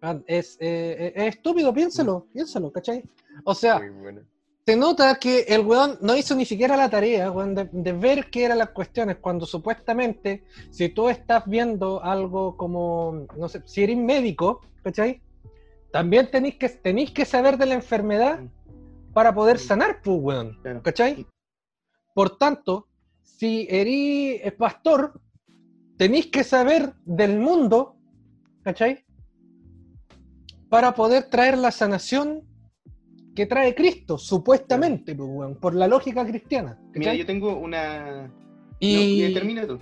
Ah, 0.00 0.18
Es, 0.26 0.56
eh, 0.60 1.12
es 1.16 1.34
estúpido, 1.36 1.72
piénsalo, 1.72 2.26
piénsalo, 2.32 2.70
¿cachai? 2.70 3.02
O 3.44 3.54
sea, 3.54 3.78
Muy 3.78 3.88
buena. 3.88 4.22
se 4.66 4.76
nota 4.76 5.14
que 5.18 5.40
el 5.48 5.62
weón 5.62 5.98
no 6.02 6.14
hizo 6.16 6.34
ni 6.34 6.44
siquiera 6.44 6.76
la 6.76 6.90
tarea, 6.90 7.30
weón, 7.30 7.54
de, 7.54 7.68
de 7.72 7.92
ver 7.92 8.30
qué 8.30 8.44
eran 8.44 8.58
las 8.58 8.70
cuestiones, 8.70 9.16
cuando 9.16 9.46
supuestamente, 9.46 10.44
si 10.70 10.90
tú 10.90 11.08
estás 11.08 11.44
viendo 11.46 12.02
algo 12.04 12.56
como, 12.56 13.26
no 13.36 13.48
sé, 13.48 13.62
si 13.64 13.82
eres 13.82 13.96
médico, 13.96 14.60
¿cachai? 14.82 15.22
También 15.90 16.30
tenéis 16.30 16.56
que, 16.56 16.68
tenéis 16.68 17.10
que 17.12 17.24
saber 17.24 17.56
de 17.56 17.66
la 17.66 17.74
enfermedad 17.74 18.40
para 19.14 19.34
poder 19.34 19.58
sanar, 19.58 20.02
pues, 20.02 20.18
weón. 20.20 20.58
claro. 20.60 20.82
¿Cachai? 20.82 21.26
Por 22.14 22.36
tanto, 22.36 22.88
si 23.22 23.66
eres 23.70 24.52
pastor, 24.54 25.20
tenéis 25.96 26.26
que 26.26 26.44
saber 26.44 26.94
del 27.04 27.38
mundo, 27.38 27.96
¿cachai? 28.62 29.04
Para 30.68 30.94
poder 30.94 31.24
traer 31.30 31.56
la 31.56 31.70
sanación 31.70 32.42
que 33.34 33.46
trae 33.46 33.74
Cristo, 33.74 34.18
supuestamente, 34.18 35.14
pues, 35.14 35.28
weón, 35.32 35.56
por 35.56 35.74
la 35.74 35.88
lógica 35.88 36.26
cristiana. 36.26 36.78
Mira, 36.92 37.14
yo 37.14 37.24
tengo 37.24 37.56
una. 37.56 38.30
y 38.80 39.22
No, 39.28 39.34
termina 39.34 39.66
tú. 39.66 39.78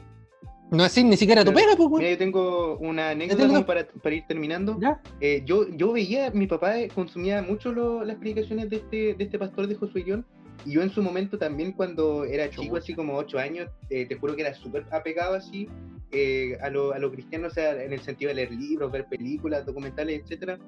No 0.73 0.85
es 0.85 1.05
ni 1.05 1.17
siquiera 1.17 1.45
tu 1.45 1.53
pega, 1.53 1.77
pues. 1.77 1.89
Mira, 1.99 2.11
yo 2.11 2.19
tengo 2.19 2.77
una 2.79 3.11
anécdota 3.11 3.43
tengo- 3.55 3.67
para, 3.67 3.87
para 3.87 4.15
ir 4.15 4.25
terminando. 4.27 4.77
Eh, 5.21 5.43
yo, 5.45 5.69
yo 5.69 5.93
veía, 5.93 6.31
mi 6.31 6.47
papá 6.47 6.79
eh, 6.81 6.89
consumía 6.95 7.43
mucho 7.43 7.73
lo- 7.73 8.05
las 8.05 8.17
predicaciones 8.17 8.69
de 8.71 8.77
este, 8.77 9.15
de 9.15 9.25
este 9.25 9.39
pastor 9.39 9.67
de 9.69 9.75
Josué 9.77 10.05
John, 10.07 10.25
y 10.65 10.73
yo 10.73 10.83
en 10.83 10.91
su 10.91 11.03
momento 11.03 11.39
también 11.39 11.73
cuando 11.73 12.25
era 12.25 12.49
chico, 12.51 12.77
así 12.77 12.95
como 12.95 13.17
8 13.17 13.39
años, 13.39 13.69
eh, 13.91 14.07
te 14.07 14.17
juro 14.17 14.35
que 14.35 14.43
era 14.43 14.55
súper 14.55 14.85
apegado 14.91 15.35
así 15.35 15.69
eh, 16.13 16.57
a, 16.63 16.69
lo, 16.71 16.93
a 16.93 16.99
lo 16.99 17.11
cristiano, 17.11 17.49
o 17.49 17.51
sea, 17.51 17.83
en 17.83 17.93
el 17.93 18.01
sentido 18.01 18.29
de 18.29 18.35
leer 18.35 18.53
libros, 18.53 18.93
ver 18.93 19.07
películas, 19.07 19.65
documentales, 19.67 20.21
etcétera. 20.23 20.59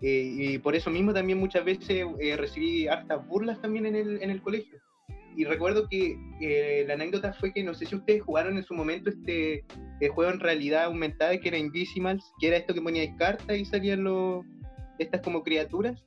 Eh, 0.00 0.34
y 0.36 0.58
por 0.58 0.74
eso 0.74 0.90
mismo 0.90 1.12
también 1.14 1.38
muchas 1.38 1.64
veces 1.64 2.04
eh, 2.20 2.36
recibí 2.36 2.88
hartas 2.88 3.26
burlas 3.26 3.60
también 3.60 3.86
en 3.86 3.94
el, 3.96 4.22
en 4.22 4.30
el 4.30 4.42
colegio. 4.42 4.78
Y 5.36 5.44
recuerdo 5.44 5.88
que 5.88 6.16
eh, 6.40 6.84
la 6.86 6.94
anécdota 6.94 7.32
fue 7.34 7.52
que 7.52 7.62
no 7.62 7.72
sé 7.74 7.86
si 7.86 7.94
ustedes 7.96 8.22
jugaron 8.22 8.56
en 8.58 8.64
su 8.64 8.74
momento 8.74 9.10
este 9.10 9.64
eh, 10.00 10.08
juego 10.08 10.30
en 10.32 10.40
realidad 10.40 10.84
aumentada 10.84 11.36
que 11.38 11.48
era 11.48 11.58
Invisimals, 11.58 12.24
que 12.40 12.48
era 12.48 12.56
esto 12.58 12.74
que 12.74 12.82
poníais 12.82 13.12
cartas 13.18 13.56
y 13.56 13.64
salían 13.64 14.04
los 14.04 14.44
estas 14.98 15.20
como 15.22 15.42
criaturas. 15.42 16.04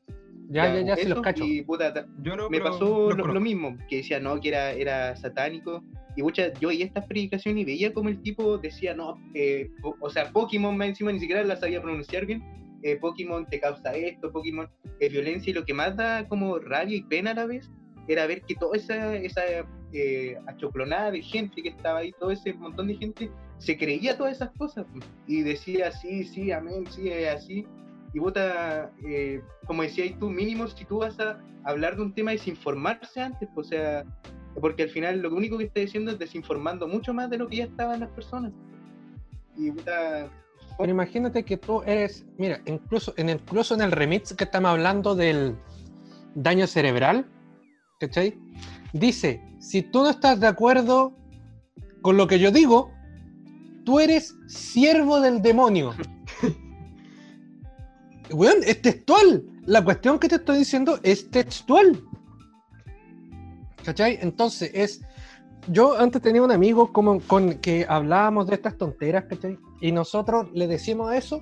Ya, 0.49 0.71
ya, 0.75 0.81
ya, 0.81 0.93
eso, 0.93 1.09
los 1.09 1.21
cacho. 1.21 1.43
Y 1.43 1.63
puta, 1.63 1.91
ta- 1.91 2.05
Yo 2.21 2.35
no, 2.35 2.49
me 2.51 2.59
pasó 2.61 3.11
lo, 3.11 3.25
lo 3.25 3.39
mismo, 3.41 3.75
que 3.89 3.97
decía 3.97 4.19
no, 4.19 4.39
que 4.39 4.49
era, 4.49 4.71
era 4.73 5.15
satánico. 5.15 5.83
Y 6.15 6.21
mucha, 6.21 6.53
yo 6.59 6.69
veía 6.69 6.85
estas 6.85 7.05
predicaciones 7.07 7.63
y 7.63 7.65
veía 7.65 7.91
como 7.93 8.09
el 8.09 8.21
tipo 8.21 8.57
decía, 8.59 8.93
no, 8.93 9.17
eh, 9.33 9.69
po- 9.81 9.97
o 9.99 10.09
sea, 10.09 10.31
Pokémon 10.31 10.77
más 10.77 10.89
encima 10.89 11.11
ni 11.11 11.19
siquiera 11.19 11.43
la 11.43 11.55
sabía 11.57 11.81
pronunciar 11.81 12.25
bien. 12.27 12.43
eh, 12.83 12.95
Pokémon 12.97 13.45
te 13.49 13.59
causa 13.59 13.95
esto, 13.95 14.31
Pokémon 14.31 14.69
es 14.99 15.11
violencia. 15.11 15.49
Y 15.49 15.53
lo 15.55 15.65
que 15.65 15.73
más 15.73 15.97
da 15.97 16.27
como 16.27 16.59
rabia 16.59 16.95
y 16.95 17.01
pena 17.03 17.31
a 17.31 17.33
la 17.33 17.47
vez 17.47 17.67
era 18.07 18.27
ver 18.27 18.41
que 18.41 18.55
toda 18.55 18.77
esa, 18.77 19.15
esa 19.15 19.41
eh, 19.93 20.37
achoclonada 20.47 21.11
de 21.11 21.21
gente 21.21 21.61
que 21.61 21.69
estaba 21.69 21.99
ahí, 21.99 22.11
todo 22.19 22.31
ese 22.31 22.53
montón 22.53 22.87
de 22.87 22.95
gente 22.95 23.31
se 23.57 23.77
creía 23.77 24.17
todas 24.17 24.35
esas 24.35 24.51
cosas 24.57 24.85
y 25.27 25.41
decía 25.41 25.91
sí, 25.91 26.23
sí, 26.23 26.51
amén, 26.51 26.85
sí, 26.89 27.09
es 27.09 27.35
así. 27.35 27.65
Y 28.13 28.19
vota, 28.19 28.91
eh, 29.05 29.41
como 29.65 29.83
decías 29.83 30.17
tú, 30.19 30.29
mínimo 30.29 30.67
si 30.67 30.85
tú 30.85 30.99
vas 30.99 31.19
a 31.19 31.39
hablar 31.65 31.95
de 31.95 32.03
un 32.03 32.13
tema 32.13 32.31
desinformarse 32.31 33.21
antes, 33.21 33.49
pues, 33.53 33.67
o 33.67 33.69
sea, 33.69 34.05
porque 34.59 34.83
al 34.83 34.89
final 34.89 35.19
lo 35.19 35.33
único 35.33 35.57
que 35.57 35.65
está 35.65 35.81
diciendo 35.81 36.11
es 36.11 36.19
desinformando 36.19 36.87
mucho 36.87 37.13
más 37.13 37.29
de 37.29 37.37
lo 37.37 37.47
que 37.47 37.57
ya 37.57 37.63
estaban 37.65 37.99
las 37.99 38.09
personas. 38.11 38.53
Y 39.57 39.71
puta, 39.71 40.29
Pero 40.77 40.91
imagínate 40.91 41.43
que 41.43 41.57
tú 41.57 41.81
eres, 41.83 42.25
mira, 42.37 42.61
incluso 42.65 43.13
en 43.17 43.29
el, 43.29 43.37
incluso 43.37 43.73
en 43.75 43.81
el 43.81 43.91
remix 43.91 44.33
que 44.33 44.45
estamos 44.45 44.71
hablando 44.71 45.15
del 45.15 45.55
daño 46.35 46.67
cerebral, 46.67 47.25
¿cachai? 47.99 48.37
Dice, 48.93 49.41
si 49.59 49.81
tú 49.81 50.03
no 50.03 50.09
estás 50.09 50.39
de 50.39 50.47
acuerdo 50.47 51.15
con 52.01 52.17
lo 52.17 52.27
que 52.27 52.39
yo 52.39 52.51
digo, 52.51 52.91
tú 53.83 53.99
eres 53.99 54.35
siervo 54.47 55.19
del 55.21 55.41
demonio. 55.41 55.93
Weón, 58.31 58.57
es 58.65 58.81
textual. 58.81 59.43
La 59.65 59.83
cuestión 59.83 60.19
que 60.19 60.27
te 60.27 60.35
estoy 60.35 60.59
diciendo 60.59 60.99
es 61.03 61.29
textual. 61.29 62.01
¿Cachai? 63.83 64.17
Entonces 64.21 64.71
es. 64.73 65.01
Yo 65.67 65.97
antes 65.99 66.21
tenía 66.21 66.43
un 66.43 66.51
amigo 66.51 66.93
como, 66.93 67.19
con 67.21 67.55
que 67.55 67.85
hablábamos 67.89 68.45
de 68.47 68.55
estas 68.55 68.77
tonteras, 68.77 69.25
¿cachai? 69.25 69.57
Y 69.81 69.91
nosotros 69.91 70.47
le 70.53 70.67
decimos 70.67 71.13
eso 71.13 71.41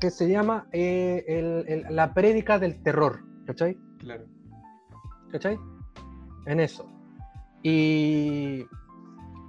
que 0.00 0.10
se 0.10 0.28
llama 0.28 0.66
eh, 0.72 1.24
el- 1.28 1.64
el- 1.68 1.94
la 1.94 2.12
prédica 2.12 2.58
del 2.58 2.82
terror, 2.82 3.22
¿cachai? 3.46 3.78
Claro. 3.98 4.26
¿Cachai? 5.36 5.58
En 6.46 6.60
eso. 6.60 6.88
Y 7.62 8.64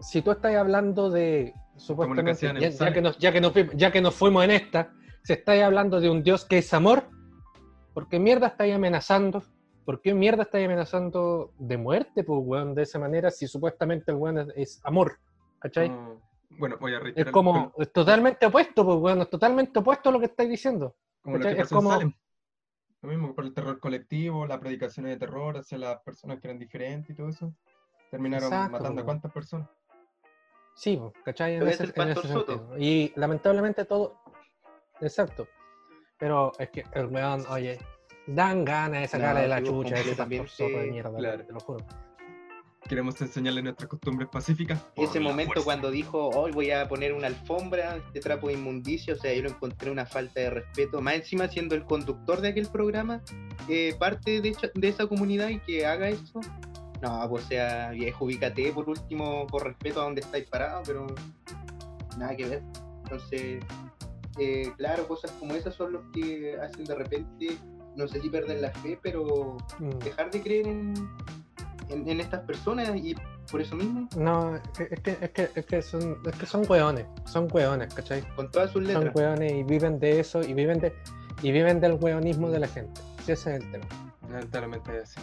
si 0.02 0.22
tú 0.22 0.32
estás 0.32 0.54
hablando 0.56 1.10
de 1.10 1.54
supuestamente, 1.78 2.42
ya, 2.60 2.70
ya 2.70 2.94
que 2.94 3.02
nos, 3.02 3.18
ya, 3.18 3.32
que 3.32 3.40
nos, 3.42 3.54
fuimos- 3.54 3.74
ya 3.76 3.92
que 3.92 4.02
nos 4.02 4.16
fuimos 4.16 4.44
en 4.44 4.52
esta, 4.52 4.92
si 5.24 5.34
estáis 5.34 5.64
hablando 5.64 6.00
de 6.02 6.10
un 6.10 6.24
Dios 6.24 6.44
que 6.46 6.58
es 6.58 6.74
amor, 6.74 7.04
¿por 7.94 8.08
qué 8.10 8.20
mierda 8.20 8.48
estáis 8.48 8.74
amenazando? 8.76 9.44
¿Por 9.86 10.02
qué 10.02 10.14
mierda 10.14 10.44
estáis 10.44 10.66
amenazando 10.66 11.54
de 11.58 11.78
muerte, 11.78 12.24
pues, 12.26 12.42
weón, 12.44 12.76
de 12.76 12.84
esa 12.84 13.00
manera, 13.00 13.32
si 13.32 13.48
supuestamente 13.48 14.12
el 14.12 14.18
weón 14.18 14.40
es, 14.40 14.48
es 14.56 14.82
amor? 14.84 15.20
¿Cachai? 15.60 15.90
Como- 15.90 16.22
bueno, 16.60 16.78
voy 16.80 16.94
a 16.94 16.98
es 16.98 17.04
reiterar 17.04 17.32
como, 17.32 17.74
es 17.78 17.92
totalmente 17.94 18.46
opuesto, 18.46 18.84
pues, 18.86 18.98
weón, 18.98 19.22
es 19.22 19.30
totalmente 19.30 19.80
opuesto 19.80 20.10
a 20.10 20.12
lo 20.12 20.20
que 20.20 20.26
estáis 20.26 20.50
diciendo. 20.50 20.96
como 21.22 21.38
lo 21.38 21.44
que 21.44 21.52
Es 21.52 21.58
pasó 21.58 21.76
en 21.76 21.78
como- 21.78 21.92
Salem. 21.92 22.14
Lo 23.08 23.14
mismo 23.14 23.34
por 23.34 23.46
el 23.46 23.54
terror 23.54 23.80
colectivo, 23.80 24.46
las 24.46 24.58
predicaciones 24.58 25.14
de 25.14 25.18
terror 25.18 25.56
hacia 25.56 25.78
las 25.78 26.02
personas 26.02 26.42
que 26.42 26.48
eran 26.48 26.60
diferentes 26.60 27.10
y 27.12 27.14
todo 27.14 27.30
eso. 27.30 27.54
Terminaron 28.12 28.48
Exacto, 28.48 28.72
matando 28.74 29.02
a 29.02 29.06
cuántas 29.06 29.32
personas. 29.32 29.70
Sí, 30.76 31.02
¿cachai? 31.24 31.56
En 31.56 31.66
ese, 31.70 31.86
en 31.86 32.16
sentido. 32.18 32.78
Y 32.78 33.14
lamentablemente 33.16 33.86
todo. 33.86 34.20
Exacto. 35.00 35.48
Pero 36.20 36.52
es 36.60 36.70
que 36.70 36.84
el 36.96 37.06
weón, 37.06 37.46
oye, 37.50 37.80
dan 38.26 38.66
ganas 38.66 39.00
de 39.00 39.08
sacarle 39.08 39.36
No, 39.36 39.42
de 39.44 39.48
la 39.48 39.64
chucha 39.64 39.96
a 39.96 40.00
ese 40.00 40.14
pastor 40.14 40.50
soto 40.50 40.78
de 40.78 40.92
mierda, 40.92 41.18
claro. 41.18 41.46
te 41.46 41.54
lo 41.54 41.60
juro. 41.62 41.86
Queremos 42.88 43.20
enseñarle 43.22 43.62
nuestras 43.62 43.90
costumbres 43.90 44.30
pacíficas. 44.32 44.86
ese 44.96 45.20
momento 45.20 45.54
fuerza. 45.54 45.66
cuando 45.66 45.92
dijo, 45.92 46.30
hoy 46.30 46.52
voy 46.52 46.72
a 46.72 46.88
poner 46.88 47.14
una 47.14 47.28
alfombra, 47.28 47.98
este 47.98 48.20
trapo 48.22 48.48
de 48.48 48.54
inmundicia, 48.54 49.14
o 49.14 49.18
sea, 49.18 49.34
yo 49.34 49.44
lo 49.44 49.50
encontré 49.50 49.92
una 49.92 50.06
falta 50.06 50.40
de 50.40 50.50
respeto, 50.50 51.02
más 51.02 51.16
encima 51.16 51.48
siendo 51.50 51.76
el 51.76 51.84
conductor 51.84 52.40
de 52.40 52.50
aquel 52.50 52.68
programa, 52.68 53.22
eh, 53.68 53.94
parte 54.00 54.40
de, 54.42 54.50
hecho- 54.50 54.70
de 54.74 54.88
esa 54.88 55.06
comunidad 55.08 55.50
y 55.50 55.60
que 55.60 55.86
haga 55.86 56.08
eso. 56.10 56.40
No, 57.02 57.28
pues, 57.30 57.46
o 57.46 57.48
sea, 57.50 57.92
viejo, 57.92 58.26
ubícate 58.26 58.72
por 58.72 58.90
último, 58.90 59.46
por 59.48 59.64
respeto 59.66 60.02
a 60.02 60.06
donde 60.06 60.22
estáis 60.22 60.48
parados, 60.48 60.88
pero 60.88 61.08
nada 62.18 62.36
que 62.36 62.46
ver. 62.48 62.64
Entonces, 63.04 63.64
eh, 64.40 64.72
claro, 64.78 65.08
cosas 65.08 65.32
como 65.40 65.54
esas 65.56 65.76
son 65.76 65.94
los 65.94 66.04
que 66.14 66.56
hacen 66.60 66.86
de 66.86 66.96
repente, 66.96 67.58
no 67.96 68.08
sé 68.08 68.22
si 68.22 68.30
perder 68.30 68.62
la 68.62 68.72
fe, 68.72 68.98
pero 69.02 69.58
Mm. 69.80 69.90
dejar 70.00 70.32
de 70.32 70.42
creer 70.42 70.68
en, 70.68 70.94
en, 71.90 72.08
en 72.08 72.20
estas 72.20 72.42
personas 72.42 72.96
y 72.96 73.16
por 73.52 73.62
eso 73.62 73.76
mismo, 73.76 74.08
No, 74.18 74.56
es 74.56 74.62
que, 74.78 74.84
es 74.92 75.00
que, 75.02 75.18
es 75.22 75.30
que, 75.32 75.50
es 75.56 75.66
que 75.66 75.82
son, 75.82 76.18
es 76.26 76.36
que 76.38 76.46
son 76.46 76.64
weones, 76.70 77.06
son 77.26 77.48
weones, 77.52 77.94
¿cachai? 77.94 78.22
con 78.36 78.52
todas 78.52 78.72
sus 78.72 78.86
Son 78.88 79.04
letras. 79.04 79.16
weones 79.16 79.52
y 79.54 79.64
viven 79.64 80.00
de 80.00 80.20
eso 80.20 80.42
y 80.42 80.54
viven 80.54 80.80
de 80.80 80.94
y 81.44 81.52
viven 81.52 81.80
del 81.80 81.94
weonismo 81.94 82.50
de 82.50 82.60
la 82.60 82.68
gente. 82.68 83.00
Sí, 83.26 83.32
ese 83.34 83.56
es 83.56 83.64
el 83.64 83.72
tema. 83.72 83.86
Lamentablemente 84.30 85.00
así. 85.02 85.20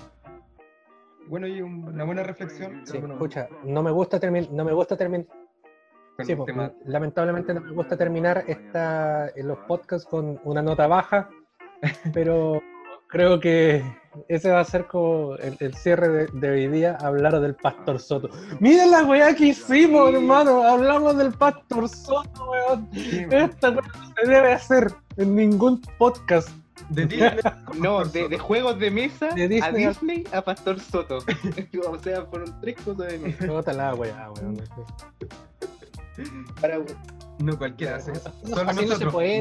Bueno, 1.26 1.46
y 1.46 1.60
un- 1.62 1.88
una 1.88 2.04
buena 2.04 2.22
reflexión. 2.22 2.82
Sí, 2.86 2.98
bueno, 2.98 3.14
escucha, 3.14 3.48
no 3.64 3.82
me 3.82 3.90
gusta 3.90 4.20
terminar, 4.20 4.50
no 4.52 4.64
me 4.64 4.72
gusta 4.72 4.96
terminar, 4.96 5.26
Sí, 6.22 6.36
pues, 6.36 6.46
tema- 6.46 6.70
lamentablemente 6.84 7.52
no 7.52 7.60
me 7.62 7.72
gusta 7.72 7.96
terminar 7.96 8.44
esta, 8.46 9.28
en 9.34 9.48
los 9.48 9.58
podcasts 9.66 10.06
con 10.08 10.38
una 10.44 10.62
nota 10.62 10.86
baja, 10.86 11.28
pero 12.12 12.60
creo 13.14 13.38
que 13.38 13.82
ese 14.28 14.50
va 14.50 14.58
a 14.60 14.64
ser 14.64 14.86
como 14.86 15.36
el, 15.36 15.56
el 15.60 15.74
cierre 15.74 16.08
de, 16.08 16.26
de 16.32 16.50
hoy 16.50 16.68
día, 16.68 16.96
hablar 17.00 17.40
del 17.40 17.54
Pastor 17.54 18.00
Soto. 18.00 18.28
Miren 18.60 18.90
la 18.90 19.04
weá 19.04 19.34
que 19.34 19.46
hicimos, 19.46 20.10
Sí. 20.10 20.16
hermano, 20.16 20.62
hablamos 20.64 21.16
del 21.16 21.32
Pastor 21.32 21.88
Soto, 21.88 22.50
weón. 22.50 22.88
Sí, 22.92 23.24
Esta 23.30 23.70
weá 23.70 23.82
no 23.82 24.14
se 24.22 24.28
debe 24.30 24.52
hacer 24.52 24.92
en 25.16 25.36
ningún 25.36 25.80
podcast. 25.98 26.48
de 26.90 27.06
Disney, 27.06 27.30
No, 27.80 28.04
de, 28.04 28.28
de 28.28 28.38
juegos 28.38 28.78
de 28.78 28.90
mesa 28.90 29.28
De 29.28 29.44
a 29.44 29.48
Disney 29.48 29.84
a- 29.84 29.88
Disney 29.90 30.24
a 30.32 30.42
Pastor 30.42 30.78
Soto. 30.80 31.18
o 31.88 31.98
sea, 32.00 32.24
fueron 32.26 32.60
tres 32.60 32.76
cosas 32.84 33.08
de 33.12 33.18
mesa. 33.18 33.72
La 33.72 33.94
weá, 33.94 34.30
weón. 34.32 34.60
Para, 36.60 36.78
no 37.38 37.58
cualquiera 37.58 37.96
hace 37.96 38.12
eso. 38.12 38.30
Solo 38.44 38.70
así 38.70 38.74
no 38.76 38.82
se 38.82 38.86
nosotros, 38.86 39.12
puede. 39.12 39.38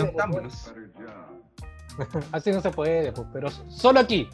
Así 2.32 2.52
no 2.52 2.62
se 2.62 2.72
puede, 2.72 3.12
pues, 3.12 3.28
pero 3.32 3.50
solo 3.68 4.00
aquí, 4.00 4.28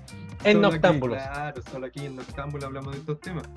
en 0.43 0.53
Solo 0.53 0.67
aquí, 0.67 0.75
Noctámbulos. 0.75 1.17
Claro, 1.23 1.61
solo 1.71 1.85
aquí 1.87 2.05
en 2.05 2.15
Noctámbulos 2.15 2.65
hablamos 2.65 2.93
de 2.93 2.99
estos 2.99 3.19
temas. 3.19 3.47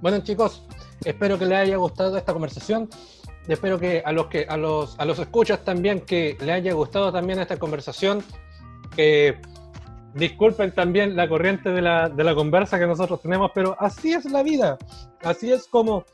Bueno 0.00 0.20
chicos, 0.20 0.64
espero 1.04 1.38
que 1.38 1.46
les 1.46 1.58
haya 1.58 1.76
gustado 1.76 2.16
esta 2.16 2.32
conversación. 2.32 2.88
Espero 3.48 3.78
que 3.78 4.02
a 4.04 4.12
los 4.12 4.26
que 4.26 4.44
a 4.48 4.56
los 4.56 4.98
a 5.00 5.04
los 5.04 5.18
escuchas 5.18 5.64
también 5.64 6.02
que 6.02 6.36
les 6.40 6.50
haya 6.50 6.72
gustado 6.74 7.10
también 7.10 7.40
esta 7.40 7.56
conversación. 7.56 8.22
Eh, 8.96 9.40
disculpen 10.14 10.72
también 10.72 11.16
la 11.16 11.28
corriente 11.28 11.70
de 11.70 11.82
la, 11.82 12.08
de 12.08 12.24
la 12.24 12.34
conversa 12.34 12.78
que 12.78 12.86
nosotros 12.86 13.22
tenemos, 13.22 13.50
pero 13.54 13.76
así 13.78 14.12
es 14.12 14.24
la 14.26 14.42
vida. 14.42 14.78
Así 15.22 15.50
es 15.50 15.66
como 15.66 16.04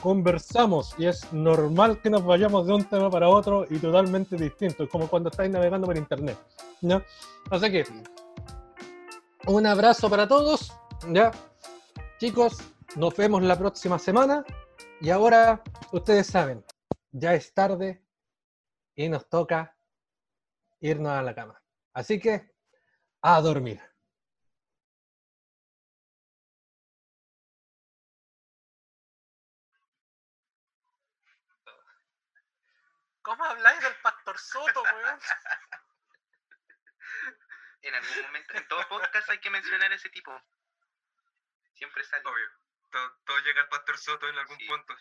conversamos 0.00 0.94
y 0.98 1.06
es 1.06 1.32
normal 1.32 2.00
que 2.00 2.10
nos 2.10 2.24
vayamos 2.24 2.66
de 2.66 2.74
un 2.74 2.84
tema 2.84 3.10
para 3.10 3.28
otro 3.28 3.64
y 3.68 3.78
totalmente 3.78 4.36
distinto, 4.36 4.88
como 4.88 5.08
cuando 5.08 5.30
estáis 5.30 5.50
navegando 5.50 5.86
por 5.86 5.96
internet, 5.96 6.36
¿no? 6.84 7.02
Así 7.50 7.72
que 7.72 7.84
un 9.46 9.66
abrazo 9.66 10.08
para 10.10 10.28
todos, 10.28 10.72
¿ya? 11.08 11.30
Chicos, 12.18 12.58
nos 12.96 13.16
vemos 13.16 13.42
la 13.42 13.58
próxima 13.58 13.98
semana 13.98 14.44
y 15.00 15.10
ahora 15.10 15.62
ustedes 15.92 16.26
saben, 16.26 16.64
ya 17.10 17.34
es 17.34 17.52
tarde 17.52 18.04
y 18.94 19.08
nos 19.08 19.28
toca 19.28 19.76
irnos 20.80 21.12
a 21.12 21.22
la 21.22 21.34
cama. 21.34 21.60
Así 21.94 22.20
que 22.20 22.52
a 23.22 23.40
dormir. 23.40 23.80
¿Cómo 33.22 33.42
habláis 33.42 33.80
del 33.80 33.94
pastor 34.02 34.38
Soto, 34.38 34.82
weón? 34.82 35.18
En 37.88 37.94
algún 37.94 38.22
momento, 38.22 38.54
en 38.54 38.68
todo 38.68 38.88
podcast 38.88 39.28
hay 39.30 39.38
que 39.38 39.50
mencionar 39.50 39.92
ese 39.92 40.08
tipo. 40.10 40.32
Siempre 41.74 42.04
sale. 42.04 42.22
Obvio. 42.26 42.50
Todo, 42.90 43.16
todo 43.26 43.38
llega 43.40 43.62
al 43.62 43.68
Pastor 43.68 43.98
Soto 43.98 44.28
en 44.28 44.38
algún 44.38 44.56
Sí. 44.58 44.66
punto. 44.66 44.96